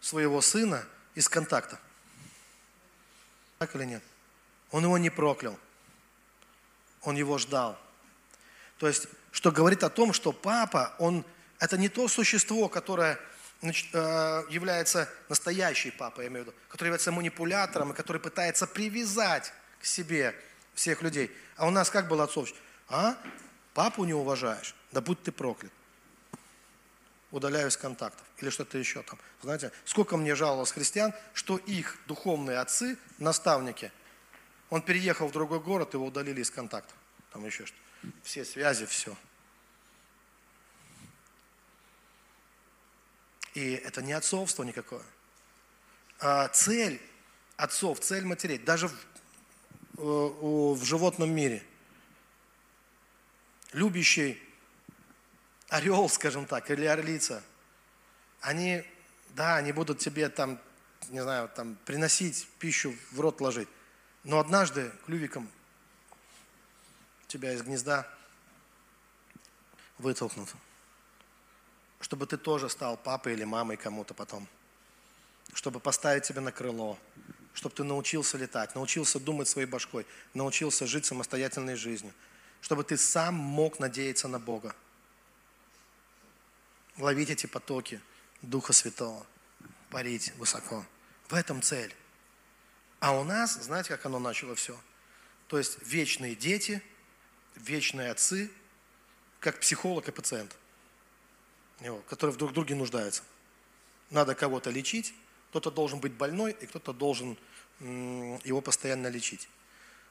своего 0.00 0.40
сына 0.40 0.84
из 1.14 1.28
контакта. 1.28 1.80
Так 3.58 3.74
или 3.76 3.84
нет? 3.84 4.02
Он 4.70 4.84
его 4.84 4.98
не 4.98 5.08
проклял. 5.08 5.58
Он 7.02 7.16
его 7.16 7.38
ждал. 7.38 7.78
То 8.78 8.88
есть, 8.88 9.06
что 9.32 9.50
говорит 9.50 9.82
о 9.82 9.90
том, 9.90 10.12
что 10.12 10.32
папа, 10.32 10.94
он, 10.98 11.24
это 11.58 11.76
не 11.76 11.88
то 11.88 12.06
существо, 12.06 12.68
которое 12.68 13.18
значит, 13.62 13.88
э, 13.92 14.44
является 14.50 15.08
настоящей 15.28 15.90
папой, 15.90 16.24
я 16.24 16.30
имею 16.30 16.44
в 16.44 16.48
виду, 16.48 16.56
который 16.68 16.88
является 16.88 17.10
манипулятором 17.10 17.92
и 17.92 17.94
который 17.94 18.20
пытается 18.20 18.66
привязать 18.66 19.52
к 19.80 19.86
себе 19.86 20.34
всех 20.74 21.02
людей. 21.02 21.32
А 21.56 21.66
у 21.66 21.70
нас 21.70 21.90
как 21.90 22.08
было 22.08 22.24
отцовщина? 22.24 22.60
А? 22.88 23.16
Папу 23.74 24.04
не 24.04 24.14
уважаешь? 24.14 24.74
Да 24.92 25.00
будь 25.00 25.22
ты 25.22 25.32
проклят. 25.32 25.72
Удаляю 27.30 27.68
из 27.68 27.78
контактов. 27.78 28.26
Или 28.36 28.50
что-то 28.50 28.76
еще 28.76 29.02
там. 29.02 29.18
Знаете, 29.40 29.72
сколько 29.86 30.18
мне 30.18 30.34
жаловалось 30.34 30.72
христиан, 30.72 31.14
что 31.32 31.56
их 31.56 31.96
духовные 32.06 32.58
отцы, 32.58 32.98
наставники, 33.18 33.90
он 34.68 34.82
переехал 34.82 35.28
в 35.28 35.32
другой 35.32 35.60
город, 35.60 35.94
его 35.94 36.04
удалили 36.04 36.42
из 36.42 36.50
контактов. 36.50 36.94
Там 37.32 37.46
еще 37.46 37.64
что 37.64 37.76
Все 38.22 38.44
связи, 38.44 38.86
все. 38.86 39.16
И 43.54 43.72
это 43.72 44.02
не 44.02 44.12
отцовство 44.12 44.62
никакое. 44.62 45.04
А 46.20 46.48
цель 46.48 47.00
отцов, 47.56 48.00
цель 48.00 48.24
матерей, 48.24 48.58
даже 48.58 48.88
в 48.88 48.96
в 49.94 50.84
животном 50.84 51.30
мире. 51.30 51.62
Любящий 53.72 54.42
орел, 55.68 56.08
скажем 56.08 56.46
так, 56.46 56.70
или 56.70 56.84
орлица, 56.84 57.42
они, 58.40 58.84
да, 59.30 59.56
они 59.56 59.72
будут 59.72 59.98
тебе 59.98 60.28
там, 60.28 60.60
не 61.08 61.22
знаю, 61.22 61.48
там 61.48 61.76
приносить 61.86 62.48
пищу 62.58 62.94
в 63.12 63.20
рот 63.20 63.40
ложить, 63.40 63.68
но 64.24 64.38
однажды 64.38 64.92
клювиком 65.06 65.50
тебя 67.32 67.54
из 67.54 67.62
гнезда 67.62 68.06
вытолкнут, 69.96 70.50
чтобы 72.00 72.26
ты 72.26 72.36
тоже 72.36 72.68
стал 72.68 72.98
папой 72.98 73.32
или 73.32 73.44
мамой 73.44 73.78
кому-то 73.78 74.12
потом, 74.12 74.46
чтобы 75.54 75.80
поставить 75.80 76.24
тебя 76.24 76.42
на 76.42 76.52
крыло, 76.52 76.98
чтобы 77.54 77.74
ты 77.74 77.84
научился 77.84 78.36
летать, 78.36 78.74
научился 78.74 79.18
думать 79.18 79.48
своей 79.48 79.66
башкой, 79.66 80.06
научился 80.34 80.86
жить 80.86 81.06
самостоятельной 81.06 81.76
жизнью, 81.76 82.12
чтобы 82.60 82.84
ты 82.84 82.98
сам 82.98 83.34
мог 83.34 83.78
надеяться 83.78 84.28
на 84.28 84.38
Бога. 84.38 84.74
Ловить 86.98 87.30
эти 87.30 87.46
потоки 87.46 88.02
Духа 88.42 88.74
Святого, 88.74 89.26
парить 89.88 90.34
высоко. 90.36 90.84
В 91.28 91.34
этом 91.34 91.62
цель. 91.62 91.94
А 93.00 93.18
у 93.18 93.24
нас, 93.24 93.54
знаете, 93.54 93.88
как 93.88 94.04
оно 94.04 94.18
начало 94.18 94.54
все? 94.54 94.78
То 95.48 95.56
есть 95.56 95.78
вечные 95.82 96.34
дети, 96.34 96.82
вечные 97.56 98.10
отцы, 98.10 98.50
как 99.40 99.60
психолог 99.60 100.08
и 100.08 100.12
пациент, 100.12 100.56
которые 102.08 102.34
в 102.34 102.36
друг 102.36 102.52
друге 102.52 102.74
нуждаются. 102.74 103.22
Надо 104.10 104.34
кого-то 104.34 104.70
лечить, 104.70 105.14
кто-то 105.50 105.70
должен 105.70 106.00
быть 106.00 106.12
больной, 106.12 106.56
и 106.60 106.66
кто-то 106.66 106.92
должен 106.92 107.36
его 107.80 108.60
постоянно 108.60 109.08
лечить. 109.08 109.48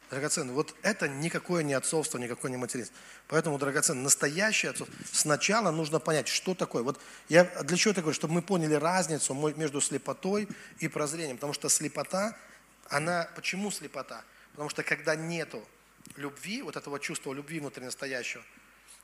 Драгоценный, 0.09 0.53
вот 0.53 0.75
это 0.81 1.07
никакое 1.07 1.63
не 1.63 1.73
отцовство, 1.73 2.17
никакое 2.17 2.51
не 2.51 2.57
материнство. 2.57 2.97
Поэтому, 3.27 3.57
драгоценный, 3.57 4.03
настоящее 4.03 4.71
отцовство. 4.71 4.93
Сначала 5.09 5.71
нужно 5.71 6.01
понять, 6.01 6.27
что 6.27 6.53
такое. 6.53 6.83
Вот 6.83 6.99
я 7.29 7.45
для 7.63 7.77
чего 7.77 7.93
это 7.93 8.01
говорю? 8.01 8.13
Чтобы 8.13 8.33
мы 8.33 8.41
поняли 8.41 8.73
разницу 8.73 9.33
между 9.55 9.79
слепотой 9.79 10.49
и 10.79 10.89
прозрением. 10.89 11.37
Потому 11.37 11.53
что 11.53 11.69
слепота, 11.69 12.37
она, 12.89 13.29
почему 13.37 13.71
слепота? 13.71 14.25
Потому 14.51 14.69
что 14.69 14.83
когда 14.83 15.15
нету 15.15 15.65
любви, 16.15 16.61
вот 16.61 16.75
этого 16.75 16.99
чувства 16.99 17.33
любви 17.33 17.59
внутри 17.59 17.83
настоящего, 17.85 18.43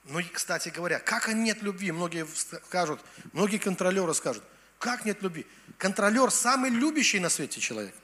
ну 0.06 0.22
кстати 0.32 0.70
говоря, 0.70 1.00
как 1.00 1.28
нет 1.28 1.62
любви? 1.62 1.92
Многие 1.92 2.26
скажут, 2.26 3.02
многие 3.34 3.58
контролеры 3.58 4.14
скажут, 4.14 4.44
как 4.80 5.06
нет 5.06 5.22
любви? 5.22 5.46
Контролер 5.78 6.32
самый 6.32 6.72
любящий 6.72 7.20
на 7.20 7.30
свете 7.30 7.60
человек. 7.60 7.96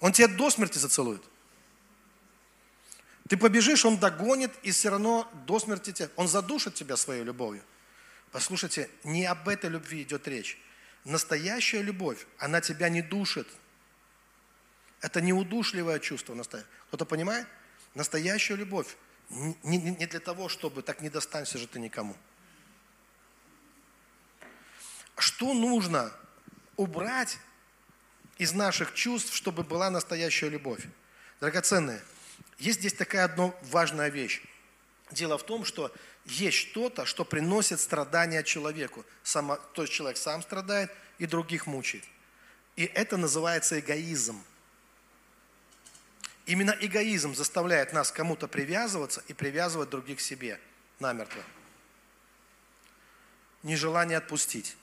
Он 0.00 0.12
тебя 0.12 0.28
до 0.28 0.50
смерти 0.50 0.78
зацелует. 0.78 1.22
Ты 3.28 3.36
побежишь, 3.36 3.84
он 3.84 3.98
догонит 3.98 4.50
и 4.62 4.72
все 4.72 4.90
равно 4.90 5.30
до 5.46 5.60
смерти 5.60 5.92
тебя. 5.92 6.08
Он 6.16 6.26
задушит 6.26 6.74
тебя 6.74 6.96
своей 6.96 7.22
любовью. 7.22 7.62
Послушайте, 8.32 8.90
не 9.04 9.24
об 9.24 9.48
этой 9.48 9.70
любви 9.70 10.02
идет 10.02 10.26
речь. 10.26 10.58
Настоящая 11.04 11.82
любовь, 11.82 12.26
она 12.38 12.60
тебя 12.60 12.88
не 12.88 13.02
душит. 13.02 13.48
Это 15.00 15.20
не 15.20 15.32
удушливое 15.32 15.98
чувство 16.00 16.34
настоящее. 16.34 16.70
Кто-то 16.88 17.04
понимает? 17.04 17.46
Настоящая 17.94 18.56
любовь 18.56 18.96
не, 19.30 19.78
не, 19.78 20.06
для 20.06 20.20
того, 20.20 20.48
чтобы 20.48 20.82
так 20.82 21.00
не 21.00 21.08
достанься 21.08 21.58
же 21.58 21.66
ты 21.66 21.78
никому. 21.78 22.16
Что 25.16 25.54
нужно 25.54 26.12
убрать 26.76 27.38
из 28.38 28.52
наших 28.52 28.94
чувств, 28.94 29.34
чтобы 29.34 29.62
была 29.62 29.90
настоящая 29.90 30.48
любовь? 30.48 30.86
Драгоценные, 31.40 32.02
есть 32.58 32.80
здесь 32.80 32.94
такая 32.94 33.24
одна 33.24 33.52
важная 33.62 34.08
вещь. 34.08 34.42
Дело 35.10 35.38
в 35.38 35.44
том, 35.44 35.64
что 35.64 35.92
есть 36.24 36.56
что-то, 36.56 37.06
что 37.06 37.24
приносит 37.24 37.80
страдания 37.80 38.42
человеку. 38.42 39.04
Само, 39.22 39.56
то 39.56 39.82
есть 39.82 39.92
человек 39.92 40.16
сам 40.16 40.42
страдает 40.42 40.90
и 41.18 41.26
других 41.26 41.66
мучает. 41.66 42.04
И 42.76 42.84
это 42.84 43.16
называется 43.16 43.78
эгоизм. 43.78 44.42
Именно 46.50 46.76
эгоизм 46.80 47.32
заставляет 47.32 47.92
нас 47.92 48.10
кому-то 48.10 48.48
привязываться 48.48 49.22
и 49.28 49.32
привязывать 49.32 49.88
других 49.88 50.18
к 50.18 50.20
себе 50.20 50.60
намертво. 50.98 51.44
Нежелание 53.62 54.18
отпустить 54.18 54.76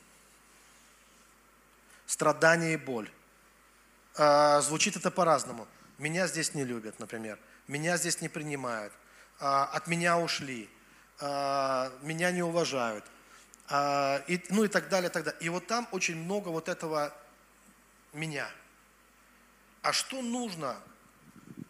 страдание 2.06 2.76
и 2.76 2.78
боль. 2.78 3.12
А, 4.16 4.62
звучит 4.62 4.96
это 4.96 5.12
по-разному. 5.12 5.68
Меня 5.98 6.28
здесь 6.28 6.54
не 6.54 6.64
любят, 6.64 7.00
например. 7.00 7.38
Меня 7.68 7.98
здесь 7.98 8.22
не 8.22 8.30
принимают. 8.30 8.94
А, 9.42 9.66
от 9.66 9.88
меня 9.88 10.18
ушли. 10.18 10.70
А, 11.20 11.92
меня 12.02 12.32
не 12.32 12.44
уважают. 12.44 13.04
А, 13.68 14.24
и, 14.30 14.42
ну 14.52 14.64
и 14.64 14.70
так 14.70 14.88
далее, 14.88 15.10
так 15.10 15.26
далее. 15.26 15.42
И 15.42 15.50
вот 15.50 15.68
там 15.68 15.86
очень 15.92 16.16
много 16.16 16.48
вот 16.48 16.70
этого 16.70 17.14
меня. 18.14 18.50
А 19.82 19.92
что 19.92 20.22
нужно, 20.22 20.82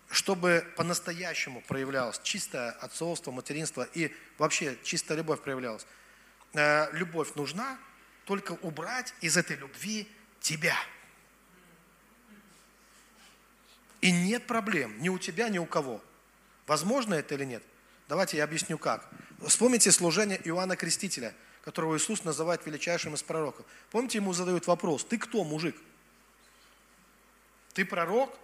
чтобы 0.09 0.65
по-настоящему 0.75 1.61
проявлялось 1.61 2.19
чистое 2.23 2.71
отцовство, 2.71 3.31
материнство 3.31 3.83
и 3.93 4.13
вообще 4.37 4.77
чистая 4.83 5.17
любовь 5.17 5.41
проявлялась? 5.41 5.85
Э, 6.53 6.89
любовь 6.93 7.35
нужна, 7.35 7.77
только 8.25 8.53
убрать 8.61 9.13
из 9.21 9.37
этой 9.37 9.57
любви 9.57 10.07
тебя. 10.39 10.75
И 14.01 14.11
нет 14.11 14.47
проблем 14.47 15.01
ни 15.01 15.09
у 15.09 15.17
тебя, 15.17 15.49
ни 15.49 15.57
у 15.57 15.65
кого. 15.65 16.03
Возможно 16.67 17.13
это 17.15 17.35
или 17.35 17.45
нет? 17.45 17.63
Давайте 18.07 18.37
я 18.37 18.43
объясню 18.43 18.77
как. 18.77 19.09
Вспомните 19.45 19.91
служение 19.91 20.39
Иоанна 20.47 20.75
Крестителя, 20.75 21.33
которого 21.63 21.97
Иисус 21.97 22.23
называет 22.23 22.65
величайшим 22.65 23.15
из 23.15 23.23
пророков. 23.23 23.65
Помните, 23.91 24.19
ему 24.19 24.33
задают 24.33 24.67
вопрос, 24.67 25.03
ты 25.03 25.17
кто, 25.17 25.43
мужик? 25.43 25.75
Ты 27.73 27.85
пророк? 27.85 28.37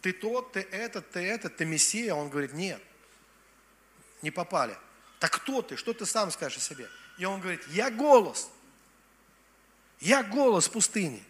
Ты 0.00 0.12
тот, 0.12 0.52
ты 0.52 0.60
этот, 0.60 1.10
ты 1.10 1.20
этот, 1.20 1.56
ты 1.56 1.64
Мессия? 1.64 2.14
Он 2.14 2.28
говорит, 2.28 2.52
нет, 2.52 2.80
не 4.22 4.30
попали. 4.30 4.76
Так 5.18 5.32
кто 5.32 5.62
ты? 5.62 5.76
Что 5.76 5.92
ты 5.92 6.06
сам 6.06 6.30
скажешь 6.30 6.58
о 6.58 6.60
себе? 6.60 6.88
И 7.18 7.24
он 7.24 7.40
говорит, 7.40 7.66
я 7.68 7.90
голос, 7.90 8.48
я 10.00 10.22
голос 10.22 10.68
пустыни. 10.68 11.22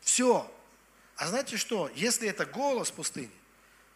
Все. 0.00 0.50
А 1.16 1.26
знаете 1.26 1.56
что? 1.56 1.90
Если 1.94 2.28
это 2.28 2.46
голос 2.46 2.90
пустыни, 2.90 3.30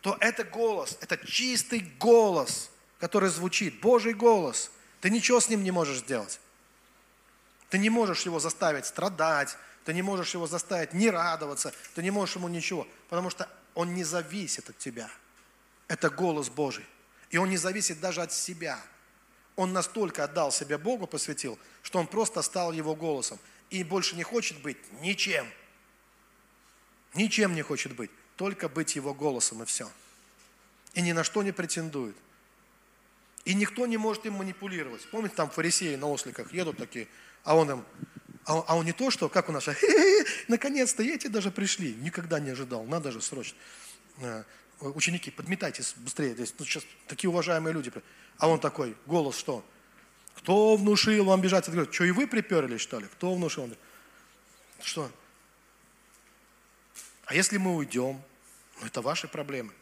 то 0.02 0.16
это 0.20 0.44
голос, 0.44 0.98
это 1.00 1.16
чистый 1.26 1.80
голос, 1.98 2.70
который 2.98 3.30
звучит, 3.30 3.80
Божий 3.80 4.12
голос. 4.12 4.70
Ты 5.00 5.10
ничего 5.10 5.40
с 5.40 5.48
ним 5.48 5.64
не 5.64 5.70
можешь 5.70 5.98
сделать. 5.98 6.40
Ты 7.70 7.78
не 7.78 7.90
можешь 7.90 8.22
его 8.22 8.38
заставить 8.38 8.86
страдать, 8.86 9.56
Ты 9.86 9.94
не 9.94 10.02
можешь 10.02 10.34
его 10.34 10.48
заставить 10.48 10.92
не 10.94 11.10
радоваться, 11.10 11.72
ты 11.94 12.02
не 12.02 12.10
можешь 12.10 12.34
ему 12.34 12.48
ничего, 12.48 12.88
потому 13.08 13.30
что 13.30 13.48
он 13.74 13.94
не 13.94 14.02
зависит 14.02 14.68
от 14.68 14.76
тебя. 14.78 15.08
Это 15.86 16.10
голос 16.10 16.50
Божий. 16.50 16.84
И 17.30 17.38
он 17.38 17.50
не 17.50 17.56
зависит 17.56 18.00
даже 18.00 18.20
от 18.20 18.32
себя. 18.32 18.80
Он 19.54 19.72
настолько 19.72 20.24
отдал 20.24 20.50
себя 20.50 20.76
Богу, 20.76 21.06
посвятил, 21.06 21.56
что 21.82 22.00
он 22.00 22.08
просто 22.08 22.42
стал 22.42 22.72
его 22.72 22.96
голосом. 22.96 23.38
И 23.70 23.84
больше 23.84 24.16
не 24.16 24.24
хочет 24.24 24.60
быть 24.60 24.76
ничем. 25.02 25.46
Ничем 27.14 27.54
не 27.54 27.62
хочет 27.62 27.94
быть. 27.94 28.10
Только 28.34 28.68
быть 28.68 28.96
его 28.96 29.14
голосом 29.14 29.62
и 29.62 29.66
все. 29.66 29.88
И 30.94 31.00
ни 31.00 31.12
на 31.12 31.22
что 31.22 31.44
не 31.44 31.52
претендует. 31.52 32.16
И 33.44 33.54
никто 33.54 33.86
не 33.86 33.98
может 33.98 34.26
им 34.26 34.32
манипулировать. 34.34 35.08
Помните, 35.12 35.36
там 35.36 35.48
фарисеи 35.48 35.94
на 35.94 36.08
осликах 36.08 36.52
едут 36.52 36.76
такие, 36.76 37.06
а 37.44 37.54
он 37.54 37.70
им, 37.70 37.84
а, 38.46 38.64
а 38.68 38.76
он 38.76 38.84
не 38.84 38.92
то, 38.92 39.10
что, 39.10 39.28
как 39.28 39.48
у 39.48 39.52
нас, 39.52 39.68
наконец-то 40.48 41.02
эти 41.02 41.26
даже 41.26 41.50
пришли. 41.50 41.94
Никогда 41.94 42.38
не 42.38 42.50
ожидал, 42.50 42.84
надо 42.84 43.10
же 43.10 43.20
срочно. 43.20 43.58
Э, 44.18 44.44
ученики, 44.80 45.30
подметайтесь 45.30 45.94
быстрее, 45.96 46.34
здесь 46.34 46.52
тут 46.52 46.68
сейчас 46.68 46.84
такие 47.08 47.28
уважаемые 47.28 47.74
люди. 47.74 47.92
А 48.38 48.48
он 48.48 48.60
такой, 48.60 48.96
голос 49.06 49.36
что? 49.36 49.64
Кто 50.36 50.76
внушил 50.76 51.24
вам 51.24 51.40
бежать? 51.40 51.68
говорит, 51.68 51.92
что 51.92 52.04
и 52.04 52.12
вы 52.12 52.28
приперлись, 52.28 52.80
что 52.80 53.00
ли? 53.00 53.06
Кто 53.06 53.34
внушил? 53.34 53.64
Он 53.64 53.70
говорит, 53.70 53.84
что? 54.82 55.10
А 57.24 57.34
если 57.34 57.56
мы 57.56 57.74
уйдем? 57.74 58.22
Ну, 58.80 58.86
это 58.86 59.02
ваши 59.02 59.26
проблемы. 59.26 59.72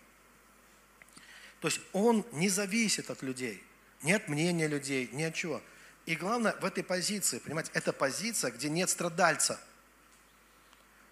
То 1.60 1.68
есть 1.68 1.80
он 1.92 2.24
не 2.32 2.48
зависит 2.48 3.10
от 3.10 3.22
людей, 3.22 3.62
ни 4.02 4.12
от 4.12 4.28
мнения 4.28 4.68
людей, 4.68 5.10
ни 5.12 5.22
от 5.22 5.34
чего. 5.34 5.60
И 6.06 6.16
главное, 6.16 6.54
в 6.60 6.64
этой 6.64 6.84
позиции, 6.84 7.38
понимаете, 7.38 7.70
это 7.74 7.92
позиция, 7.92 8.50
где 8.50 8.68
нет 8.68 8.90
страдальца, 8.90 9.58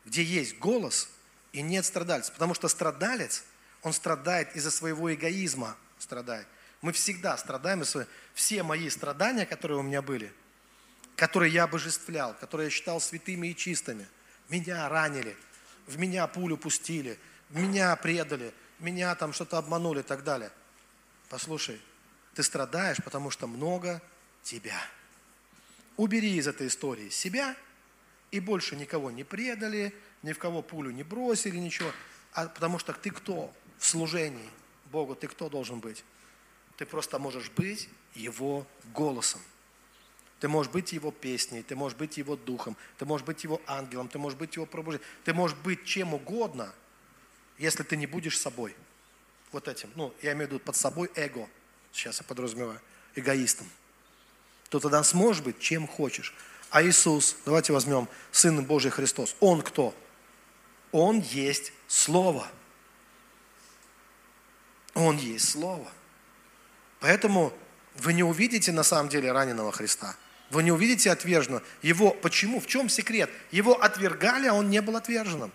где 0.05 0.22
есть 0.22 0.59
голос 0.59 1.09
и 1.53 1.62
нет 1.62 1.84
страдальца. 1.84 2.32
Потому 2.32 2.55
что 2.55 2.68
страдалец, 2.68 3.45
он 3.82 3.93
страдает 3.93 4.55
из-за 4.55 4.70
своего 4.70 5.12
эгоизма, 5.12 5.76
страдает. 5.99 6.47
Мы 6.82 6.93
всегда 6.93 7.36
страдаем, 7.38 7.82
из 7.82 7.97
все 8.34 8.62
мои 8.62 8.90
страдания, 8.90 9.47
которые 9.47 9.78
у 9.78 9.82
меня 9.82 10.03
были, 10.03 10.32
которые 11.16 11.53
я 11.53 11.64
обожествлял, 11.64 12.34
которые 12.34 12.66
я 12.66 12.70
считал 12.70 13.01
святыми 13.01 13.49
и 13.49 13.57
чистыми, 13.57 14.07
меня 14.49 14.88
ранили, 14.88 15.36
в 15.86 15.99
меня 15.99 16.26
пулю 16.26 16.57
пустили, 16.57 17.18
меня 17.51 17.95
предали, 17.97 18.53
меня 18.78 19.14
там 19.14 19.32
что-то 19.32 19.59
обманули 19.59 20.01
и 20.01 20.03
так 20.03 20.24
далее. 20.24 20.51
Послушай, 21.28 21.80
ты 22.34 22.43
страдаешь, 22.43 22.99
потому 23.03 23.30
что 23.30 23.47
много 23.47 24.03
тебя. 24.43 24.78
Убери 25.97 26.36
из 26.36 26.47
этой 26.47 26.66
истории 26.66 27.09
себя, 27.11 27.57
и 28.30 28.40
больше 28.40 28.76
никого 28.76 29.11
не 29.11 29.24
предали, 29.24 29.95
ни 30.22 30.32
в 30.32 30.38
кого 30.38 30.62
пулю 30.62 30.90
не 30.90 31.03
бросили, 31.03 31.57
ничего. 31.57 31.93
А 32.32 32.49
потому 32.49 32.78
что 32.78 32.93
ты 32.93 33.11
кто 33.11 33.53
в 33.78 33.86
служении 33.86 34.49
Богу, 34.86 35.14
ты 35.14 35.28
кто 35.28 35.49
должен 35.49 35.80
быть? 35.80 36.05
Ты 36.76 36.86
просто 36.86 37.18
можешь 37.18 37.51
быть 37.51 37.88
Его 38.14 38.66
голосом. 38.95 39.40
Ты 40.40 40.49
можешь 40.49 40.72
быть 40.72 40.93
Его 40.93 41.12
песней, 41.12 41.62
ты 41.62 41.76
можешь 41.76 41.97
быть 41.97 42.16
Его 42.16 42.36
духом, 42.36 42.76
ты 42.99 43.05
можешь 43.05 43.26
быть 43.26 43.45
Его 43.45 43.61
ангелом, 43.66 44.09
ты 44.09 44.18
можешь 44.18 44.38
быть 44.38 44.57
Его 44.57 44.66
пробуждением. 44.66 45.09
Ты 45.24 45.34
можешь 45.34 45.57
быть 45.59 45.84
чем 45.84 46.14
угодно, 46.14 46.72
если 47.59 47.82
ты 47.82 47.97
не 47.97 48.07
будешь 48.07 48.38
собой. 48.38 48.74
Вот 49.53 49.68
этим. 49.68 49.90
Ну, 49.95 50.14
я 50.22 50.32
имею 50.32 50.49
в 50.49 50.53
виду 50.53 50.61
под 50.61 50.74
собой 50.74 51.11
эго. 51.14 51.49
Сейчас 51.93 52.18
я 52.20 52.24
подразумеваю. 52.24 52.80
Эгоистом 53.14 53.68
то 54.72 54.80
тогда 54.80 55.04
сможешь 55.04 55.42
быть 55.42 55.60
чем 55.60 55.86
хочешь. 55.86 56.32
А 56.70 56.82
Иисус, 56.82 57.36
давайте 57.44 57.74
возьмем 57.74 58.08
Сын 58.30 58.64
Божий 58.64 58.90
Христос. 58.90 59.36
Он 59.38 59.60
кто? 59.60 59.94
Он 60.92 61.20
есть 61.20 61.74
Слово. 61.88 62.48
Он 64.94 65.18
есть 65.18 65.50
Слово. 65.50 65.92
Поэтому 67.00 67.52
вы 67.96 68.14
не 68.14 68.22
увидите 68.22 68.72
на 68.72 68.82
самом 68.82 69.10
деле 69.10 69.30
раненого 69.30 69.72
Христа. 69.72 70.16
Вы 70.48 70.62
не 70.62 70.72
увидите 70.72 71.10
отверженного. 71.10 71.62
Его, 71.82 72.12
почему? 72.12 72.58
В 72.58 72.66
чем 72.66 72.88
секрет? 72.88 73.28
Его 73.50 73.78
отвергали, 73.78 74.46
а 74.46 74.54
он 74.54 74.70
не 74.70 74.80
был 74.80 74.96
отверженным. 74.96 75.52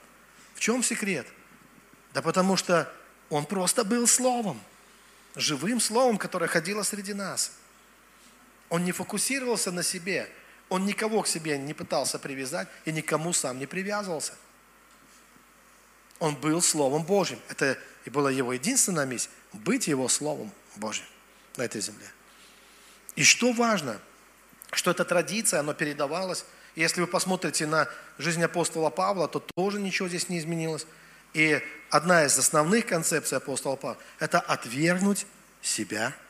В 0.53 0.59
чем 0.59 0.83
секрет? 0.83 1.25
Да 2.13 2.21
потому 2.21 2.55
что 2.55 2.93
он 3.31 3.47
просто 3.47 3.83
был 3.83 4.05
Словом. 4.05 4.61
Живым 5.35 5.79
Словом, 5.79 6.19
которое 6.19 6.47
ходило 6.47 6.83
среди 6.83 7.15
нас. 7.15 7.53
Он 8.69 8.83
не 8.83 8.91
фокусировался 8.91 9.71
на 9.71 9.83
себе, 9.83 10.29
он 10.69 10.85
никого 10.85 11.21
к 11.21 11.27
себе 11.27 11.57
не 11.57 11.73
пытался 11.73 12.19
привязать 12.19 12.67
и 12.85 12.91
никому 12.91 13.33
сам 13.33 13.59
не 13.59 13.65
привязывался. 13.65 14.33
Он 16.19 16.35
был 16.35 16.61
Словом 16.61 17.03
Божьим. 17.03 17.39
Это 17.47 17.77
и 18.05 18.09
была 18.09 18.31
его 18.31 18.53
единственная 18.53 19.05
миссия– 19.05 19.29
быть 19.53 19.87
его 19.87 20.09
Словом 20.09 20.51
Божьим 20.75 21.05
на 21.55 21.63
этой 21.63 21.79
земле. 21.79 22.05
И 23.15 23.23
что 23.23 23.53
важно, 23.53 23.99
что 24.71 24.91
эта 24.91 25.05
традиция, 25.05 25.61
она 25.61 25.73
передавалась. 25.73 26.45
если 26.75 27.01
вы 27.01 27.07
посмотрите 27.07 27.65
на 27.65 27.87
жизнь 28.17 28.43
апостола 28.43 28.89
Павла, 28.89 29.27
то 29.27 29.39
тоже 29.39 29.79
ничего 29.79 30.07
здесь 30.07 30.29
не 30.29 30.39
изменилось. 30.39 30.85
И 31.33 31.61
одна 31.89 32.25
из 32.25 32.37
основных 32.37 32.85
концепций 32.85 33.37
апостола 33.37 33.75
Павла– 33.75 33.97
это 34.19 34.39
отвергнуть 34.39 35.25
себя– 35.61 36.13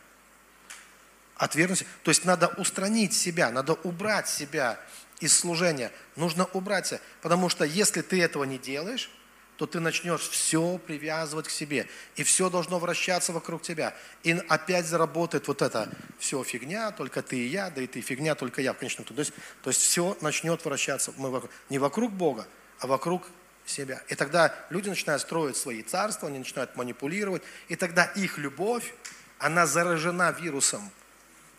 Отвергнуть. 1.37 1.85
То 2.03 2.11
есть 2.11 2.25
надо 2.25 2.47
устранить 2.57 3.13
себя, 3.13 3.51
надо 3.51 3.73
убрать 3.73 4.27
себя 4.27 4.79
из 5.19 5.37
служения. 5.37 5.91
Нужно 6.15 6.45
убрать 6.53 6.87
себя. 6.87 6.99
Потому 7.21 7.49
что 7.49 7.63
если 7.63 8.01
ты 8.01 8.21
этого 8.21 8.43
не 8.43 8.57
делаешь, 8.57 9.09
то 9.57 9.65
ты 9.65 9.79
начнешь 9.79 10.29
все 10.29 10.77
привязывать 10.77 11.47
к 11.47 11.49
себе. 11.49 11.87
И 12.15 12.23
все 12.23 12.49
должно 12.49 12.77
вращаться 12.79 13.33
вокруг 13.33 13.63
тебя. 13.63 13.95
И 14.23 14.31
опять 14.47 14.85
заработает 14.85 15.47
вот 15.47 15.61
это 15.61 15.89
все 16.19 16.43
фигня, 16.43 16.91
только 16.91 17.23
ты 17.23 17.37
и 17.39 17.47
я, 17.47 17.69
да 17.71 17.81
и 17.81 17.87
ты 17.87 18.01
фигня, 18.01 18.35
только 18.35 18.61
я 18.61 18.73
в 18.73 18.77
конечном 18.77 19.05
итоге. 19.05 19.15
То 19.15 19.21
есть, 19.21 19.33
то 19.63 19.69
есть 19.71 19.81
все 19.81 20.17
начнет 20.21 20.63
вращаться 20.63 21.11
мы 21.17 21.31
вокруг, 21.31 21.51
не 21.69 21.79
вокруг 21.79 22.13
Бога, 22.13 22.47
а 22.79 22.87
вокруг 22.87 23.27
себя. 23.65 24.01
И 24.07 24.15
тогда 24.15 24.53
люди 24.69 24.89
начинают 24.89 25.23
строить 25.23 25.57
свои 25.57 25.81
царства, 25.81 26.29
они 26.29 26.37
начинают 26.37 26.75
манипулировать. 26.75 27.41
И 27.67 27.75
тогда 27.75 28.05
их 28.05 28.37
любовь, 28.37 28.93
она 29.39 29.65
заражена 29.65 30.31
вирусом 30.31 30.91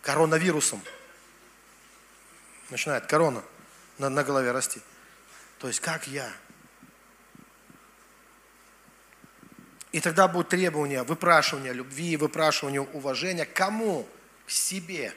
коронавирусом. 0.02 0.82
Начинает 2.70 3.06
корона 3.06 3.42
на, 3.98 4.08
на 4.08 4.24
голове 4.24 4.52
расти. 4.52 4.80
То 5.58 5.68
есть 5.68 5.80
как 5.80 6.06
я? 6.06 6.30
И 9.92 10.00
тогда 10.00 10.28
будут 10.28 10.50
требования, 10.50 11.02
выпрашивания 11.02 11.72
любви, 11.72 12.16
выпрашивания 12.16 12.80
уважения. 12.80 13.46
Кому? 13.46 14.06
К 14.46 14.50
себе. 14.50 15.14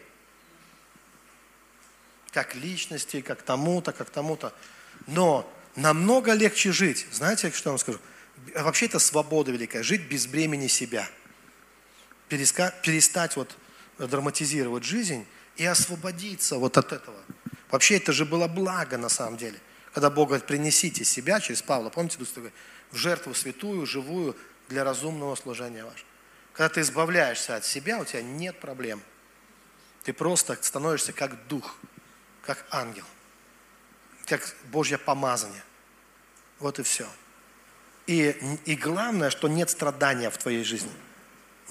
Как 2.32 2.56
личности, 2.56 3.22
как 3.22 3.42
тому-то, 3.42 3.92
как 3.92 4.10
тому-то. 4.10 4.54
Но 5.08 5.52
намного 5.76 6.34
легче 6.34 6.72
жить. 6.72 7.06
Знаете, 7.12 7.52
что 7.52 7.70
я 7.70 7.72
вам 7.72 7.80
скажу? 7.80 8.00
Вообще 8.56 8.86
это 8.86 9.00
свобода 9.00 9.52
великая. 9.52 9.84
Жить 9.84 10.08
без 10.08 10.26
бремени 10.26 10.68
себя. 10.68 11.08
Переска, 12.30 12.74
перестать 12.82 13.36
вот 13.36 13.58
драматизировать 14.08 14.84
жизнь 14.84 15.26
и 15.56 15.66
освободиться 15.66 16.58
вот 16.58 16.78
от 16.78 16.94
этого. 16.94 17.18
Вообще 17.70 17.98
это 17.98 18.12
же 18.14 18.26
было 18.26 18.48
благо 18.48 18.98
на 18.98 19.10
самом 19.10 19.38
деле. 19.38 19.60
Когда 19.94 20.10
Бог 20.10 20.30
говорит, 20.30 20.48
принесите 20.48 21.04
себя 21.04 21.40
через 21.40 21.62
Павла, 21.62 21.90
помните, 21.90 22.18
в 22.92 22.96
жертву 22.96 23.34
святую, 23.34 23.86
живую 23.86 24.36
для 24.70 24.84
разумного 24.84 25.36
служения 25.36 25.84
вашего. 25.84 26.08
Когда 26.54 26.70
ты 26.70 26.82
избавляешься 26.82 27.56
от 27.56 27.66
себя, 27.66 28.00
у 28.00 28.06
тебя 28.06 28.22
нет 28.22 28.60
проблем. 28.60 29.02
Ты 30.04 30.14
просто 30.14 30.58
становишься 30.62 31.14
как 31.14 31.48
дух, 31.48 31.76
как 32.44 32.66
ангел, 32.72 33.06
как 34.26 34.42
Божье 34.72 34.98
помазание. 34.98 35.64
Вот 36.60 36.80
и 36.80 36.84
все. 36.84 37.08
И, 38.08 38.36
и 38.66 38.76
главное, 38.76 39.30
что 39.30 39.48
нет 39.48 39.70
страдания 39.70 40.30
в 40.30 40.38
твоей 40.38 40.64
жизни. 40.64 40.92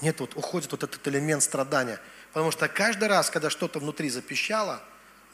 Нет, 0.01 0.19
вот 0.19 0.35
уходит 0.35 0.71
вот 0.71 0.83
этот 0.83 1.05
элемент 1.07 1.43
страдания– 1.43 1.99
Потому 2.33 2.51
что 2.51 2.67
каждый 2.67 3.07
раз, 3.07 3.29
когда 3.29 3.49
что-то 3.49 3.79
внутри 3.79 4.09
запищало, 4.09 4.81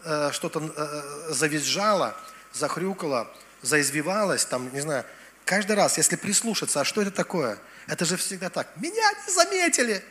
э, 0.04 0.32
что-то 0.32 0.74
э, 0.76 1.34
завизжало, 1.34 2.16
захрюкало, 2.54 3.32
заизвивалось, 3.62 4.46
там, 4.46 4.74
не 4.74 4.82
знаю, 4.82 5.06
каждый 5.46 5.76
раз, 5.76 5.98
если 5.98 6.16
прислушаться, 6.16 6.82
а 6.82 6.86
что 6.86 7.02
это 7.02 7.12
такое? 7.12 7.60
Это 7.88 8.06
же 8.06 8.18
всегда 8.18 8.50
так. 8.50 8.68
Меня 8.78 9.12
не 9.26 9.34
заметили. 9.34 10.04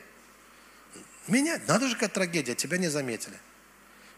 Меня, 1.26 1.60
надо 1.66 1.88
же 1.88 1.94
какая 1.94 2.08
трагедия, 2.08 2.54
тебя 2.54 2.78
не 2.78 2.88
заметили. 2.88 3.36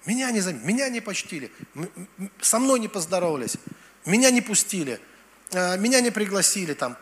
Меня 0.04 0.30
не 0.30 0.40
заметили, 0.40 0.66
меня 0.66 0.88
не 0.88 1.00
почтили, 1.00 1.50
со 2.40 2.58
мной 2.58 2.80
не 2.80 2.88
поздоровались, 2.88 3.56
меня 4.06 4.30
не 4.30 4.40
пустили, 4.40 5.00
э, 5.52 5.76
меня 5.78 6.00
не 6.00 6.10
пригласили, 6.10 6.74
там, 6.74 6.96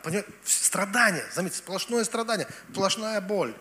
страдания, 0.44 1.24
заметьте, 1.32 1.58
сплошное 1.58 2.04
страдание, 2.04 2.48
сплошная 2.70 3.20
боль. 3.20 3.54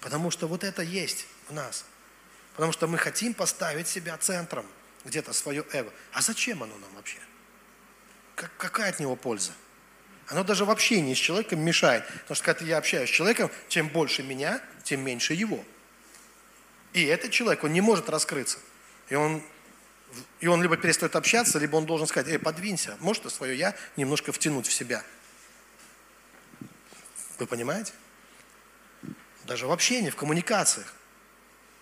Потому 0.00 0.30
что 0.30 0.46
вот 0.48 0.64
это 0.64 0.82
есть 0.82 1.26
в 1.48 1.52
нас. 1.52 1.84
Потому 2.54 2.72
что 2.72 2.86
мы 2.86 2.98
хотим 2.98 3.34
поставить 3.34 3.88
себя 3.88 4.16
центром. 4.16 4.66
где-то 5.04 5.32
свое 5.32 5.64
эго. 5.72 5.92
А 6.12 6.20
зачем 6.20 6.62
оно 6.62 6.76
нам 6.78 6.92
вообще? 6.94 7.18
Как, 8.34 8.50
какая 8.56 8.90
от 8.90 8.98
него 8.98 9.14
польза? 9.14 9.52
Оно 10.26 10.42
даже 10.42 10.64
в 10.64 10.70
общении 10.70 11.14
с 11.14 11.18
человеком 11.18 11.60
мешает. 11.60 12.04
Потому 12.06 12.34
что 12.34 12.44
когда 12.44 12.64
я 12.64 12.78
общаюсь 12.78 13.08
с 13.08 13.12
человеком, 13.12 13.50
чем 13.68 13.88
больше 13.88 14.22
меня, 14.22 14.60
тем 14.82 15.02
меньше 15.02 15.34
его. 15.34 15.64
И 16.92 17.04
этот 17.04 17.30
человек, 17.30 17.62
он 17.62 17.72
не 17.72 17.80
может 17.80 18.08
раскрыться. 18.08 18.58
И 19.08 19.14
он, 19.14 19.42
и 20.40 20.48
он 20.48 20.62
либо 20.62 20.76
перестает 20.76 21.14
общаться, 21.14 21.58
либо 21.58 21.76
он 21.76 21.86
должен 21.86 22.06
сказать, 22.06 22.28
эй, 22.32 22.38
подвинься, 22.38 22.96
может 23.00 23.22
ты 23.22 23.30
свое 23.30 23.56
я 23.56 23.76
немножко 23.96 24.32
втянуть 24.32 24.66
в 24.66 24.72
себя. 24.72 25.04
Вы 27.38 27.46
понимаете? 27.46 27.92
Даже 29.46 29.66
в 29.66 29.72
общении, 29.72 30.10
в 30.10 30.16
коммуникациях. 30.16 30.92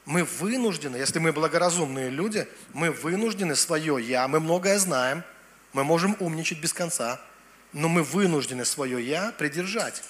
Мы 0.04 0.24
вынуждены, 0.24 0.96
если 0.96 1.18
мы 1.18 1.32
благоразумные 1.32 2.10
люди, 2.10 2.46
мы 2.74 2.90
вынуждены 2.90 3.56
свое 3.56 3.96
«я», 4.04 4.28
мы 4.28 4.38
многое 4.38 4.78
знаем, 4.78 5.24
мы 5.72 5.82
можем 5.82 6.14
умничать 6.20 6.60
без 6.60 6.74
конца, 6.74 7.20
но 7.72 7.88
мы 7.88 8.02
вынуждены 8.02 8.66
свое 8.66 9.02
«я» 9.02 9.32
придержать, 9.32 10.04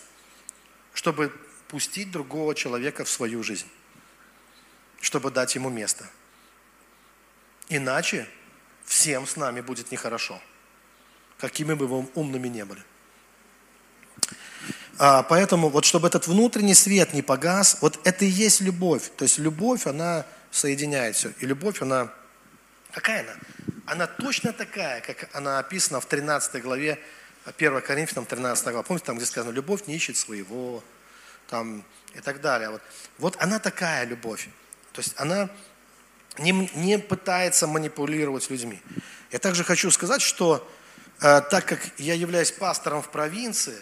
чтобы 0.95 1.33
пустить 1.69 2.11
другого 2.11 2.57
человека 2.57 3.05
в 3.05 3.09
свою 3.09 3.45
жизнь, 3.45 3.69
чтобы 5.01 5.31
дать 5.31 5.55
ему 5.55 5.71
место. 5.71 6.11
Иначе 7.69 8.27
всем 8.85 9.29
с 9.29 9.37
нами 9.37 9.61
будет 9.61 9.93
нехорошо, 9.93 10.43
какими 11.39 11.75
бы 11.75 11.87
мы 11.87 12.11
умными 12.15 12.49
не 12.49 12.65
были. 12.65 12.83
А, 14.99 15.23
поэтому 15.23 15.69
вот 15.69 15.85
чтобы 15.85 16.09
этот 16.09 16.27
внутренний 16.27 16.75
свет 16.75 17.15
не 17.15 17.23
погас, 17.23 17.79
вот 17.81 17.99
это 18.05 18.25
и 18.25 18.29
есть 18.29 18.61
любовь. 18.61 19.11
То 19.17 19.25
есть 19.25 19.39
любовь, 19.39 19.87
она 19.87 20.25
соединяет 20.51 21.17
все. 21.17 21.31
И 21.41 21.47
любовь, 21.47 21.83
она, 21.83 22.13
какая 22.93 23.23
она? 23.23 23.33
Она 23.87 24.07
точно 24.07 24.53
такая, 24.53 25.01
как 25.01 25.29
она 25.33 25.59
описана 25.59 26.01
в 26.01 26.07
13 26.07 26.63
главе 26.63 26.99
1 27.45 27.81
Коринфянам 27.83 28.25
13 28.25 28.65
глава. 28.67 28.83
Помните, 28.83 29.07
там 29.07 29.17
где 29.17 29.27
сказано, 29.27 29.53
любовь 29.53 29.87
не 29.87 29.97
ищет 29.97 30.17
своего, 30.17 30.83
там 31.49 31.85
и 32.15 32.21
так 32.21 32.41
далее. 32.41 32.71
Вот, 32.71 32.83
вот 33.19 33.37
она 33.41 33.59
такая 33.59 34.07
любовь. 34.07 34.49
То 34.93 35.01
есть 35.01 35.15
она 35.17 35.51
не, 36.39 36.71
не 36.75 36.99
пытается 36.99 37.67
манипулировать 37.67 38.49
людьми. 38.49 38.81
Я 39.33 39.41
также 39.41 39.65
хочу 39.65 39.91
сказать, 39.91 40.23
что 40.23 40.67
э, 41.21 41.41
так 41.51 41.67
как 41.67 41.81
я 41.99 42.15
являюсь 42.15 42.53
пастором 42.53 43.03
в 43.03 43.11
провинции, 43.11 43.77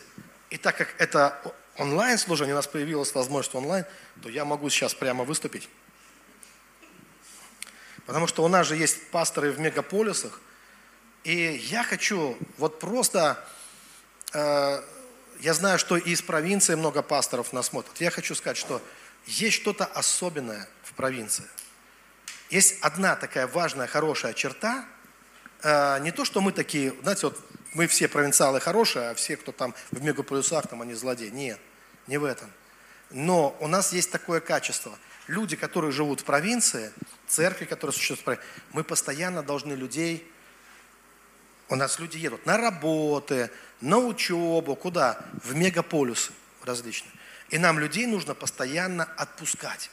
и 0.53 0.59
так 0.59 0.77
как 0.77 0.95
это 0.99 1.41
онлайн-служение, 1.79 2.55
у 2.55 2.57
нас 2.59 2.67
появилась 2.67 3.15
возможность 3.15 3.55
онлайн, 3.55 3.87
то 4.23 4.29
я 4.29 4.45
могу 4.45 4.69
сейчас 4.69 4.93
прямо 4.93 5.25
выступить. 5.25 5.67
Потому 8.05 8.27
что 8.27 8.45
у 8.45 8.49
нас 8.49 8.67
же 8.67 8.77
есть 8.77 9.11
пасторы 9.11 9.51
в 9.51 9.59
мегаполисах, 9.59 10.43
и 11.25 11.55
я 11.71 11.83
хочу 11.83 12.37
вот 12.59 12.81
просто, 12.81 13.43
э, 14.35 14.83
я 15.41 15.55
знаю, 15.55 15.79
что 15.79 15.97
и 15.97 16.11
из 16.11 16.21
провинции 16.21 16.75
много 16.75 17.01
пасторов 17.01 17.55
нас 17.55 17.69
смотрят. 17.69 17.99
Я 17.99 18.11
хочу 18.11 18.35
сказать, 18.35 18.59
что 18.59 18.83
есть 19.25 19.57
что-то 19.57 19.87
особенное 19.87 20.69
в 20.83 20.93
провинции. 20.93 21.47
Есть 22.51 22.77
одна 22.83 23.17
такая 23.17 23.47
важная, 23.47 23.87
хорошая 23.87 24.35
черта. 24.35 24.85
Э, 25.63 25.99
не 26.01 26.11
то, 26.11 26.27
что 26.27 26.43
мы 26.43 26.53
такие, 26.53 26.93
знаете, 27.01 27.29
вот 27.29 27.39
мы 27.75 27.87
все 27.87 28.09
провинциалы 28.09 28.61
хорошие, 28.61 29.11
а 29.11 29.15
все, 29.15 29.37
кто 29.37 29.53
там 29.53 29.75
в 29.91 30.03
мегаполисах, 30.03 30.67
там 30.67 30.83
они 30.83 30.95
злодеи. 30.95 31.29
Нет, 31.29 31.59
не 32.07 32.19
в 32.19 32.25
этом. 32.25 32.51
Но 33.11 33.57
у 33.61 33.67
нас 33.67 33.93
есть 33.93 34.11
такое 34.11 34.41
качество. 34.41 34.97
Люди, 35.27 35.57
которые 35.57 35.93
живут 35.93 36.21
в 36.21 36.25
провинции, 36.25 36.93
церкви, 37.27 37.65
которые 37.65 37.93
существуют 37.93 38.21
в 38.21 38.25
провинции, 38.25 38.49
мы 38.73 38.85
постоянно 38.85 39.43
должны 39.43 39.73
людей, 39.75 40.29
у 41.69 41.77
нас 41.77 41.99
люди 41.99 42.19
едут 42.19 42.45
на 42.45 42.59
работы, 42.59 43.51
на 43.81 43.99
учебу, 43.99 44.77
куда? 44.77 45.25
В 45.43 45.55
мегаполисы 45.55 46.33
различные. 46.63 47.13
И 47.49 47.59
нам 47.59 47.79
людей 47.79 48.07
нужно 48.07 48.35
постоянно 48.35 49.05
отпускать. 49.17 49.91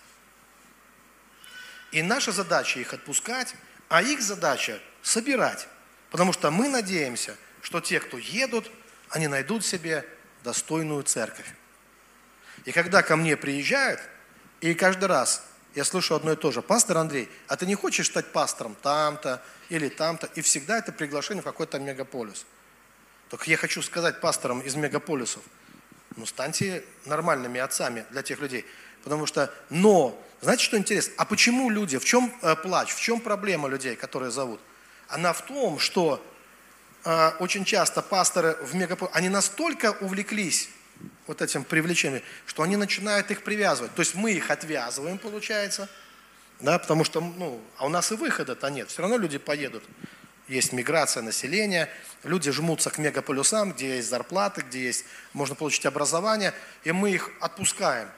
И 1.91 2.01
наша 2.01 2.31
задача 2.31 2.79
их 2.79 2.93
отпускать, 2.93 3.55
а 3.87 4.01
их 4.01 4.21
задача 4.21 4.79
собирать. 5.01 5.67
Потому 6.09 6.33
что 6.33 6.51
мы 6.51 6.67
надеемся– 6.67 7.37
что 7.61 7.81
те, 7.81 7.99
кто 7.99 8.17
едут, 8.17 8.69
они 9.09 9.27
найдут 9.27 9.65
себе 9.65 10.05
достойную 10.43 11.03
церковь. 11.03 11.47
И 12.65 12.71
когда 12.71 13.01
ко 13.01 13.15
мне 13.15 13.37
приезжают, 13.37 14.01
и 14.61 14.73
каждый 14.73 15.05
раз 15.05 15.43
я 15.75 15.83
слышу 15.83 16.15
одно 16.15 16.33
и 16.33 16.35
то 16.35 16.51
же, 16.51 16.61
пастор 16.61 16.97
Андрей, 16.97 17.29
а 17.47 17.55
ты 17.55 17.65
не 17.65 17.75
хочешь 17.75 18.07
стать 18.07 18.31
пастором 18.31 18.75
там-то 18.75 19.43
или 19.69 19.89
там-то, 19.89 20.27
и 20.35 20.41
всегда 20.41 20.79
это 20.79 20.91
приглашение 20.91 21.41
в 21.41 21.45
какой-то 21.45 21.79
мегаполис. 21.79 22.45
Только 23.29 23.49
я 23.49 23.57
хочу 23.57 23.81
сказать 23.81 24.19
пасторам 24.19 24.61
из 24.61 24.75
мегаполисов, 24.75 25.43
ну 26.15 26.25
станьте 26.25 26.83
нормальными 27.05 27.59
отцами 27.59 28.05
для 28.09 28.23
тех 28.23 28.39
людей. 28.39 28.65
Потому 29.03 29.25
что, 29.25 29.53
но, 29.69 30.21
знаете, 30.41 30.63
что 30.63 30.77
интересно? 30.77 31.13
А 31.17 31.25
почему 31.25 31.69
люди, 31.69 31.97
в 31.97 32.05
чем 32.05 32.33
э, 32.41 32.55
плач, 32.55 32.93
в 32.93 32.99
чем 32.99 33.21
проблема 33.21 33.69
людей, 33.69 33.95
которые 33.95 34.31
зовут? 34.31 34.59
Она 35.07 35.31
в 35.31 35.45
том, 35.45 35.79
что 35.79 36.23
очень 37.39 37.65
часто 37.65 38.01
пасторы 38.01 38.57
в 38.61 38.75
мегаполисе, 38.75 39.17
они 39.17 39.29
настолько 39.29 39.91
увлеклись 40.01 40.69
вот 41.27 41.41
этим 41.41 41.63
привлечением, 41.63 42.23
что 42.45 42.63
они 42.63 42.75
начинают 42.75 43.31
их 43.31 43.43
привязывать. 43.43 43.93
То 43.95 44.01
есть 44.01 44.15
мы 44.15 44.31
их 44.31 44.51
отвязываем, 44.51 45.17
получается, 45.17 45.89
да, 46.59 46.77
потому 46.77 47.03
что, 47.03 47.21
ну, 47.21 47.61
а 47.77 47.85
у 47.85 47.89
нас 47.89 48.11
и 48.11 48.15
выхода-то 48.15 48.69
нет. 48.69 48.89
Все 48.89 49.01
равно 49.01 49.17
люди 49.17 49.37
поедут. 49.37 49.83
Есть 50.47 50.73
миграция 50.73 51.21
населения, 51.21 51.89
люди 52.23 52.51
жмутся 52.51 52.89
к 52.89 52.97
мегаполюсам, 52.97 53.71
где 53.71 53.97
есть 53.97 54.09
зарплаты, 54.09 54.61
где 54.61 54.83
есть, 54.83 55.05
можно 55.31 55.55
получить 55.55 55.85
образование, 55.85 56.53
и 56.83 56.91
мы 56.91 57.11
их 57.11 57.29
отпускаем. 57.39 58.09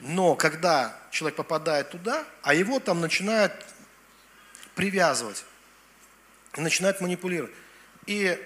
Но 0.00 0.34
когда 0.34 0.98
человек 1.10 1.36
попадает 1.36 1.90
туда, 1.90 2.24
а 2.42 2.54
его 2.54 2.80
там 2.80 3.00
начинают 3.00 3.52
привязывать, 4.74 5.44
начинают 6.56 7.00
манипулировать. 7.00 7.52
И 8.06 8.38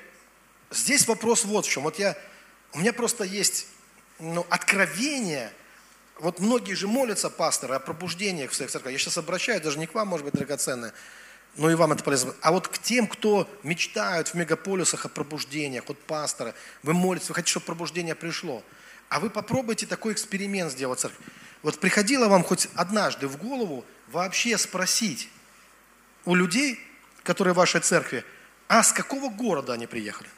здесь 0.71 1.07
вопрос 1.07 1.45
вот 1.45 1.67
в 1.67 1.71
чем. 1.71 1.85
Вот 1.85 1.99
я, 1.99 2.17
у 2.73 2.79
меня 2.79 2.93
просто 2.93 3.25
есть 3.25 3.67
ну, 4.19 4.47
откровение. 4.51 5.53
Вот 6.19 6.41
многие 6.41 6.75
же 6.75 6.89
молятся, 6.89 7.31
пасторы, 7.31 7.75
о 7.75 7.81
пробуждениях 7.81 8.51
в 8.51 8.55
своих 8.55 8.71
церквях. 8.71 8.93
Я 8.93 8.99
сейчас 8.99 9.19
обращаюсь, 9.19 9.63
даже 9.63 9.79
не 9.79 9.87
к 9.87 9.95
вам, 9.95 10.09
может 10.09 10.25
быть, 10.25 10.35
драгоценное, 10.35 10.93
но 11.57 11.71
и 11.71 11.75
вам 11.75 11.93
это 11.93 12.03
полезно. 12.03 12.35
А 12.41 12.53
вот 12.53 12.69
к 12.69 12.79
тем, 12.79 13.07
кто 13.07 13.49
мечтают 13.63 14.29
в 14.29 14.35
мегаполисах 14.35 15.07
о 15.07 15.09
пробуждениях, 15.09 15.85
вот 15.89 15.99
пасторы, 15.99 16.55
вы 16.83 16.93
молитесь, 16.93 17.29
вы 17.29 17.35
хотите, 17.35 17.53
чтобы 17.53 17.67
пробуждение 17.67 18.15
пришло. 18.15 18.63
А 19.09 19.21
вы 19.21 19.31
попробуйте 19.31 19.87
такой 19.87 20.13
эксперимент 20.13 20.73
сделать 20.73 20.99
в 20.99 21.03
церкви. 21.03 21.25
Вот 21.63 21.81
приходило 21.81 22.29
вам 22.29 22.45
хоть 22.45 22.69
однажды 22.75 23.27
в 23.27 23.37
голову 23.37 23.85
вообще 24.09 24.59
спросить 24.59 25.29
у 26.25 26.35
людей, 26.35 26.79
которые 27.25 27.55
в 27.55 27.57
вашей 27.57 27.81
церкви, 27.81 28.25
а 28.69 28.83
с 28.83 28.93
какого 28.93 29.31
города 29.31 29.73
они 29.73 29.87
приехали? 29.87 30.29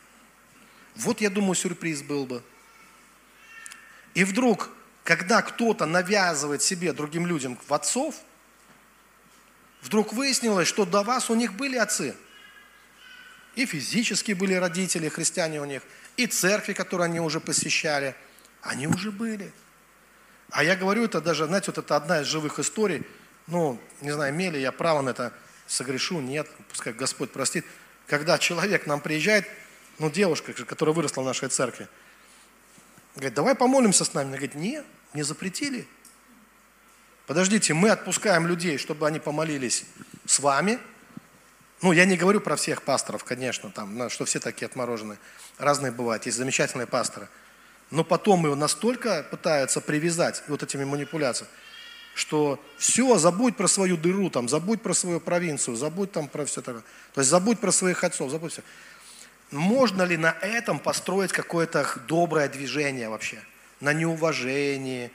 Вот, 0.94 1.20
я 1.20 1.30
думаю, 1.30 1.56
сюрприз 1.56 2.02
был 2.02 2.26
бы. 2.26 2.42
И 4.14 4.24
вдруг, 4.24 4.70
когда 5.02 5.42
кто-то 5.42 5.84
навязывает 5.84 6.62
себе, 6.62 6.92
другим 6.92 7.26
людям, 7.26 7.58
в 7.66 7.74
отцов, 7.74 8.14
вдруг 9.82 10.12
выяснилось, 10.12 10.68
что 10.68 10.84
до 10.84 11.02
вас 11.02 11.28
у 11.28 11.34
них 11.34 11.54
были 11.54 11.76
отцы. 11.76 12.14
И 13.56 13.66
физически 13.66 14.32
были 14.32 14.54
родители, 14.54 15.08
христиане 15.08 15.60
у 15.60 15.64
них, 15.64 15.82
и 16.16 16.26
церкви, 16.26 16.72
которые 16.72 17.06
они 17.06 17.18
уже 17.18 17.40
посещали, 17.40 18.14
они 18.62 18.86
уже 18.86 19.10
были. 19.10 19.52
А 20.50 20.62
я 20.62 20.76
говорю, 20.76 21.04
это 21.04 21.20
даже, 21.20 21.46
знаете, 21.46 21.66
вот 21.68 21.78
это 21.78 21.96
одна 21.96 22.20
из 22.20 22.26
живых 22.26 22.60
историй, 22.60 23.04
ну, 23.48 23.80
не 24.00 24.12
знаю, 24.12 24.32
имели 24.32 24.58
я 24.58 24.70
право 24.70 25.02
на 25.02 25.10
это, 25.10 25.32
согрешу, 25.66 26.20
нет, 26.20 26.48
пускай 26.68 26.92
Господь 26.92 27.32
простит– 27.32 27.64
когда 28.10 28.38
человек 28.38 28.84
к 28.84 28.86
нам 28.86 29.00
приезжает, 29.00 29.46
ну, 30.00 30.10
девушка, 30.10 30.52
которая 30.52 30.92
выросла 30.92 31.22
в 31.22 31.24
нашей 31.24 31.48
церкви, 31.48 31.86
говорит, 33.14 33.34
давай 33.34 33.54
помолимся 33.54 34.04
с 34.04 34.12
нами. 34.14 34.26
Она 34.26 34.36
говорит, 34.36 34.56
нет, 34.56 34.84
не 35.14 35.22
запретили. 35.22 35.86
Подождите, 37.28 37.72
мы 37.72 37.90
отпускаем 37.90 38.48
людей, 38.48 38.78
чтобы 38.78 39.06
они 39.06 39.20
помолились 39.20 39.84
с 40.26 40.40
вами. 40.40 40.80
Ну, 41.82 41.92
я 41.92 42.04
не 42.04 42.16
говорю 42.16 42.40
про 42.40 42.56
всех 42.56 42.82
пасторов, 42.82 43.22
конечно, 43.22 43.70
там, 43.70 44.10
что 44.10 44.24
все 44.24 44.40
такие 44.40 44.66
отмороженные. 44.66 45.18
Разные 45.58 45.92
бывают, 45.92 46.26
есть 46.26 46.36
замечательные 46.36 46.88
пасторы. 46.88 47.28
Но 47.92 48.02
потом 48.02 48.44
его 48.44 48.56
настолько 48.56 49.22
пытаются 49.30 49.80
привязать 49.80 50.42
вот 50.48 50.64
этими 50.64 50.82
манипуляциями, 50.82 51.52
что 52.14 52.62
все, 52.76 53.18
забудь 53.18 53.56
про 53.56 53.68
свою 53.68 53.96
дыру, 53.96 54.30
там, 54.30 54.48
забудь 54.48 54.82
про 54.82 54.94
свою 54.94 55.20
провинцию, 55.20 55.76
забудь 55.76 56.12
там 56.12 56.28
про 56.28 56.44
все 56.44 56.60
такое. 56.60 56.82
То 57.14 57.20
есть 57.20 57.30
забудь 57.30 57.60
про 57.60 57.72
своих 57.72 58.04
отцов, 58.04 58.30
забудь 58.30 58.52
все. 58.52 58.62
Можно 59.50 60.02
ли 60.02 60.16
на 60.16 60.30
этом 60.42 60.78
построить 60.78 61.32
какое-то 61.32 61.86
доброе 62.06 62.48
движение 62.48 63.08
вообще? 63.08 63.42
На 63.80 63.92
неуважении? 63.92 65.10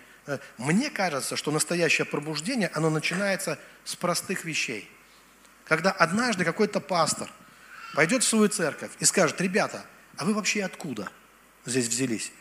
Мне 0.57 0.89
кажется, 0.89 1.35
что 1.35 1.51
настоящее 1.51 2.05
пробуждение, 2.05 2.69
оно 2.73 2.89
начинается 2.89 3.59
с 3.83 3.95
простых 3.95 4.43
вещей. 4.43 4.89
Когда 5.65 5.91
однажды 5.91 6.43
какой-то 6.43 6.79
пастор 6.79 7.29
пойдет 7.93 8.23
в 8.23 8.27
свою 8.27 8.49
церковь 8.49 8.91
и 8.99 9.05
скажет, 9.05 9.39
ребята, 9.39 9.85
а 10.17 10.25
вы 10.25 10.33
вообще 10.33 10.63
откуда 10.63 11.09
здесь 11.65 11.87
взялись? 11.87 12.31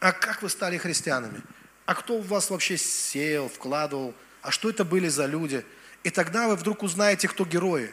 А 0.00 0.12
как 0.12 0.42
вы 0.42 0.48
стали 0.48 0.78
христианами? 0.78 1.42
А 1.88 1.94
кто 1.94 2.18
в 2.18 2.28
вас 2.28 2.50
вообще 2.50 2.76
сеял, 2.76 3.48
вкладывал? 3.48 4.14
А 4.42 4.50
что 4.50 4.68
это 4.68 4.84
были 4.84 5.08
за 5.08 5.24
люди? 5.24 5.64
И 6.04 6.10
тогда 6.10 6.46
вы 6.46 6.54
вдруг 6.54 6.82
узнаете, 6.82 7.28
кто 7.28 7.46
герои. 7.46 7.90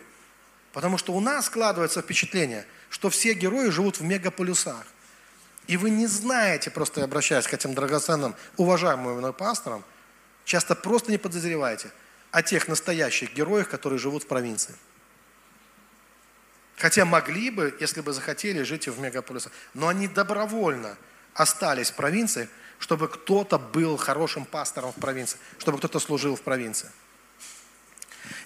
Потому 0.74 0.98
что 0.98 1.14
у 1.14 1.22
нас 1.22 1.46
складывается 1.46 2.02
впечатление, 2.02 2.66
что 2.90 3.10
все 3.10 3.32
герои 3.32 3.70
живут 3.70 4.00
в 4.00 4.04
мегаполюсах. 4.04 4.86
И 5.68 5.78
вы 5.78 5.92
не 5.92 6.08
знаете, 6.08 6.72
просто 6.72 7.06
обращаясь 7.06 7.48
к 7.48 7.54
этим 7.54 7.74
драгоценным, 7.74 8.36
уважаемым 8.58 9.32
пасторам, 9.32 9.86
часто 10.44 10.76
просто 10.76 11.10
не 11.10 11.18
подозреваете 11.18 11.90
о 12.32 12.44
тех 12.44 12.68
настоящих 12.68 13.34
героях, 13.34 13.70
которые 13.70 13.98
живут 13.98 14.24
в 14.24 14.28
провинции. 14.28 14.76
Хотя 16.76 17.06
могли 17.06 17.50
бы, 17.50 17.74
если 17.80 18.02
бы 18.02 18.12
захотели, 18.12 18.64
жить 18.64 18.90
в 18.90 19.00
мегаполисах. 19.00 19.54
Но 19.74 19.88
они 19.88 20.10
добровольно 20.10 20.98
остались 21.34 21.92
в 21.92 21.96
провинции, 21.96 22.50
чтобы 22.80 23.08
кто-то 23.08 23.58
был 23.58 23.98
хорошим 23.98 24.46
пастором 24.46 24.92
в 24.92 24.96
провинции, 24.96 25.38
чтобы 25.58 25.78
кто-то 25.78 26.00
служил 26.00 26.36
в 26.36 26.42
провинции. 26.42 26.90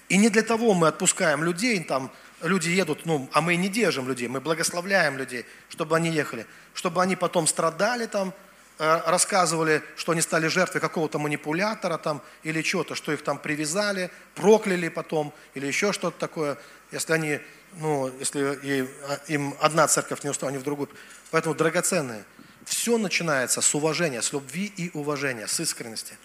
И 0.08 0.16
не 0.16 0.28
для 0.28 0.42
того 0.42 0.74
мы 0.74 0.88
отпускаем 0.88 1.44
людей, 1.44 1.82
там 1.84 2.10
люди 2.42 2.68
едут, 2.68 3.06
ну, 3.06 3.28
а 3.32 3.40
мы 3.40 3.56
не 3.56 3.68
держим 3.68 4.08
людей, 4.08 4.28
мы 4.28 4.40
благословляем 4.40 5.16
людей, 5.16 5.46
чтобы 5.68 5.96
они 5.96 6.10
ехали, 6.10 6.46
чтобы 6.74 7.02
они 7.02 7.16
потом 7.16 7.46
страдали 7.46 8.06
там, 8.06 8.34
э, 8.78 9.00
рассказывали, 9.06 9.82
что 9.96 10.12
они 10.12 10.20
стали 10.20 10.48
жертвой 10.48 10.80
какого-то 10.80 11.18
манипулятора 11.18 11.98
там 11.98 12.22
или 12.42 12.62
чего-то, 12.62 12.94
что 12.94 13.12
их 13.12 13.22
там 13.22 13.38
привязали, 13.38 14.10
прокляли 14.34 14.88
потом 14.88 15.32
или 15.54 15.66
еще 15.66 15.92
что-то 15.92 16.18
такое, 16.18 16.58
если 16.90 17.12
они, 17.12 17.40
ну, 17.74 18.12
если 18.18 18.88
а, 19.08 19.20
им 19.28 19.54
одна 19.60 19.86
церковь 19.86 20.24
не 20.24 20.30
устала, 20.30 20.50
они 20.50 20.58
в 20.58 20.64
другую. 20.64 20.88
Поэтому, 21.30 21.54
драгоценные, 21.54 22.24
все 22.70 22.98
начинается 22.98 23.60
с 23.60 23.74
уважения, 23.74 24.22
с 24.22 24.32
любви 24.32 24.72
и 24.76 24.90
уважения, 24.94 25.46
с 25.46 25.60
искренности. 25.60 26.16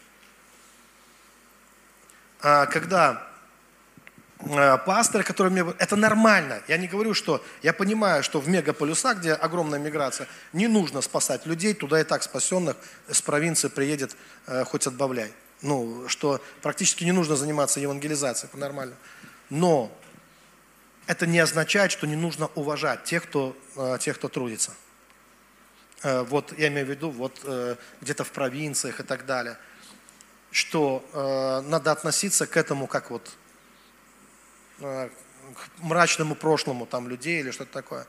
А 2.42 2.66
когда 2.68 3.28
Э, 4.40 4.78
пасторы, 4.78 5.24
которые 5.24 5.52
мне... 5.52 5.74
Это 5.80 5.96
нормально. 5.96 6.62
Я 6.68 6.78
не 6.78 6.88
говорю, 6.88 7.14
что... 7.14 7.44
Я 7.64 7.74
понимаю, 7.74 8.24
что 8.24 8.40
в 8.40 8.48
мегаполюсах, 8.48 9.18
где 9.18 9.34
огромная 9.34 9.80
миграция, 9.80 10.28
не 10.54 10.68
нужно 10.68 11.02
спасать 11.02 11.46
людей. 11.46 11.74
Туда 11.74 12.02
и 12.02 12.04
так 12.04 12.24
спасенных 12.24 12.76
с 13.10 13.22
провинции 13.22 13.70
приедет 13.70 14.16
э, 14.48 14.64
хоть 14.66 14.88
отбавляй. 14.88 15.34
Ну, 15.62 16.08
что 16.10 16.42
практически 16.62 17.04
не 17.04 17.12
нужно 17.12 17.36
заниматься 17.36 17.80
евангелизацией. 17.80 18.50
Это 18.50 18.58
нормально. 18.58 18.96
Но 19.50 19.92
это 21.08 21.26
не 21.26 21.40
означает, 21.40 21.92
что 21.92 22.06
не 22.06 22.16
нужно 22.16 22.50
уважать 22.56 23.04
тех, 23.04 23.24
кто, 23.24 23.56
э, 23.78 23.98
тех, 24.00 24.18
кто 24.18 24.28
трудится. 24.28 24.74
Вот 26.06 26.54
я 26.58 26.68
имею 26.68 26.86
в 26.86 26.90
виду, 26.90 27.10
вот 27.10 27.44
где-то 28.02 28.24
в 28.24 28.32
провинциях 28.32 29.00
и 29.00 29.04
так 29.04 29.26
далее. 29.26 29.58
Что 30.52 31.64
надо 31.68 31.92
относиться 31.92 32.46
к 32.46 32.58
этому 32.58 32.86
как 32.86 33.10
вот 33.10 33.36
Э, 34.80 35.10
к 35.54 35.84
мрачному 35.84 36.34
прошлому 36.34 36.88
там 36.88 37.08
людей 37.08 37.40
или 37.40 37.52
что-то 37.52 37.72
такое. 37.72 38.08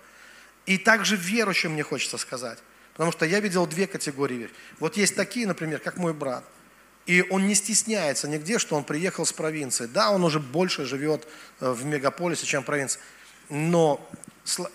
И 0.65 0.79
также 0.79 1.17
верующим 1.17 1.73
мне 1.73 1.83
хочется 1.83 2.17
сказать. 2.17 2.59
Потому 2.93 3.13
что 3.13 3.27
я 3.27 3.41
видел 3.41 3.67
две 3.67 3.87
категории 3.87 4.37
веры. 4.37 4.53
Вот 4.79 4.97
есть 4.97 5.15
такие, 5.15 5.47
например, 5.47 5.81
как 5.81 5.99
мой 5.99 6.15
брат. 6.15 6.45
И 7.05 7.23
он 7.29 7.47
не 7.47 7.55
стесняется 7.55 8.27
нигде, 8.27 8.59
что 8.59 8.75
он 8.75 8.85
приехал 8.85 9.27
с 9.27 9.35
провинции. 9.35 9.85
Да, 9.85 10.11
он 10.11 10.25
уже 10.25 10.41
больше 10.41 10.87
живет 10.87 11.29
э, 11.61 11.71
в 11.71 11.85
мегаполисе, 11.85 12.47
чем 12.47 12.63
в 12.63 12.67
провинции. 12.67 13.01
Но 13.49 14.09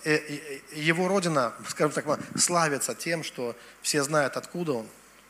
э, 0.04 0.60
его 0.72 1.08
родина, 1.08 1.54
скажем 1.68 1.92
так, 1.92 2.18
славится 2.36 2.94
тем, 2.94 3.22
что 3.24 3.56
все 3.80 4.02
знают, 4.02 4.36
откуда 4.36 4.72
он 4.72 4.86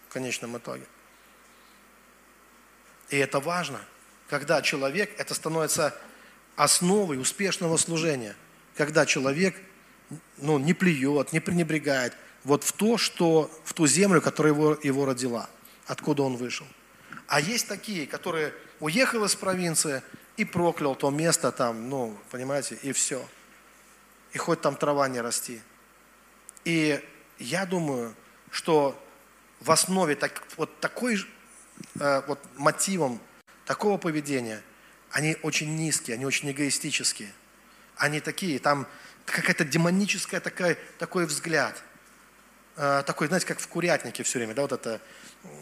в 0.09 0.13
конечном 0.13 0.57
итоге. 0.59 0.85
И 3.11 3.17
это 3.17 3.41
важно, 3.41 3.81
когда 4.29 4.63
человек, 4.63 5.13
это 5.19 5.35
становится 5.35 5.95
основой 6.57 7.19
успешного 7.21 7.77
служения, 7.77 8.35
когда 8.77 9.05
человек 9.07 9.55
ну, 10.39 10.59
не 10.59 10.75
плюет, 10.75 11.33
не 11.33 11.41
пренебрегает 11.41 12.17
вот 12.45 12.65
в 12.65 12.73
то, 12.73 12.99
что, 12.99 13.51
в 13.65 13.75
ту 13.75 13.87
землю, 13.87 14.21
которая 14.21 14.53
его, 14.53 14.79
его 14.83 15.05
родила, 15.05 15.49
откуда 15.87 16.23
он 16.23 16.37
вышел. 16.37 16.67
А 17.29 17.41
есть 17.41 17.69
такие, 17.69 18.07
которые 18.07 18.53
уехал 18.81 19.25
из 19.25 19.35
провинции 19.35 20.03
и 20.37 20.45
проклял 20.45 20.95
то 20.95 21.11
место 21.11 21.53
там, 21.53 21.89
ну, 21.89 22.17
понимаете, 22.31 22.79
и 22.83 22.93
все. 22.93 23.27
И 24.33 24.39
хоть 24.39 24.61
там 24.61 24.77
трава 24.77 25.09
не 25.09 25.21
расти. 25.21 25.61
И 26.65 27.03
я 27.39 27.67
думаю, 27.67 28.15
что 28.51 28.99
в 29.61 29.71
основе 29.71 30.15
так, 30.15 30.43
вот 30.57 30.81
такой 30.81 31.19
э, 32.01 32.23
вот 32.27 32.39
мотивом 32.57 33.21
такого 33.65 33.99
поведения– 33.99 34.63
они 35.13 35.37
очень 35.43 35.77
низкие, 35.77 36.15
они 36.15 36.25
очень 36.25 36.51
эгоистические. 36.51 37.33
Они 37.97 38.21
такие, 38.21 38.59
там 38.59 38.87
какая-то 39.27 39.65
демоническая 39.65 40.41
такая, 40.41 40.79
такой 40.99 41.27
взгляд. 41.27 41.83
Э, 42.77 43.03
такой, 43.05 43.27
знаете, 43.27 43.47
как 43.47 43.59
в 43.59 43.69
курятнике 43.69 44.23
все 44.23 44.39
время, 44.39 44.55
да, 44.55 44.63
вот 44.63 44.73
это 44.73 45.01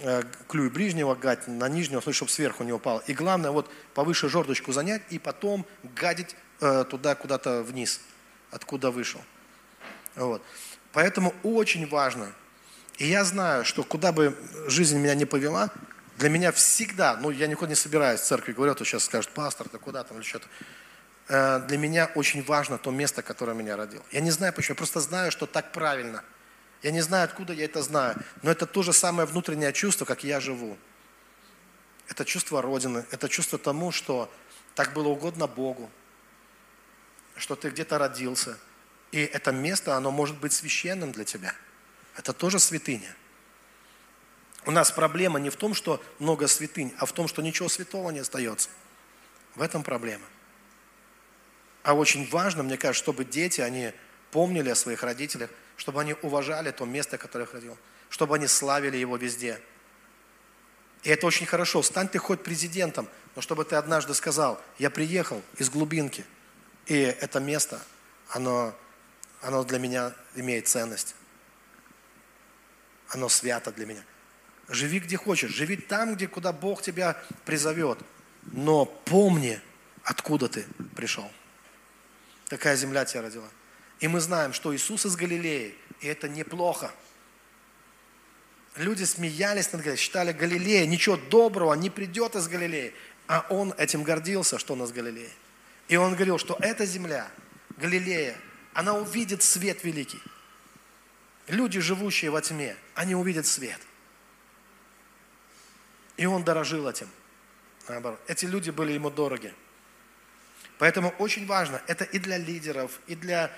э, 0.02 0.22
клюй 0.48 0.70
ближнего 0.70 1.14
гать 1.14 1.48
на 1.48 1.68
нижнего, 1.68 2.00
чтобы 2.12 2.30
сверху 2.30 2.62
не 2.62 2.72
упал. 2.72 3.02
И 3.06 3.14
главное, 3.14 3.50
вот 3.50 3.70
повыше 3.94 4.28
жердочку 4.28 4.72
занять 4.72 5.02
и 5.10 5.18
потом 5.18 5.66
гадить 5.82 6.36
э, 6.60 6.84
туда 6.88 7.16
куда-то 7.16 7.62
вниз, 7.62 8.00
откуда 8.52 8.92
вышел. 8.92 9.20
Вот. 10.14 10.42
Поэтому 10.92 11.34
очень 11.42 11.88
важно, 11.88 12.32
и 12.98 13.06
я 13.06 13.24
знаю, 13.24 13.64
что 13.64 13.82
куда 13.82 14.12
бы 14.12 14.36
жизнь 14.66 14.98
меня 14.98 15.14
не 15.14 15.24
повела, 15.24 15.70
для 16.16 16.28
меня 16.28 16.52
всегда, 16.52 17.16
ну 17.16 17.30
я 17.30 17.46
никуда 17.46 17.70
не 17.70 17.74
собираюсь 17.74 18.20
в 18.20 18.24
церкви, 18.24 18.52
говорят, 18.52 18.78
то 18.78 18.84
сейчас 18.84 19.04
скажет, 19.04 19.30
пастор, 19.30 19.68
ты 19.68 19.78
куда 19.78 20.04
там 20.04 20.18
или 20.18 20.24
что-то. 20.24 20.46
Для 21.66 21.78
меня 21.78 22.10
очень 22.14 22.42
важно 22.42 22.76
то 22.76 22.90
место, 22.90 23.22
которое 23.22 23.54
меня 23.54 23.76
родил. 23.76 24.02
Я 24.10 24.20
не 24.20 24.32
знаю 24.32 24.52
почему, 24.52 24.74
я 24.74 24.76
просто 24.76 25.00
знаю, 25.00 25.30
что 25.30 25.46
так 25.46 25.72
правильно. 25.72 26.22
Я 26.82 26.90
не 26.90 27.00
знаю, 27.02 27.24
откуда 27.24 27.52
я 27.52 27.66
это 27.66 27.82
знаю, 27.82 28.16
но 28.42 28.50
это 28.50 28.66
то 28.66 28.82
же 28.82 28.92
самое 28.92 29.26
внутреннее 29.26 29.72
чувство, 29.72 30.04
как 30.04 30.24
я 30.24 30.40
живу. 30.40 30.78
Это 32.08 32.24
чувство 32.24 32.62
Родины, 32.62 33.04
это 33.10 33.28
чувство 33.28 33.58
тому, 33.58 33.92
что 33.92 34.32
так 34.74 34.94
было 34.94 35.08
угодно 35.08 35.46
Богу, 35.46 35.90
что 37.36 37.54
ты 37.54 37.70
где-то 37.70 37.98
родился. 37.98 38.58
И 39.12 39.20
это 39.20 39.52
место, 39.52 39.96
оно 39.96 40.10
может 40.10 40.38
быть 40.38 40.52
священным 40.52 41.12
для 41.12 41.24
тебя. 41.24 41.54
Это 42.16 42.32
тоже 42.32 42.58
святыня. 42.58 43.14
У 44.66 44.70
нас 44.70 44.90
проблема 44.90 45.38
не 45.38 45.50
в 45.50 45.56
том, 45.56 45.74
что 45.74 46.02
много 46.18 46.46
святынь, 46.46 46.94
а 46.98 47.06
в 47.06 47.12
том, 47.12 47.28
что 47.28 47.42
ничего 47.42 47.68
святого 47.68 48.10
не 48.10 48.20
остается. 48.20 48.68
В 49.54 49.62
этом 49.62 49.82
проблема. 49.82 50.24
А 51.82 51.94
очень 51.94 52.28
важно, 52.28 52.62
мне 52.62 52.76
кажется, 52.76 53.02
чтобы 53.02 53.24
дети, 53.24 53.60
они 53.60 53.92
помнили 54.30 54.68
о 54.68 54.74
своих 54.74 55.02
родителях, 55.02 55.50
чтобы 55.80 56.02
они 56.02 56.14
уважали 56.20 56.72
то 56.72 56.84
место, 56.84 57.16
которое 57.16 57.46
их 57.46 57.54
родил, 57.54 57.74
чтобы 58.10 58.34
они 58.34 58.46
славили 58.46 58.98
его 58.98 59.16
везде. 59.16 59.58
И 61.04 61.08
это 61.08 61.26
очень 61.26 61.46
хорошо. 61.46 61.82
Стань 61.82 62.06
ты 62.06 62.18
хоть 62.18 62.42
президентом, 62.42 63.08
но 63.34 63.40
чтобы 63.40 63.64
ты 63.64 63.76
однажды 63.76 64.12
сказал, 64.12 64.62
я 64.76 64.90
приехал 64.90 65.42
из 65.56 65.70
глубинки, 65.70 66.26
и 66.84 66.96
это 66.96 67.40
место, 67.40 67.80
оно, 68.28 68.76
оно 69.40 69.64
для 69.64 69.78
меня 69.78 70.12
имеет 70.34 70.68
ценность. 70.68 71.14
Оно 73.08 73.30
свято 73.30 73.72
для 73.72 73.86
меня. 73.86 74.04
Живи 74.68 75.00
где 75.00 75.16
хочешь, 75.16 75.50
живи 75.50 75.78
там, 75.78 76.14
где, 76.14 76.28
куда 76.28 76.52
Бог 76.52 76.82
тебя 76.82 77.16
призовет. 77.46 77.98
Но 78.52 78.84
помни, 78.84 79.58
откуда 80.04 80.46
ты 80.50 80.66
пришел. 80.94 81.32
Такая 82.48 82.76
земля 82.76 83.06
тебя 83.06 83.22
родила. 83.22 83.48
И 84.00 84.08
мы 84.08 84.20
знаем, 84.20 84.52
что 84.52 84.74
Иисус 84.74 85.04
из 85.04 85.14
Галилеи, 85.14 85.74
и 86.00 86.06
это 86.08 86.28
неплохо. 86.28 86.90
Люди 88.76 89.04
смеялись 89.04 89.72
над 89.72 89.82
Галилеей, 89.82 90.00
считали 90.00 90.32
Галилея, 90.32 90.86
ничего 90.86 91.16
доброго 91.16 91.74
не 91.74 91.90
придет 91.90 92.34
из 92.34 92.48
Галилеи. 92.48 92.94
А 93.26 93.46
он 93.50 93.74
этим 93.76 94.02
гордился, 94.02 94.58
что 94.58 94.72
он 94.72 94.82
из 94.84 94.92
Галилеи. 94.92 95.30
И 95.88 95.96
он 95.96 96.14
говорил, 96.14 96.38
что 96.38 96.56
эта 96.60 96.86
земля, 96.86 97.30
Галилея, 97.76 98.36
она 98.72 98.94
увидит 98.94 99.42
свет 99.42 99.84
великий. 99.84 100.20
Люди, 101.48 101.80
живущие 101.80 102.30
во 102.30 102.40
тьме, 102.40 102.76
они 102.94 103.14
увидят 103.14 103.46
свет. 103.46 103.80
И 106.16 106.26
он 106.26 106.44
дорожил 106.44 106.88
этим. 106.88 107.08
Наоборот. 107.88 108.20
Эти 108.28 108.46
люди 108.46 108.70
были 108.70 108.92
ему 108.92 109.10
дороги. 109.10 109.52
Поэтому 110.78 111.10
очень 111.18 111.46
важно, 111.46 111.82
это 111.88 112.04
и 112.04 112.18
для 112.18 112.38
лидеров, 112.38 113.00
и 113.06 113.14
для 113.14 113.50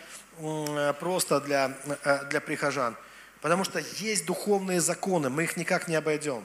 просто 1.00 1.40
для, 1.40 1.76
э, 2.04 2.24
для 2.30 2.40
прихожан. 2.40 2.96
Потому 3.40 3.64
что 3.64 3.80
есть 3.98 4.26
духовные 4.26 4.80
законы, 4.80 5.28
мы 5.28 5.44
их 5.44 5.56
никак 5.56 5.88
не 5.88 5.96
обойдем. 5.96 6.44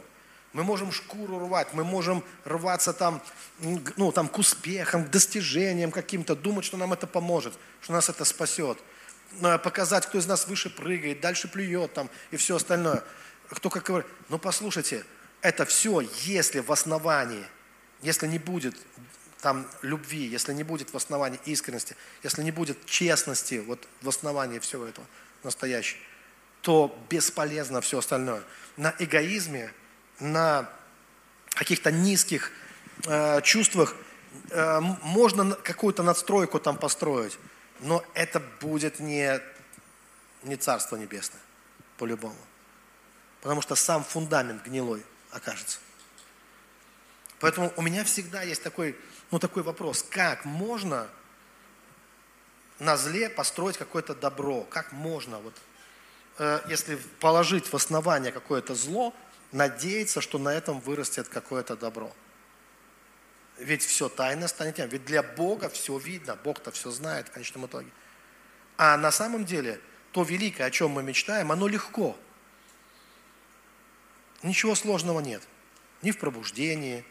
Мы 0.54 0.64
можем 0.64 0.92
шкуру 0.92 1.40
рвать, 1.40 1.74
мы 1.74 1.84
можем 1.84 2.24
рваться 2.46 2.94
там, 2.94 3.22
ну, 3.98 4.12
там 4.12 4.28
к 4.28 4.38
успехам, 4.40 5.06
к 5.06 5.10
достижениям 5.10 5.92
каким-то, 5.92 6.36
думать, 6.36 6.66
что 6.66 6.78
нам 6.78 6.94
это 6.94 7.06
поможет, 7.06 7.54
что 7.82 7.94
нас 7.94 8.10
это 8.10 8.26
спасет. 8.26 8.80
Э, 9.42 9.58
показать, 9.58 10.06
кто 10.06 10.18
из 10.18 10.26
нас 10.26 10.48
выше 10.48 10.70
прыгает, 10.70 11.22
дальше 11.22 11.48
плюет 11.48 11.94
там 11.94 12.10
и 12.32 12.38
все 12.38 12.56
остальное. 12.56 13.04
Кто 13.50 13.70
как 13.70 13.84
говорит. 13.84 14.08
Но 14.30 14.38
послушайте, 14.38 15.06
это 15.42 15.66
все, 15.66 16.02
если 16.24 16.60
в 16.60 16.72
основании, 16.72 17.46
если 18.02 18.28
не 18.28 18.40
будет 18.40 18.76
там 19.42 19.68
любви, 19.82 20.26
если 20.26 20.54
не 20.54 20.64
будет 20.64 20.94
в 20.94 20.98
основании 20.98 21.40
искренности, 21.46 21.96
если 22.24 22.44
не 22.44 22.52
будет 22.52 22.86
честности 22.86 23.56
вот 23.56 23.88
в 24.02 24.10
основании 24.10 24.60
всего 24.60 24.86
этого 24.86 25.06
настоящего, 25.44 26.00
то 26.62 26.98
бесполезно 27.10 27.82
все 27.82 28.00
остальное. 28.00 28.44
На 28.78 28.94
эгоизме, 29.00 29.72
на 30.20 30.70
каких-то 31.50 31.92
низких 31.92 32.52
э, 33.06 33.42
чувствах 33.42 33.96
э, 34.50 34.80
можно 34.80 35.56
какую-то 35.56 36.04
надстройку 36.04 36.60
там 36.60 36.78
построить, 36.78 37.38
но 37.80 38.04
это 38.14 38.40
будет 38.62 39.00
не, 39.00 39.40
не 40.44 40.56
Царство 40.56 40.96
Небесное, 40.96 41.42
по-любому. 41.98 42.36
Потому 43.42 43.62
что 43.62 43.76
сам 43.76 44.04
фундамент 44.04 44.66
гнилой 44.66 45.04
окажется. 45.32 45.80
Поэтому 47.40 47.72
у 47.76 47.82
меня 47.82 48.04
всегда 48.04 48.42
есть 48.42 48.64
такой, 48.64 48.98
ну, 49.32 49.40
такой 49.40 49.64
вопрос, 49.64 50.04
как 50.04 50.46
можно 50.46 51.08
на 52.80 52.98
зле 52.98 53.30
построить 53.30 53.78
какое-то 53.78 54.16
добро? 54.16 54.64
Как 54.64 54.92
можно, 54.92 55.40
вот, 55.40 55.56
э, 56.40 56.62
если 56.68 56.96
положить 57.20 57.72
в 57.72 57.76
основание 57.76 58.32
какое-то 58.32 58.76
зло, 58.76 59.14
надеяться, 59.52 60.22
что 60.22 60.38
на 60.40 60.54
этом 60.54 60.80
вырастет 60.80 61.28
какое-то 61.28 61.76
добро? 61.76 62.12
Ведь 63.58 63.84
все 63.84 64.08
тайно 64.08 64.48
станет 64.48 64.78
Ведь 64.92 65.06
для 65.06 65.24
Бога 65.24 65.70
все 65.70 65.98
видно. 65.98 66.36
Бог-то 66.36 66.72
все 66.72 66.92
знает 66.92 67.28
в 67.28 67.32
конечном 67.32 67.66
итоге. 67.66 67.90
А 68.78 68.98
на 68.98 69.12
самом 69.12 69.46
деле, 69.46 69.82
то 70.12 70.24
великое, 70.24 70.66
о 70.66 70.72
чем 70.72 70.92
мы 70.92 71.02
мечтаем, 71.02 71.52
оно 71.52 71.68
легко. 71.68 72.16
Ничего 74.44 74.76
сложного 74.76 75.20
нет. 75.20 75.42
Ни 76.04 76.12
в 76.12 76.20
пробуждении, 76.20 77.04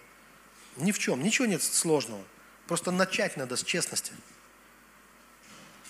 ни 0.76 0.92
в 0.92 0.98
чем. 0.98 1.22
Ничего 1.22 1.46
нет 1.46 1.62
сложного. 1.62 2.22
Просто 2.66 2.90
начать 2.90 3.36
надо 3.36 3.56
с 3.56 3.62
честности. 3.62 4.12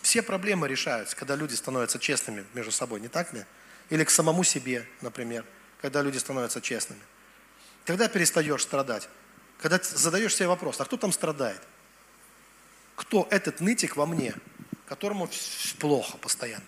Все 0.02 0.22
проблемы 0.22 0.68
решаются, 0.68 1.16
когда 1.16 1.34
люди 1.34 1.54
становятся 1.54 1.98
честными 1.98 2.44
между 2.54 2.70
собой, 2.70 3.00
не 3.00 3.08
так 3.08 3.32
ли? 3.32 3.44
Или 3.90 4.04
к 4.04 4.10
самому 4.10 4.44
себе, 4.44 4.86
например, 5.00 5.44
когда 5.80 6.02
люди 6.02 6.18
становятся 6.18 6.60
честными. 6.60 7.00
Когда 7.84 8.08
перестаешь 8.08 8.62
страдать? 8.62 9.08
Когда 9.58 9.80
задаешь 9.82 10.34
себе 10.34 10.48
вопрос, 10.48 10.80
а 10.80 10.84
кто 10.84 10.96
там 10.96 11.12
страдает? 11.12 11.60
Кто 12.94 13.26
этот 13.30 13.60
нытик 13.60 13.96
во 13.96 14.06
мне, 14.06 14.34
которому 14.86 15.28
плохо 15.78 16.18
постоянно? 16.18 16.64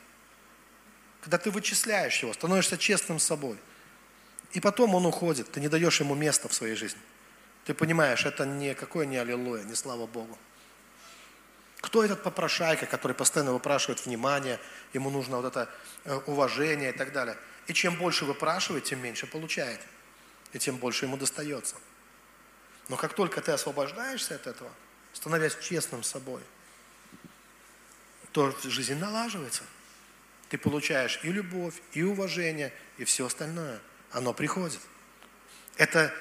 Когда 1.21 1.39
ты 1.39 1.51
вычисляешь 1.51 2.23
его, 2.23 2.33
становишься 2.33 2.79
честным 2.79 3.19
с 3.19 3.25
собой. 3.25 3.59
И 4.53 4.61
потом 4.61 4.95
он 4.95 5.05
уходит, 5.07 5.51
ты 5.53 5.61
не 5.61 5.69
даешь 5.69 6.01
ему 6.01 6.15
места 6.15 6.49
в 6.49 6.55
своей 6.55 6.75
жизни. 6.75 7.01
Ты 7.69 7.75
понимаешь, 7.75 8.25
это 8.25 8.47
никакое 8.47 9.05
не 9.05 9.19
аллилуйя, 9.19 9.63
не 9.63 9.75
слава 9.75 10.07
Богу. 10.07 10.39
Кто 11.83 12.03
этот 12.03 12.23
попрошайка, 12.23 12.87
который 12.87 13.13
постоянно 13.13 13.53
выпрашивает 13.53 14.07
внимание, 14.07 14.59
ему 14.95 15.11
нужно 15.11 15.37
вот 15.37 15.55
это 15.55 15.69
э, 16.07 16.15
уважение 16.25 16.95
и 16.95 16.97
так 16.97 17.13
далее. 17.13 17.37
И 17.67 17.75
чем 17.75 17.97
больше 17.97 18.25
выпрашивает, 18.25 18.85
тем 18.85 19.03
меньше 19.03 19.27
получает. 19.27 19.83
И 20.55 20.59
тем 20.59 20.79
больше 20.79 21.05
ему 21.05 21.19
достается. 21.19 21.77
Но 22.89 22.97
как 22.97 23.13
только 23.13 23.43
ты 23.43 23.53
освобождаешься 23.53 24.37
от 24.37 24.47
этого, 24.47 24.71
становясь 25.13 25.55
честным 25.61 26.03
с 26.03 26.09
собой, 26.09 26.41
то 28.33 28.51
жизнь 28.65 28.97
налаживается. 28.97 29.65
Ты 30.49 30.57
получаешь 30.57 31.21
и 31.23 31.31
любовь, 31.31 31.75
и 31.93 32.03
уважение, 32.03 32.73
и 32.97 33.05
все 33.05 33.27
остальное. 33.27 33.79
Оно 34.11 34.33
приходит. 34.33 34.81
Это 35.77 36.15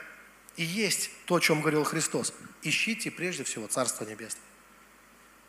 и 0.57 0.63
есть 0.63 1.11
то, 1.25 1.35
о 1.35 1.39
чем 1.39 1.61
говорил 1.61 1.83
Христос. 1.83 2.33
Ищите 2.63 3.11
прежде 3.11 3.43
всего 3.43 3.67
Царство 3.67 4.03
Небесное 4.03 4.43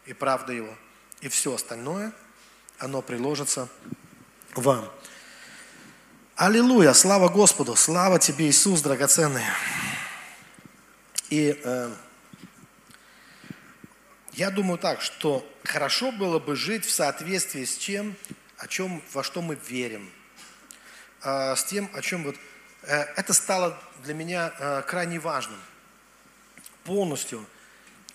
и 0.07 0.13
правда 0.13 0.53
Его. 0.53 0.75
И 1.21 1.29
все 1.29 1.55
остальное, 1.55 2.13
оно 2.79 3.03
приложится 3.03 3.69
вам. 4.55 4.91
Аллилуйя, 6.37 6.93
слава 6.93 7.29
Господу, 7.29 7.75
слава 7.75 8.19
Тебе, 8.19 8.49
Иисус, 8.49 8.81
драгоценный. 8.83 9.43
И 11.31 11.61
э, 11.63 11.91
я 14.33 14.51
думаю 14.51 14.79
так, 14.79 15.03
что 15.03 15.47
хорошо 15.65 16.13
было 16.13 16.39
бы 16.39 16.55
жить 16.55 16.85
в 16.85 16.91
соответствии 16.91 17.65
с 17.65 17.77
тем, 17.77 18.15
о 18.57 18.69
чем, 18.69 19.03
во 19.13 19.23
что 19.23 19.43
мы 19.43 19.59
верим, 19.69 20.11
э, 21.23 21.57
с 21.57 21.65
тем, 21.65 21.91
о 21.93 22.01
чем 22.01 22.25
вот 22.25 22.37
это 22.83 23.33
стало 23.33 23.79
для 24.05 24.15
меня 24.15 24.53
э, 24.59 24.83
крайне 24.87 25.19
важным. 25.19 25.61
Полностью 26.85 27.45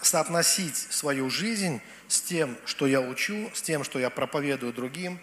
соотносить 0.01 0.75
свою 0.75 1.29
жизнь 1.29 1.81
с 2.07 2.21
тем, 2.21 2.57
что 2.65 2.87
я 2.87 3.01
учу, 3.01 3.51
с 3.53 3.61
тем, 3.61 3.83
что 3.83 3.99
я 3.99 4.09
проповедую 4.09 4.73
другим. 4.73 5.19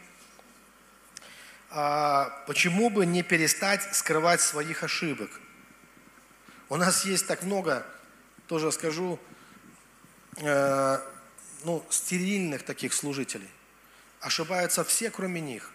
А 1.71 2.45
почему 2.47 2.91
бы 2.91 3.07
не 3.07 3.23
перестать 3.23 3.83
скрывать 3.95 4.41
своих 4.41 4.83
ошибок? 4.83 5.31
У 6.69 6.77
нас 6.77 7.05
есть 7.05 7.27
так 7.27 7.43
много, 7.43 7.87
тоже 8.47 8.73
скажу, 8.73 9.19
э, 10.37 10.99
ну, 11.65 11.85
стерильных 11.91 12.63
таких 12.65 12.93
служителей. 12.93 13.49
Ошибаются 14.21 14.85
все, 14.85 15.11
кроме 15.11 15.41
них. 15.41 15.71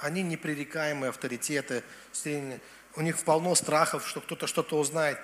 Они 0.00 0.22
непререкаемые 0.22 1.10
авторитеты. 1.10 1.82
У 2.96 3.02
них 3.02 3.18
полно 3.18 3.54
страхов, 3.54 4.06
что 4.08 4.20
кто-то 4.20 4.46
что-то 4.46 4.78
узнает. 4.78 5.18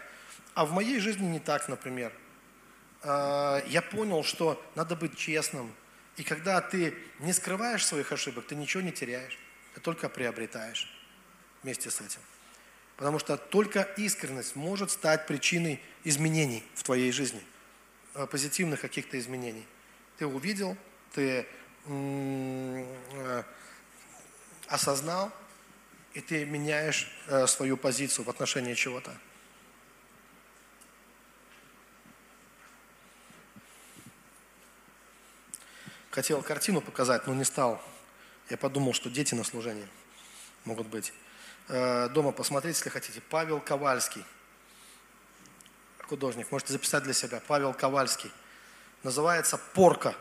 А 0.54 0.64
в 0.64 0.72
моей 0.72 1.00
жизни 1.00 1.26
не 1.26 1.40
так, 1.40 1.68
например. 1.68 2.12
Э, 3.02 3.60
я 3.66 3.82
понял, 3.82 4.22
что 4.22 4.62
надо 4.74 4.96
быть 4.96 5.16
честным. 5.16 5.74
И 6.16 6.22
когда 6.22 6.60
ты 6.60 6.96
не 7.18 7.32
скрываешь 7.32 7.84
своих 7.84 8.12
ошибок, 8.12 8.46
ты 8.46 8.54
ничего 8.54 8.82
не 8.82 8.92
теряешь. 8.92 9.38
Ты 9.74 9.80
только 9.80 10.08
приобретаешь 10.08 10.90
вместе 11.62 11.90
с 11.90 12.00
этим. 12.00 12.20
Потому 12.96 13.18
что 13.18 13.36
только 13.36 13.82
искренность 13.98 14.56
может 14.56 14.90
стать 14.90 15.26
причиной 15.26 15.82
изменений 16.04 16.62
в 16.74 16.82
твоей 16.82 17.12
жизни, 17.12 17.42
э, 18.14 18.26
позитивных 18.26 18.80
каких-то 18.80 19.18
изменений. 19.18 19.66
Ты 20.16 20.26
увидел, 20.26 20.76
ты 21.12 21.46
э, 21.86 23.42
осознал, 24.68 25.32
и 26.14 26.20
ты 26.20 26.44
меняешь 26.44 27.10
э, 27.26 27.46
свою 27.46 27.76
позицию 27.76 28.24
в 28.24 28.30
отношении 28.30 28.74
чего-то. 28.74 29.14
Хотел 36.10 36.40
картину 36.42 36.80
показать, 36.80 37.26
но 37.26 37.34
не 37.34 37.44
стал. 37.44 37.82
Я 38.48 38.56
подумал, 38.56 38.94
что 38.94 39.10
дети 39.10 39.34
на 39.34 39.44
служении 39.44 39.86
могут 40.64 40.86
быть. 40.86 41.12
Э, 41.68 42.08
дома 42.08 42.32
посмотреть, 42.32 42.76
если 42.76 42.88
хотите. 42.88 43.20
Павел 43.28 43.60
Ковальский. 43.60 44.24
Художник. 46.08 46.50
Можете 46.50 46.72
записать 46.72 47.02
для 47.02 47.12
себя. 47.12 47.42
Павел 47.46 47.74
Ковальский. 47.74 48.32
Называется 49.02 49.58
«Порка». 49.58 50.14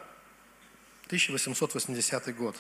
1880 1.05 2.35
год. 2.35 2.55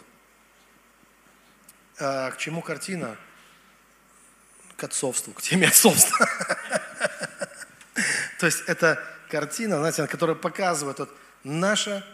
Э, 1.97 2.31
к 2.31 2.37
чему 2.37 2.61
картина? 2.61 3.17
К 4.77 4.83
отцовству, 4.83 5.33
к 5.33 5.41
теме 5.41 5.67
отцовства. 5.67 6.17
То 8.39 8.45
есть 8.45 8.63
это 8.67 9.01
картина, 9.29 9.77
знаете, 9.77 10.05
которая 10.07 10.35
показывает 10.35 10.99
вот 10.99 11.09
наше 11.43 12.05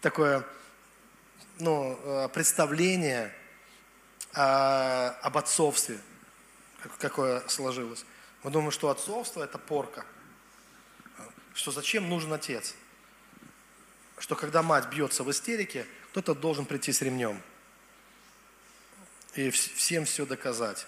такое 0.00 0.42
ну, 1.58 1.98
э, 2.02 2.28
представление 2.28 3.34
об 4.32 5.38
отцовстве, 5.38 5.98
какое 6.98 7.42
сложилось. 7.48 8.04
Мы 8.42 8.50
думаем, 8.50 8.70
что 8.70 8.90
отцовство– 8.90 9.42
это 9.44 9.56
порка. 9.56 10.04
Что 11.54 11.70
зачем 11.70 12.10
нужен 12.10 12.34
отец? 12.34 12.74
Что 14.18 14.36
когда 14.36 14.62
мать 14.62 14.90
бьется 14.90 15.24
в 15.24 15.30
истерике, 15.30 15.86
кто-то 16.10 16.34
должен 16.34 16.66
прийти 16.66 16.92
с 16.92 17.00
ремнем 17.00 17.40
и 19.36 19.50
всем 19.50 20.04
все 20.04 20.26
доказать. 20.26 20.86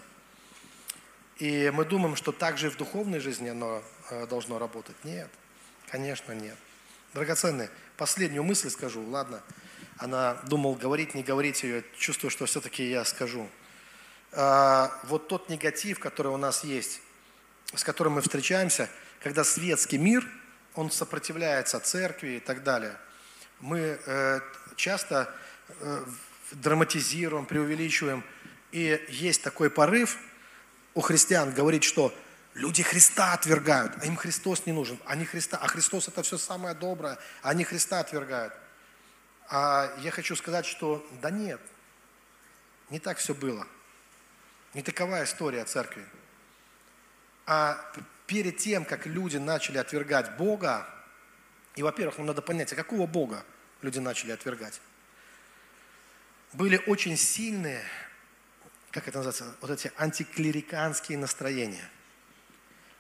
И 1.38 1.70
мы 1.72 1.84
думаем, 1.84 2.16
что 2.16 2.32
так 2.32 2.58
же 2.58 2.66
и 2.66 2.70
в 2.70 2.76
духовной 2.76 3.20
жизни 3.20 3.48
оно 3.48 3.82
э, 4.10 4.26
должно 4.26 4.58
работать. 4.58 4.96
Нет, 5.04 5.30
конечно, 5.90 6.32
нет. 6.32 6.56
Драгоценные, 7.14 7.70
последнюю 7.96 8.42
мысль 8.42 8.70
скажу, 8.70 9.02
ладно. 9.02 9.42
Она 9.98 10.34
думал, 10.46 10.74
говорить, 10.74 11.14
не 11.14 11.22
говорить 11.22 11.62
ее, 11.62 11.84
чувствую, 11.96 12.30
что 12.30 12.46
все-таки 12.46 12.88
я 12.88 13.04
скажу. 13.04 13.48
А, 14.32 14.92
вот 15.04 15.28
тот 15.28 15.48
негатив, 15.48 15.98
который 15.98 16.32
у 16.32 16.36
нас 16.36 16.64
есть, 16.64 17.00
с 17.74 17.82
которым 17.84 18.14
мы 18.14 18.22
встречаемся, 18.22 18.88
когда 19.20 19.44
светский 19.44 19.98
мир, 19.98 20.26
он 20.74 20.90
сопротивляется 20.90 21.80
церкви 21.80 22.36
и 22.36 22.40
так 22.40 22.62
далее. 22.62 22.96
Мы 23.60 23.98
э, 24.04 24.40
часто 24.76 25.34
э, 25.80 26.04
драматизируем, 26.52 27.46
преувеличиваем. 27.46 28.24
И 28.72 29.04
есть 29.08 29.42
такой 29.42 29.70
порыв 29.70 30.18
у 30.94 31.00
христиан 31.00 31.52
говорить, 31.52 31.84
что 31.84 32.12
люди 32.54 32.82
Христа 32.82 33.32
отвергают, 33.32 33.92
а 34.02 34.06
им 34.06 34.16
Христос 34.16 34.66
не 34.66 34.72
нужен. 34.72 34.98
Они 35.06 35.24
Христа, 35.24 35.58
а 35.60 35.68
Христос 35.68 36.08
это 36.08 36.22
все 36.22 36.38
самое 36.38 36.74
доброе, 36.74 37.18
а 37.42 37.50
они 37.50 37.64
Христа 37.64 38.00
отвергают. 38.00 38.52
А 39.48 39.94
я 40.00 40.10
хочу 40.10 40.36
сказать, 40.36 40.66
что 40.66 41.06
да 41.22 41.30
нет, 41.30 41.60
не 42.90 42.98
так 42.98 43.18
все 43.18 43.34
было. 43.34 43.66
Не 44.74 44.82
такова 44.82 45.24
история 45.24 45.64
церкви. 45.64 46.04
А 47.46 47.82
перед 48.26 48.58
тем, 48.58 48.84
как 48.84 49.06
люди 49.06 49.38
начали 49.38 49.78
отвергать 49.78 50.36
Бога, 50.36 50.86
и, 51.76 51.82
во-первых, 51.82 52.18
нам 52.18 52.26
надо 52.26 52.42
понять, 52.42 52.72
а 52.72 52.76
какого 52.76 53.06
Бога 53.06 53.44
люди 53.80 53.98
начали 54.00 54.32
отвергать? 54.32 54.80
Были 56.52 56.82
очень 56.86 57.16
сильные, 57.16 57.84
как 59.00 59.08
это 59.08 59.18
называется, 59.18 59.56
вот 59.60 59.70
эти 59.70 59.92
антиклериканские 59.96 61.18
настроения. 61.18 61.88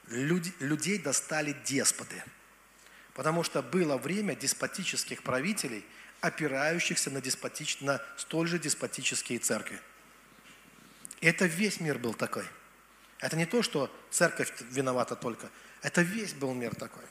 Люди, 0.08 0.52
людей 0.60 0.98
достали 0.98 1.56
деспоты. 1.64 2.22
Потому 3.14 3.42
что 3.42 3.62
было 3.62 3.96
время 3.96 4.34
деспотических 4.34 5.22
правителей, 5.22 5.84
опирающихся 6.20 7.10
на, 7.10 7.20
деспотич, 7.20 7.80
на 7.80 8.00
столь 8.16 8.48
же 8.48 8.58
деспотические 8.58 9.38
церкви. 9.38 9.80
И 11.20 11.26
это 11.26 11.46
весь 11.46 11.80
мир 11.80 11.98
был 11.98 12.14
такой– 12.14 12.44
это 13.20 13.36
не 13.36 13.46
то, 13.46 13.62
что 13.62 13.94
церковь 14.10 14.52
виновата 14.70 15.16
только. 15.16 15.50
Это 15.82 16.02
весь 16.02 16.34
был 16.34 16.54
мир 16.54 16.74
такой. 16.74 17.04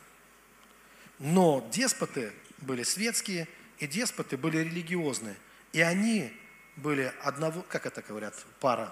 Но 1.19 1.67
деспоты 1.73 2.31
были 2.59 2.83
светские, 2.83 3.47
и 3.79 3.87
деспоты 3.87 4.37
были 4.37 4.59
религиозные. 4.59 5.35
И 5.73 5.81
они 5.81 6.31
были 6.77 7.11
одного, 7.21 7.63
как 7.63 7.85
это 7.85 8.01
говорят, 8.01 8.33
пара. 8.59 8.91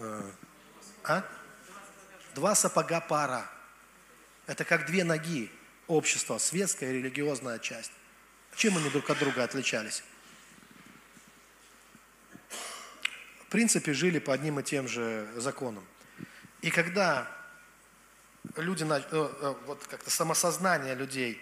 Э, 0.00 0.30
а? 1.04 1.24
Два 2.34 2.54
сапога 2.54 3.00
пара. 3.00 3.48
Это 4.46 4.64
как 4.64 4.86
две 4.86 5.04
ноги 5.04 5.50
общества, 5.86 6.38
светская 6.38 6.90
и 6.90 6.94
религиозная 6.94 7.58
часть. 7.58 7.92
Чем 8.56 8.76
они 8.78 8.90
друг 8.90 9.08
от 9.08 9.18
друга 9.18 9.44
отличались? 9.44 10.02
В 13.40 13.50
принципе, 13.50 13.92
жили 13.92 14.18
по 14.18 14.32
одним 14.32 14.60
и 14.60 14.62
тем 14.62 14.88
же 14.88 15.28
законам. 15.36 15.84
И 16.62 16.70
когда 16.70 17.30
люди, 18.56 18.84
э, 18.84 19.02
э, 19.10 19.54
вот 19.66 19.86
как-то 19.86 20.10
самосознание 20.10 20.94
людей 20.94 21.40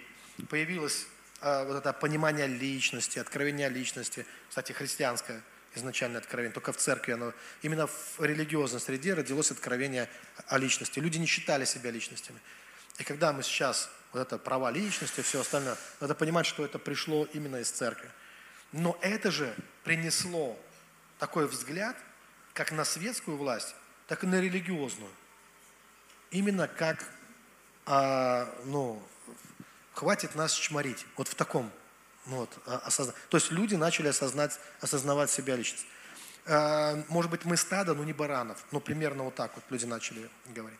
появилось, 0.49 1.07
вот 1.43 1.75
это 1.75 1.95
понимание 1.95 2.47
личности, 2.47 3.18
откровение 3.18 3.71
личности, 3.71 4.27
кстати, 4.51 4.73
христианское 4.73 5.43
изначальное 5.75 6.21
откровение, 6.21 6.53
только 6.53 6.73
в 6.73 6.77
церкви 6.77 7.12
оно, 7.12 7.33
именно 7.62 7.87
в 7.87 8.21
религиозной 8.21 8.81
среде 8.81 9.14
родилось 9.14 9.51
откровение 9.51 10.09
о 10.47 10.59
личности. 10.59 10.99
Люди 10.99 11.18
не 11.18 11.27
считали 11.27 11.64
себя 11.64 11.91
личностями. 11.91 12.41
И 12.99 13.05
когда 13.05 13.33
мы 13.33 13.43
сейчас, 13.43 13.89
вот 14.12 14.21
это 14.21 14.39
права 14.39 14.71
личности, 14.71 15.21
все 15.21 15.41
остальное, 15.41 15.77
надо 16.01 16.14
понимать, 16.14 16.47
что 16.47 16.64
это 16.64 16.79
пришло 16.79 17.27
именно 17.33 17.57
из 17.57 17.71
церкви. 17.71 18.11
Но 18.73 18.99
это 19.01 19.31
же 19.31 19.55
принесло 19.85 20.59
такой 21.18 21.47
взгляд, 21.47 21.97
как 22.53 22.73
на 22.73 22.85
светскую 22.85 23.37
власть, 23.37 23.75
так 24.07 24.25
и 24.25 24.27
на 24.27 24.41
религиозную. 24.41 25.11
Именно 26.31 26.68
как, 26.68 27.05
а, 27.87 28.53
ну, 28.64 29.03
хватит 29.95 30.35
нас 30.35 30.53
чморить. 30.53 31.05
Вот 31.16 31.29
в 31.29 31.35
таком 31.35 31.73
вот, 32.27 32.51
а, 32.66 32.79
осозна... 32.79 33.14
То 33.29 33.37
есть 33.37 33.51
люди 33.51 33.75
начали 33.75 34.09
осознать, 34.09 34.59
осознавать 34.81 35.31
себя 35.31 35.57
личность. 35.57 35.87
А, 36.47 37.03
может 37.09 37.31
быть, 37.31 37.45
мы 37.45 37.57
стадо, 37.57 37.95
но 37.95 38.05
не 38.05 38.12
баранов. 38.12 38.64
Ну, 38.73 38.81
примерно 38.81 39.25
вот 39.25 39.35
так 39.35 39.55
вот 39.55 39.64
люди 39.71 39.85
начали 39.85 40.29
говорить. 40.47 40.79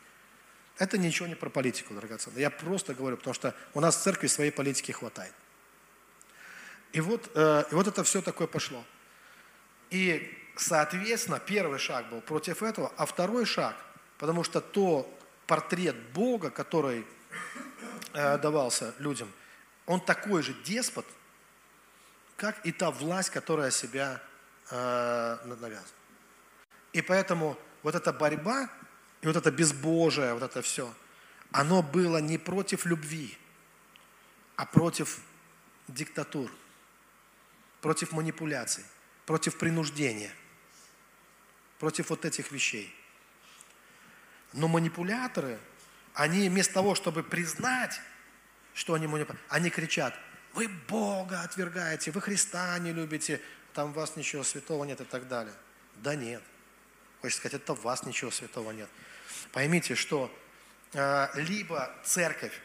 Это 0.78 0.97
ничего 0.97 1.28
не 1.28 1.34
про 1.34 1.51
политику, 1.51 1.95
драгоценные. 1.95 2.43
Я 2.43 2.51
просто 2.51 2.95
говорю, 2.95 3.16
потому 3.16 3.34
что 3.34 3.55
у 3.74 3.80
нас 3.80 3.97
в 3.97 4.03
церкви 4.03 4.28
своей 4.28 4.51
политики 4.51 4.93
хватает. 4.93 5.34
И 6.93 7.01
вот, 7.01 7.30
э, 7.34 7.64
и 7.70 7.74
вот 7.74 7.86
это 7.86 8.03
все 8.03 8.22
такое 8.22 8.47
пошло. 8.47 8.84
И 9.91 10.36
Соответственно, 10.61 11.41
первый 11.41 11.78
шаг 11.78 12.11
был 12.11 12.20
против 12.20 12.62
этого, 12.62 12.93
а 12.99 13.07
второй 13.07 13.47
шаг, 13.47 13.74
потому 14.18 14.45
что 14.45 14.61
то 14.61 15.11
портрет 15.47 15.97
Бога, 16.12 16.51
который 16.51 17.07
э, 18.12 18.36
давался 18.36 18.95
людям, 18.99 19.32
он 19.86 20.03
такой 20.03 20.43
же 20.43 20.53
деспот, 20.64 21.07
как 22.41 22.66
и 22.66 22.72
та 22.72 22.91
власть, 22.91 23.30
которая 23.30 23.70
себя 23.70 24.20
э, 24.70 25.38
навязывает. 25.45 25.95
И 26.95 27.03
поэтому 27.03 27.59
вот 27.82 27.95
эта 27.95 28.12
борьба 28.12 28.70
и 29.20 29.26
вот 29.26 29.36
это 29.36 29.51
безбожие, 29.51 30.32
вот 30.32 30.43
это 30.43 30.62
все, 30.62 30.93
оно 31.53 31.82
было 31.82 32.18
не 32.18 32.38
против 32.38 32.86
любви, 32.86 33.36
а 34.57 34.64
против 34.64 35.20
диктатур, 35.86 36.51
против 37.82 38.12
манипуляций, 38.12 38.84
против 39.26 39.59
принуждения 39.59 40.32
против 41.80 42.11
вот 42.11 42.26
этих 42.26 42.53
вещей. 42.53 42.95
Но 44.53 44.68
манипуляторы, 44.68 45.59
они 46.12 46.49
вместо 46.49 46.74
того, 46.74 46.95
чтобы 46.95 47.22
признать, 47.22 48.01
что 48.74 48.95
они 48.95 49.07
манипуляторы, 49.07 49.43
они 49.49 49.70
кричат, 49.70 50.14
вы 50.55 50.68
Бога 50.88 51.42
отвергаете, 51.42 52.11
вы 52.11 52.20
Христа 52.20 52.78
не 52.78 52.92
любите, 52.92 53.40
там 53.74 53.90
у 53.90 53.92
вас 53.92 54.16
ничего 54.16 54.42
святого 54.42 54.84
нет 54.84 55.01
и 55.01 55.05
так 55.05 55.28
далее. 55.28 55.55
Да 55.96 56.14
нет. 56.14 56.42
Хочется 57.20 57.40
сказать, 57.40 57.62
это 57.62 57.72
у 57.72 57.76
вас 57.76 58.05
ничего 58.05 58.30
святого 58.30 58.70
нет. 58.72 58.88
Поймите, 59.53 59.94
что 59.94 60.30
э, 60.92 61.28
либо 61.34 61.90
церковь, 62.05 62.59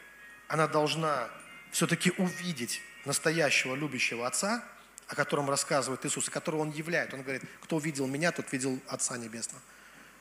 она 0.48 0.66
должна 0.66 1.28
все-таки 1.70 2.12
увидеть 2.18 2.80
настоящего 3.04 3.74
любящего 3.74 4.26
Отца– 4.26 4.64
о 5.08 5.14
котором 5.14 5.48
рассказывает 5.48 6.04
Иисус, 6.04 6.28
и 6.28 6.30
которого 6.30 6.62
Он 6.62 6.70
являет. 6.70 7.14
Он 7.14 7.22
говорит, 7.22 7.42
кто 7.60 7.78
видел 7.78 8.06
меня, 8.06 8.32
тот 8.32 8.50
видел 8.52 8.78
Отца 8.88 9.16
Небесного. 9.16 9.62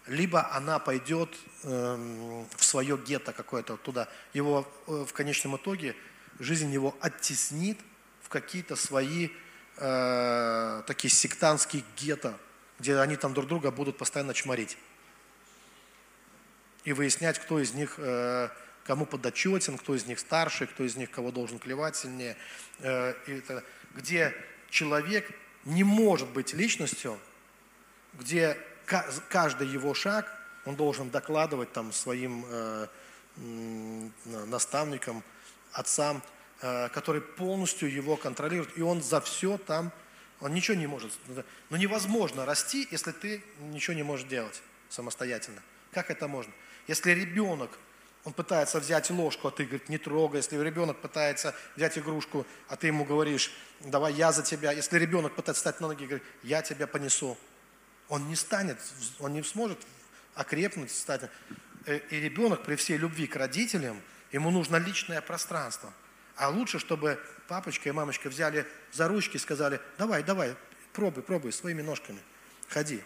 Либо 0.05 0.51
она 0.53 0.77
пойдет 0.77 1.35
э, 1.63 2.45
в 2.55 2.63
свое 2.63 2.95
гетто 2.97 3.33
какое-то 3.33 3.77
туда. 3.77 4.07
Его 4.33 4.71
э, 4.87 5.05
в 5.07 5.13
конечном 5.13 5.55
итоге 5.55 5.95
жизнь 6.39 6.71
его 6.71 6.95
оттеснит 6.99 7.79
в 8.21 8.29
какие-то 8.29 8.75
свои 8.75 9.29
э, 9.77 10.83
такие 10.87 11.11
сектантские 11.11 11.83
гетто, 11.97 12.37
где 12.79 12.97
они 12.97 13.15
там 13.15 13.33
друг 13.33 13.47
друга 13.47 13.71
будут 13.71 13.97
постоянно 13.97 14.33
чморить. 14.33 14.77
И 16.83 16.93
выяснять, 16.93 17.39
кто 17.39 17.59
из 17.59 17.73
них 17.73 17.95
э, 17.97 18.49
кому 18.85 19.05
подотчетен, 19.05 19.77
кто 19.77 19.95
из 19.95 20.05
них 20.05 20.19
старший, 20.19 20.67
кто 20.67 20.83
из 20.83 20.95
них 20.95 21.09
кого 21.09 21.31
должен 21.31 21.59
клевать 21.59 21.95
сильнее. 21.95 22.37
Э, 22.79 23.13
это, 23.25 23.63
где 23.95 24.33
человек 24.69 25.31
не 25.65 25.83
может 25.83 26.29
быть 26.29 26.53
личностью, 26.53 27.19
где 28.13 28.57
каждый 29.29 29.67
его 29.67 29.93
шаг 29.93 30.31
он 30.65 30.75
должен 30.75 31.09
докладывать 31.09 31.73
там 31.73 31.91
своим 31.91 32.45
э, 32.47 32.87
наставникам, 34.45 35.23
отцам, 35.75 36.23
э, 36.61 36.89
которые 36.89 37.21
полностью 37.21 37.91
его 37.91 38.17
контролируют, 38.17 38.77
и 38.77 38.81
он 38.81 39.03
за 39.03 39.21
все 39.21 39.57
там, 39.57 39.91
он 40.39 40.53
ничего 40.53 40.77
не 40.77 40.87
может. 40.87 41.11
Но 41.69 41.77
невозможно 41.77 42.45
расти, 42.45 42.87
если 42.91 43.11
ты 43.11 43.43
ничего 43.59 43.95
не 43.95 44.03
можешь 44.03 44.27
делать 44.27 44.61
самостоятельно. 44.89 45.61
Как 45.91 46.09
это 46.11 46.27
можно? 46.27 46.53
Если 46.87 47.11
ребенок 47.11 47.77
он 48.25 48.33
пытается 48.33 48.79
взять 48.79 49.11
ложку, 49.11 49.47
а 49.47 49.51
ты, 49.51 49.65
говорит, 49.65 49.87
не 49.87 49.99
трогай. 49.99 50.37
Если 50.37 50.57
ребенок 50.57 50.99
пытается 50.99 51.55
взять 51.75 51.95
игрушку, 51.99 52.45
а 52.67 52.75
ты 52.75 52.87
ему 52.87 53.05
говоришь, 53.05 53.53
давай 53.81 54.13
я 54.13 54.31
за 54.31 54.41
тебя. 54.41 54.71
Если 54.71 54.97
ребенок 54.97 55.35
пытается 55.35 55.59
встать 55.59 55.79
на 55.79 55.89
ноги 55.89 56.03
и 56.03 56.07
говорит, 56.07 56.27
я 56.41 56.63
тебя 56.63 56.87
понесу. 56.87 57.37
Он 58.09 58.27
не 58.27 58.35
станет, 58.35 58.79
он 59.19 59.33
не 59.33 59.43
сможет 59.43 59.77
окрепнуть, 60.33 60.91
стать. 60.91 61.29
Э, 61.85 61.99
и 62.09 62.19
ребенок 62.19 62.63
при 62.63 62.75
всей 62.75 62.97
любви 62.97 63.27
к 63.27 63.35
родителям, 63.35 64.01
ему 64.35 64.51
нужно 64.51 64.75
личное 64.75 65.21
пространство. 65.21 65.93
А 66.35 66.49
лучше, 66.49 66.77
чтобы 66.77 67.17
папочка 67.47 67.87
и 67.87 67.91
мамочка 67.93 68.27
взяли 68.27 68.67
за 68.91 69.07
ручки 69.07 69.37
и 69.37 69.39
сказали, 69.39 69.79
давай, 69.97 70.23
давай, 70.23 70.55
пробуй, 70.91 71.23
пробуй 71.23 71.53
своими 71.53 71.81
ножками, 71.81 72.19
ходи. 72.67 73.01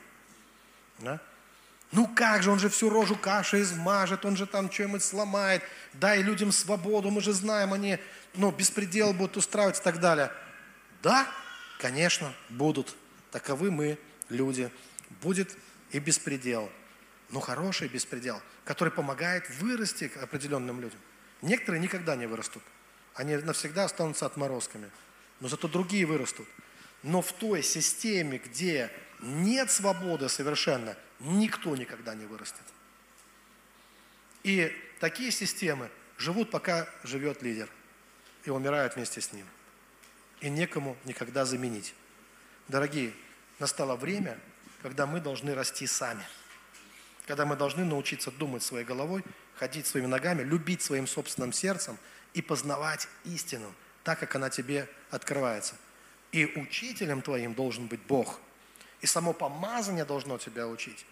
Да? 0.98 1.22
Ну 1.92 2.08
как 2.08 2.42
же, 2.42 2.50
он 2.50 2.58
же 2.58 2.68
всю 2.70 2.90
рожу 2.90 3.16
кашей 3.16 3.62
измажет, 3.62 4.26
он 4.26 4.38
же 4.38 4.48
там 4.48 4.72
что-нибудь 4.72 5.04
сломает, 5.04 5.62
дай 5.94 6.24
людям 6.24 6.52
свободу, 6.52 7.12
мы 7.12 7.22
же 7.22 7.32
знаем, 7.32 7.74
они 7.74 8.00
ну, 8.34 8.52
беспредел 8.52 9.14
будут 9.14 9.38
устраивать 9.38 9.80
и 9.80 9.84
так 9.84 10.00
далее. 10.00 10.32
Да, 11.04 11.28
конечно, 11.80 12.34
будут. 12.50 12.96
Таковы 13.32 13.70
мы, 13.70 14.00
люди. 14.30 14.72
Будет 15.22 15.56
и 15.92 16.00
беспредел. 16.00 16.72
но 17.30 17.40
хороший 17.40 17.88
беспредел, 17.88 18.42
который 18.66 18.92
помогает 18.92 19.48
вырасти 19.60 20.12
определенным 20.20 20.82
людям. 20.82 21.00
Некоторые 21.42 21.82
никогда 21.82 22.16
не 22.16 22.26
вырастут. 22.26 22.64
Они 23.14 23.36
навсегда 23.36 23.86
останутся 23.86 24.26
отморозками. 24.26 24.90
Но 25.40 25.48
зато 25.48 25.68
другие 25.68 26.06
вырастут. 26.06 26.48
Но 27.04 27.22
в 27.22 27.32
той 27.32 27.64
системе, 27.64 28.40
где 28.40 28.92
нет 29.22 29.72
свободы 29.72 30.28
совершенно, 30.30 30.98
никто 31.20 31.76
никогда 31.76 32.14
не 32.16 32.26
вырастет. 32.26 32.64
И 34.44 34.76
такие 35.00 35.32
системы 35.32 35.90
живут, 36.18 36.52
пока 36.52 36.90
живет 37.04 37.42
лидер. 37.42 37.70
И 38.46 38.50
умирают 38.50 38.96
вместе 38.96 39.22
с 39.22 39.34
ним. 39.34 39.46
И 40.42 40.50
некому 40.50 40.98
никогда 41.06 41.46
заменить. 41.46 41.94
Дорогие, 42.68 43.14
настало 43.60 43.96
время, 43.96 44.40
когда 44.82 45.06
мы 45.06 45.20
должны 45.20 45.54
расти 45.56 45.88
сами. 45.88 46.24
Когда 47.28 47.46
мы 47.46 47.56
должны 47.56 47.84
научиться 47.84 48.32
думать 48.32 48.64
своей 48.64 48.86
головой, 48.86 49.24
ходить 49.60 49.86
своими 49.86 50.08
ногами, 50.08 50.42
любить 50.42 50.82
своим 50.82 51.06
собственным 51.06 51.52
сердцем 51.52 51.98
и 52.34 52.42
познавать 52.42 53.10
истину, 53.26 53.74
так 54.04 54.18
как 54.18 54.34
она 54.36 54.50
тебе 54.50 54.88
открывается. 55.12 55.76
И 56.32 56.46
учителем 56.46 57.22
твоим 57.22 57.54
должен 57.54 57.88
быть 57.88 58.00
Бог. 58.04 58.40
И 59.02 59.06
само 59.06 59.34
помазание 59.34 60.06
должно 60.06 60.38
тебя 60.38 60.66
учить. 60.66 61.06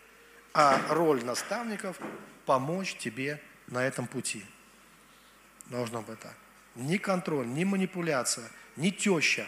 А 0.53 0.82
роль 0.90 1.26
наставников– 1.26 1.99
помочь 2.45 2.95
тебе 2.95 3.41
на 3.68 3.86
этом 3.86 4.07
пути. 4.07 4.45
Должно 5.65 6.02
быть 6.02 6.19
так. 6.19 6.36
Ни 6.76 6.95
контроль, 6.95 7.48
ни 7.48 7.65
манипуляция, 7.65 8.49
ни 8.78 8.91
теща, 8.91 9.45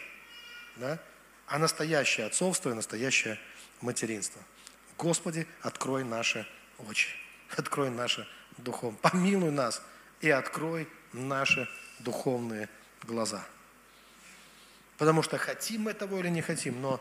да? 0.76 1.00
а 1.48 1.58
настоящее 1.58 2.26
отцовство 2.26 2.72
и 2.72 2.74
настоящее 2.74 3.40
материнство. 3.80 4.42
Господи, 4.98 5.48
открой 5.62 6.04
наши 6.04 6.46
очи, 6.80 7.08
открой 7.58 7.90
наши 7.90 8.28
духовные, 8.64 9.00
помилуй 9.02 9.52
нас 9.52 9.82
и 10.22 10.30
открой 10.30 10.88
наши 11.14 11.68
духовные 12.00 12.70
глаза. 13.04 13.44
Потому 14.98 15.24
что 15.24 15.38
хотим 15.38 15.84
мы 15.84 15.94
того 15.94 16.20
или 16.20 16.28
не 16.28 16.42
хотим, 16.42 16.82
но, 16.82 17.00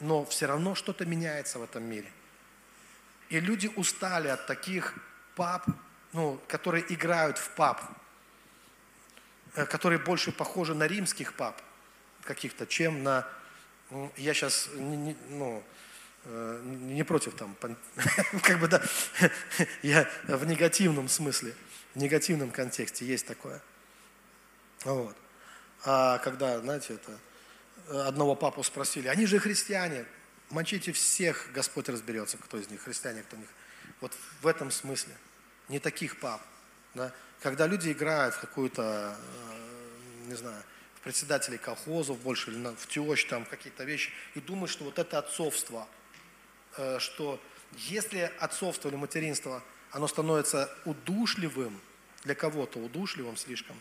но 0.00 0.24
все 0.24 0.46
равно 0.46 0.74
что-то 0.74 1.06
меняется 1.06 1.60
в 1.60 1.62
этом 1.62 1.84
мире. 1.84 2.10
И 3.28 3.38
люди 3.38 3.68
устали 3.76 4.26
от 4.26 4.46
таких 4.46 4.94
пап, 5.36 5.64
ну, 6.12 6.40
которые 6.48 6.84
играют 6.92 7.38
в 7.38 7.50
пап, 7.50 7.80
э, 9.54 9.64
которые 9.66 10.00
больше 10.00 10.32
похожи 10.32 10.74
на 10.74 10.88
римских 10.88 11.34
пап 11.34 11.62
каких-то, 12.24 12.66
чем 12.66 13.04
на... 13.04 13.26
Я 14.16 14.34
сейчас 14.34 14.68
ну, 14.74 15.58
э, 15.58 15.62
не 16.24 17.02
против 17.04 17.34
там, 17.34 17.56
как 18.42 18.60
бы 18.60 18.68
да, 18.68 18.82
я 19.82 20.08
в 20.24 20.44
негативном 20.46 21.08
смысле, 21.08 21.54
в 21.94 21.98
негативном 21.98 22.50
контексте 22.50 23.06
есть 23.06 23.26
такое. 23.26 23.62
Вот. 24.84 25.16
А 25.84 26.18
когда, 26.18 26.60
знаете, 26.60 26.94
это 26.94 28.06
одного 28.06 28.34
папу 28.36 28.62
спросили, 28.62 29.08
они 29.08 29.26
же 29.26 29.38
христиане, 29.38 30.04
мочите 30.50 30.92
всех, 30.92 31.48
Господь 31.54 31.88
разберется, 31.88 32.36
кто 32.36 32.58
из 32.58 32.68
них 32.68 32.82
христиане, 32.82 33.22
кто 33.22 33.36
не 33.36 33.46
Вот 34.00 34.12
в 34.42 34.46
этом 34.46 34.70
смысле. 34.70 35.14
Не 35.68 35.78
таких 35.78 36.18
пап. 36.18 36.42
Да? 36.94 37.12
Когда 37.40 37.66
люди 37.66 37.92
играют 37.92 38.34
в 38.34 38.40
какую-то, 38.40 39.16
э, 39.18 40.28
не 40.28 40.34
знаю, 40.34 40.62
в 40.96 41.00
председателей 41.00 41.58
колхозов 41.58 42.18
больше, 42.20 42.50
или 42.50 42.74
в 42.74 42.86
тещ, 42.88 43.24
там 43.24 43.44
какие-то 43.44 43.84
вещи, 43.84 44.10
и 44.34 44.40
думают, 44.40 44.70
что 44.70 44.84
вот 44.84 44.98
это 44.98 45.18
отцовство, 45.18 45.86
э, 45.88 45.99
что 46.98 47.40
если 47.76 48.32
отцовство 48.38 48.88
или 48.88 48.96
материнство, 48.96 49.62
оно 49.90 50.08
становится 50.08 50.74
удушливым, 50.84 51.80
для 52.24 52.34
кого-то 52.34 52.78
удушливым 52.78 53.36
слишком, 53.36 53.76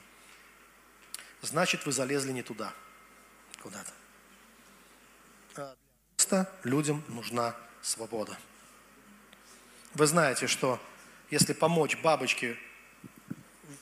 значит 1.42 1.86
вы 1.86 1.92
залезли 1.92 2.32
не 2.32 2.44
туда, 2.44 2.74
куда-то. 3.62 3.92
Просто 6.16 6.52
людям 6.64 7.04
нужна 7.08 7.56
свобода. 7.82 8.38
Вы 9.94 10.08
знаете, 10.08 10.48
что 10.48 10.80
если 11.32 11.54
помочь 11.54 11.98
бабочке 12.02 12.58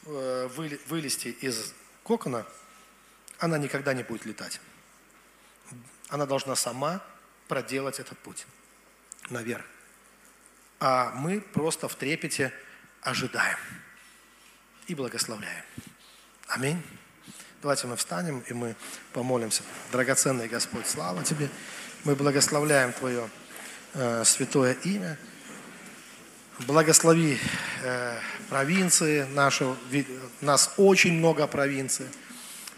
э, 0.05 0.47
вылезти 0.87 1.27
из 1.27 1.73
кокона, 2.03 2.45
она 3.39 3.57
никогда 3.57 3.93
не 3.93 4.03
будет 4.03 4.25
летать. 4.25 4.59
Она 6.09 6.25
должна 6.25 6.55
сама 6.55 7.01
проделать 7.47 7.99
этот 7.99 8.17
путь 8.19 8.47
наверх. 9.29 9.65
А 10.79 11.11
мы 11.15 11.41
просто 11.41 11.87
в 11.87 11.95
трепете 11.95 12.53
ожидаем 13.01 13.57
и 14.87 14.95
благословляем. 14.95 15.63
Аминь. 16.47 16.81
Давайте 17.61 17.87
мы 17.87 17.95
встанем 17.95 18.43
и 18.47 18.53
мы 18.53 18.75
помолимся. 19.13 19.63
Драгоценный 19.91 20.47
Господь, 20.47 20.87
слава 20.87 21.23
Тебе. 21.23 21.49
Мы 22.03 22.15
благословляем 22.15 22.93
Твое 22.93 23.29
э, 23.93 24.23
святое 24.23 24.73
имя. 24.83 25.17
Благослови 26.59 27.39
э, 27.83 28.19
провинции 28.49 29.23
наши. 29.33 29.75
Нас 30.41 30.73
очень 30.77 31.13
много 31.13 31.47
провинций. 31.47 32.05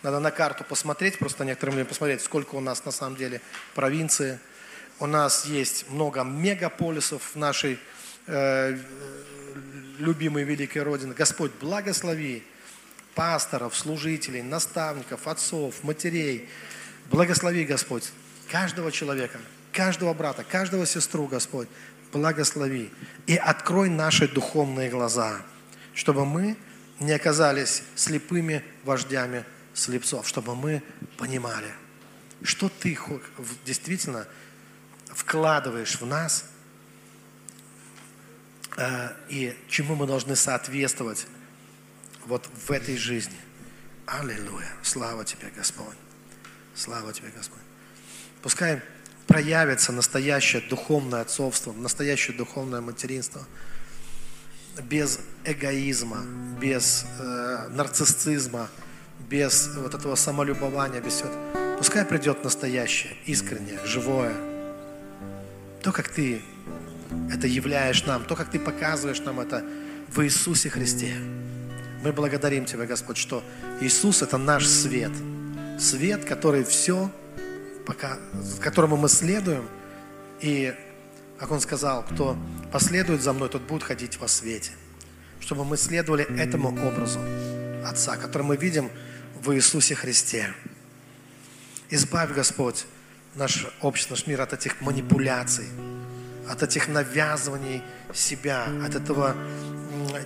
Надо 0.01 0.19
на 0.19 0.31
карту 0.31 0.63
посмотреть, 0.63 1.19
просто 1.19 1.43
некоторым 1.43 1.75
людям 1.75 1.87
посмотреть, 1.87 2.21
сколько 2.21 2.55
у 2.55 2.61
нас 2.61 2.85
на 2.85 2.91
самом 2.91 3.17
деле 3.17 3.41
провинции. 3.75 4.39
У 4.99 5.05
нас 5.05 5.45
есть 5.45 5.89
много 5.89 6.23
мегаполисов 6.23 7.21
в 7.33 7.35
нашей 7.37 7.79
э, 8.27 8.77
любимой 9.97 10.43
великой 10.43 10.83
Родины. 10.83 11.13
Господь, 11.13 11.51
благослови 11.61 12.43
пасторов, 13.15 13.77
служителей, 13.77 14.41
наставников, 14.41 15.27
отцов, 15.27 15.83
матерей. 15.83 16.49
Благослови, 17.09 17.63
Господь, 17.63 18.11
каждого 18.49 18.91
человека, 18.91 19.39
каждого 19.71 20.13
брата, 20.13 20.43
каждого 20.43 20.85
сестру, 20.85 21.27
Господь, 21.27 21.69
благослови. 22.11 22.91
И 23.25 23.37
открой 23.37 23.89
наши 23.89 24.27
духовные 24.27 24.89
глаза, 24.89 25.41
чтобы 25.93 26.25
мы 26.25 26.57
не 26.99 27.13
оказались 27.13 27.83
слепыми 27.95 28.65
вождями 28.83 29.45
слепцов, 29.73 30.27
чтобы 30.27 30.55
мы 30.55 30.83
понимали, 31.17 31.73
что 32.43 32.67
Ты 32.67 32.97
действительно 33.65 34.27
вкладываешь 35.09 35.99
в 35.99 36.05
нас 36.05 36.45
э, 38.77 39.09
и 39.29 39.57
чему 39.67 39.95
мы 39.95 40.07
должны 40.07 40.35
соответствовать 40.35 41.27
вот 42.25 42.47
в 42.67 42.71
этой 42.71 42.97
жизни. 42.97 43.37
Аллилуйя. 44.05 44.71
Слава 44.83 45.25
Тебе, 45.25 45.51
Господь. 45.55 45.97
Слава 46.75 47.13
Тебе, 47.13 47.29
Господь. 47.35 47.59
Пускай 48.41 48.81
проявится 49.27 49.91
настоящее 49.91 50.61
духовное 50.61 51.21
отцовство, 51.21 51.71
настоящее 51.73 52.35
духовное 52.35 52.81
материнство 52.81 53.45
без 54.83 55.19
эгоизма, 55.43 56.25
без 56.59 57.05
э, 57.19 57.67
нарциссизма, 57.69 58.69
без 59.29 59.69
вот 59.75 59.93
этого 59.93 60.15
самолюбования, 60.15 61.01
без 61.01 61.15
всего. 61.15 61.29
Пускай 61.77 62.05
придет 62.05 62.43
настоящее, 62.43 63.15
искреннее, 63.25 63.79
живое. 63.85 64.48
То, 65.81 65.91
как 65.91 66.09
Ты 66.09 66.41
это 67.31 67.47
являешь 67.47 68.05
нам, 68.05 68.25
то, 68.25 68.35
как 68.35 68.51
Ты 68.51 68.59
показываешь 68.59 69.19
нам 69.19 69.39
это 69.39 69.63
в 70.09 70.21
Иисусе 70.23 70.69
Христе. 70.69 71.15
Мы 72.03 72.11
благодарим 72.13 72.65
Тебя, 72.65 72.85
Господь, 72.85 73.17
что 73.17 73.43
Иисус– 73.81 74.21
это 74.23 74.37
наш 74.37 74.65
свет. 74.65 75.11
Свет, 75.79 76.25
который 76.25 76.63
все, 76.63 77.11
пока, 77.85 78.17
которому 78.59 78.97
мы 78.97 79.09
следуем. 79.09 79.67
И, 80.41 80.73
как 81.37 81.51
Он 81.51 81.61
сказал, 81.61 82.03
кто 82.03 82.37
последует 82.71 83.21
за 83.21 83.33
мной, 83.33 83.49
тот 83.49 83.61
будет 83.63 83.83
ходить 83.83 84.17
во 84.19 84.27
свете. 84.27 84.71
Чтобы 85.39 85.63
мы 85.65 85.77
следовали 85.77 86.25
этому 86.37 86.69
образу 86.69 87.19
Отца, 87.85 88.17
который 88.17 88.43
мы 88.43 88.57
видим 88.57 88.89
в 89.41 89.53
Иисусе 89.55 89.95
Христе. 89.95 90.53
Избавь, 91.89 92.31
Господь, 92.33 92.85
наш 93.35 93.67
общество, 93.81 94.15
наш 94.15 94.27
мир 94.27 94.41
от 94.41 94.53
этих 94.53 94.81
манипуляций, 94.81 95.67
от 96.49 96.63
этих 96.63 96.87
навязываний 96.87 97.81
себя, 98.13 98.65
от 98.85 98.95
этого 98.95 99.35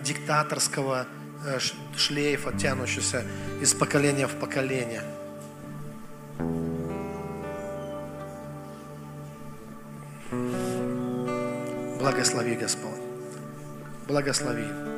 диктаторского 0.04 1.08
Э, 1.46 1.60
шлейф, 1.98 2.48
оттянущийся 2.48 3.26
из 3.62 3.74
поколения 3.74 4.28
в 4.28 4.36
поколение. 4.40 5.02
Благослови, 12.00 12.56
Господь. 12.56 13.02
Благослови. 14.08 14.93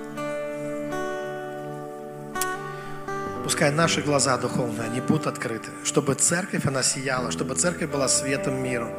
Пускай 3.46 3.70
наши 3.70 4.02
глаза 4.02 4.40
духовные, 4.40 4.88
они 4.88 5.02
будут 5.02 5.28
открыты, 5.28 5.70
чтобы 5.84 6.16
церковь, 6.16 6.66
она 6.66 6.82
сияла, 6.82 7.30
чтобы 7.30 7.54
церковь 7.54 7.92
была 7.92 8.08
светом 8.08 8.56
миру, 8.56 8.90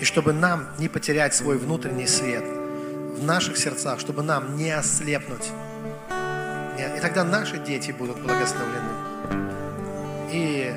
и 0.00 0.04
чтобы 0.04 0.32
нам 0.32 0.68
не 0.78 0.88
потерять 0.88 1.34
свой 1.34 1.58
внутренний 1.58 2.06
свет 2.06 2.44
в 2.44 3.22
наших 3.22 3.58
сердцах, 3.58 4.00
чтобы 4.00 4.22
нам 4.22 4.56
не 4.56 4.70
ослепнуть. 4.70 5.50
И 6.96 7.00
тогда 7.00 7.24
наши 7.24 7.58
дети 7.58 7.90
будут 7.90 8.22
благословлены. 8.22 8.88
И 10.32 10.74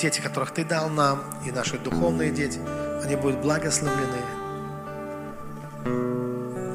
дети, 0.00 0.22
которых 0.22 0.52
Ты 0.52 0.64
дал 0.64 0.88
нам, 0.88 1.24
и 1.46 1.50
наши 1.50 1.76
духовные 1.78 2.30
дети, 2.30 2.58
они 3.04 3.16
будут 3.16 3.38
благословлены. 3.42 4.22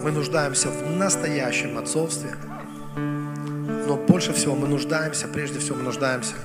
Мы 0.03 0.11
нуждаемся 0.11 0.69
в 0.69 0.91
настоящем 0.91 1.79
отцовстве, 1.79 2.35
но 3.91 3.97
больше 3.97 4.31
всего 4.31 4.55
мы 4.55 4.69
нуждаемся, 4.69 5.27
прежде 5.27 5.59
всего 5.59 5.75
мы 5.75 5.83
нуждаемся 5.83 6.35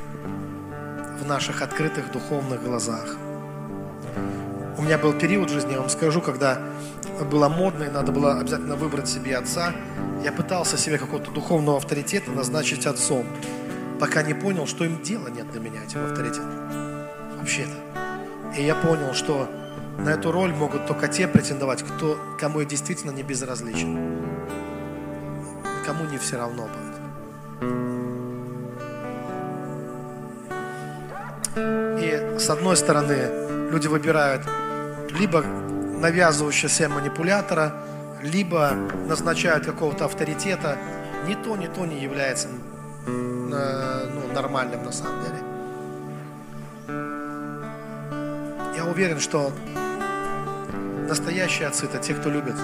в 1.20 1.28
наших 1.28 1.62
открытых 1.62 2.10
духовных 2.10 2.60
глазах. 2.60 3.16
У 4.76 4.82
меня 4.82 4.98
был 4.98 5.12
период 5.12 5.48
в 5.48 5.52
жизни, 5.52 5.70
я 5.70 5.78
вам 5.78 5.88
скажу, 5.88 6.20
когда 6.20 6.58
было 7.30 7.48
модно 7.48 7.84
и 7.84 7.88
надо 7.88 8.10
было 8.10 8.40
обязательно 8.40 8.74
выбрать 8.74 9.08
себе 9.08 9.36
отца. 9.36 9.72
Я 10.24 10.32
пытался 10.32 10.76
себе 10.76 10.98
какого-то 10.98 11.30
духовного 11.30 11.76
авторитета 11.76 12.32
назначить 12.32 12.84
отцом, 12.84 13.24
пока 14.00 14.24
не 14.24 14.34
понял, 14.34 14.66
что 14.66 14.84
им 14.84 15.00
дела 15.00 15.28
нет 15.28 15.48
для 15.52 15.60
меня, 15.60 15.84
этим 15.84 16.04
авторитетом. 16.04 16.50
Вообще-то. 17.38 18.58
И 18.58 18.64
я 18.64 18.74
понял, 18.74 19.14
что 19.14 19.48
на 19.98 20.08
эту 20.08 20.32
роль 20.32 20.52
могут 20.52 20.88
только 20.88 21.06
те 21.06 21.28
претендовать, 21.28 21.84
кто, 21.84 22.18
кому 22.40 22.58
я 22.58 22.66
действительно 22.66 23.12
не 23.12 23.22
безразличен. 23.22 24.26
Кому 25.86 26.06
не 26.10 26.18
все 26.18 26.38
равно 26.38 26.64
будет. 26.64 26.85
И 32.00 32.36
с 32.38 32.50
одной 32.50 32.76
стороны, 32.76 33.70
люди 33.70 33.86
выбирают 33.88 34.42
либо 35.10 35.42
навязывающегося 35.42 36.88
манипулятора, 36.88 37.72
либо 38.22 38.72
назначают 39.08 39.64
какого-то 39.64 40.04
авторитета. 40.04 40.76
Ни 41.26 41.34
то, 41.34 41.56
ни 41.56 41.66
то 41.66 41.86
не 41.86 42.00
является 42.00 42.48
э, 42.48 42.50
ну, 43.06 44.32
нормальным 44.32 44.84
на 44.84 44.92
самом 44.92 45.22
деле. 45.24 45.38
Я 48.76 48.84
уверен, 48.84 49.18
что 49.18 49.52
Настоящие 51.08 51.68
отцы– 51.68 51.86
это 51.86 51.98
те, 51.98 52.14
кто 52.14 52.28
любит. 52.30 52.56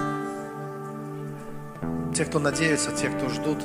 Те, 2.13 2.25
кто 2.25 2.39
надеются, 2.39 2.91
те, 2.91 3.07
кто 3.07 3.29
ждут. 3.29 3.59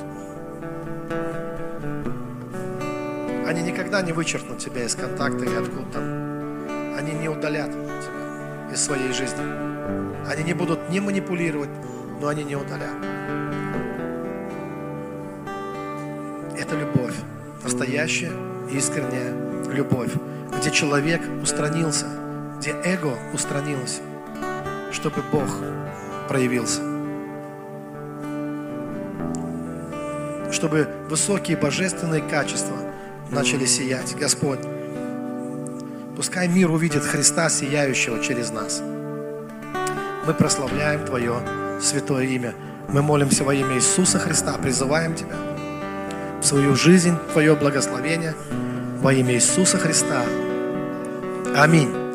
Они 3.47 3.61
никогда 3.61 4.01
не 4.01 4.11
вычеркнут 4.11 4.59
тебя 4.59 4.83
из 4.83 4.95
контакта 4.95 5.45
и 5.45 5.55
откуда 5.55 5.85
там. 5.91 6.03
Они 6.97 7.13
не 7.13 7.29
удалят 7.29 7.71
тебя 7.71 8.73
из 8.73 8.81
своей 8.81 9.11
жизни. 9.13 9.41
Они 10.27 10.43
не 10.43 10.53
будут 10.53 10.89
не 10.89 10.99
манипулировать, 10.99 11.69
но 12.21 12.27
они 12.27 12.43
не 12.43 12.55
удалят. 12.55 12.95
Это 16.57 16.75
любовь. 16.75 17.15
Настоящая, 17.63 18.33
искренняя 18.71 19.33
любовь. 19.71 20.13
Где 20.59 20.71
человек 20.71 21.21
устранился, 21.41 22.05
где 22.59 22.71
эго 22.83 23.17
устранилось 23.33 24.01
чтобы 24.91 25.21
Бог 25.31 25.47
проявился. 26.27 26.88
Чтобы 30.59 30.89
высокие 31.07 31.55
божественные 31.55 32.21
качества 32.21 32.75
начали 33.31 33.63
сиять. 33.65 34.13
Господь, 34.19 34.59
пускай 36.17 36.49
мир 36.49 36.69
увидит 36.69 37.01
Христа, 37.01 37.49
сияющего 37.49 38.21
через 38.21 38.51
нас. 38.51 38.81
Мы 40.27 40.33
прославляем 40.33 41.05
Твое 41.05 41.35
святое 41.81 42.25
имя. 42.25 42.53
Мы 42.89 43.01
молимся 43.01 43.45
во 43.45 43.53
имя 43.53 43.77
Иисуса 43.77 44.19
Христа, 44.19 44.57
призываем 44.61 45.15
Тебя 45.15 45.37
в 46.41 46.45
свою 46.45 46.75
жизнь, 46.75 47.15
Твое 47.31 47.55
благословение 47.55 48.35
во 48.99 49.13
имя 49.13 49.35
Иисуса 49.35 49.77
Христа. 49.77 50.23
Аминь. 51.55 52.08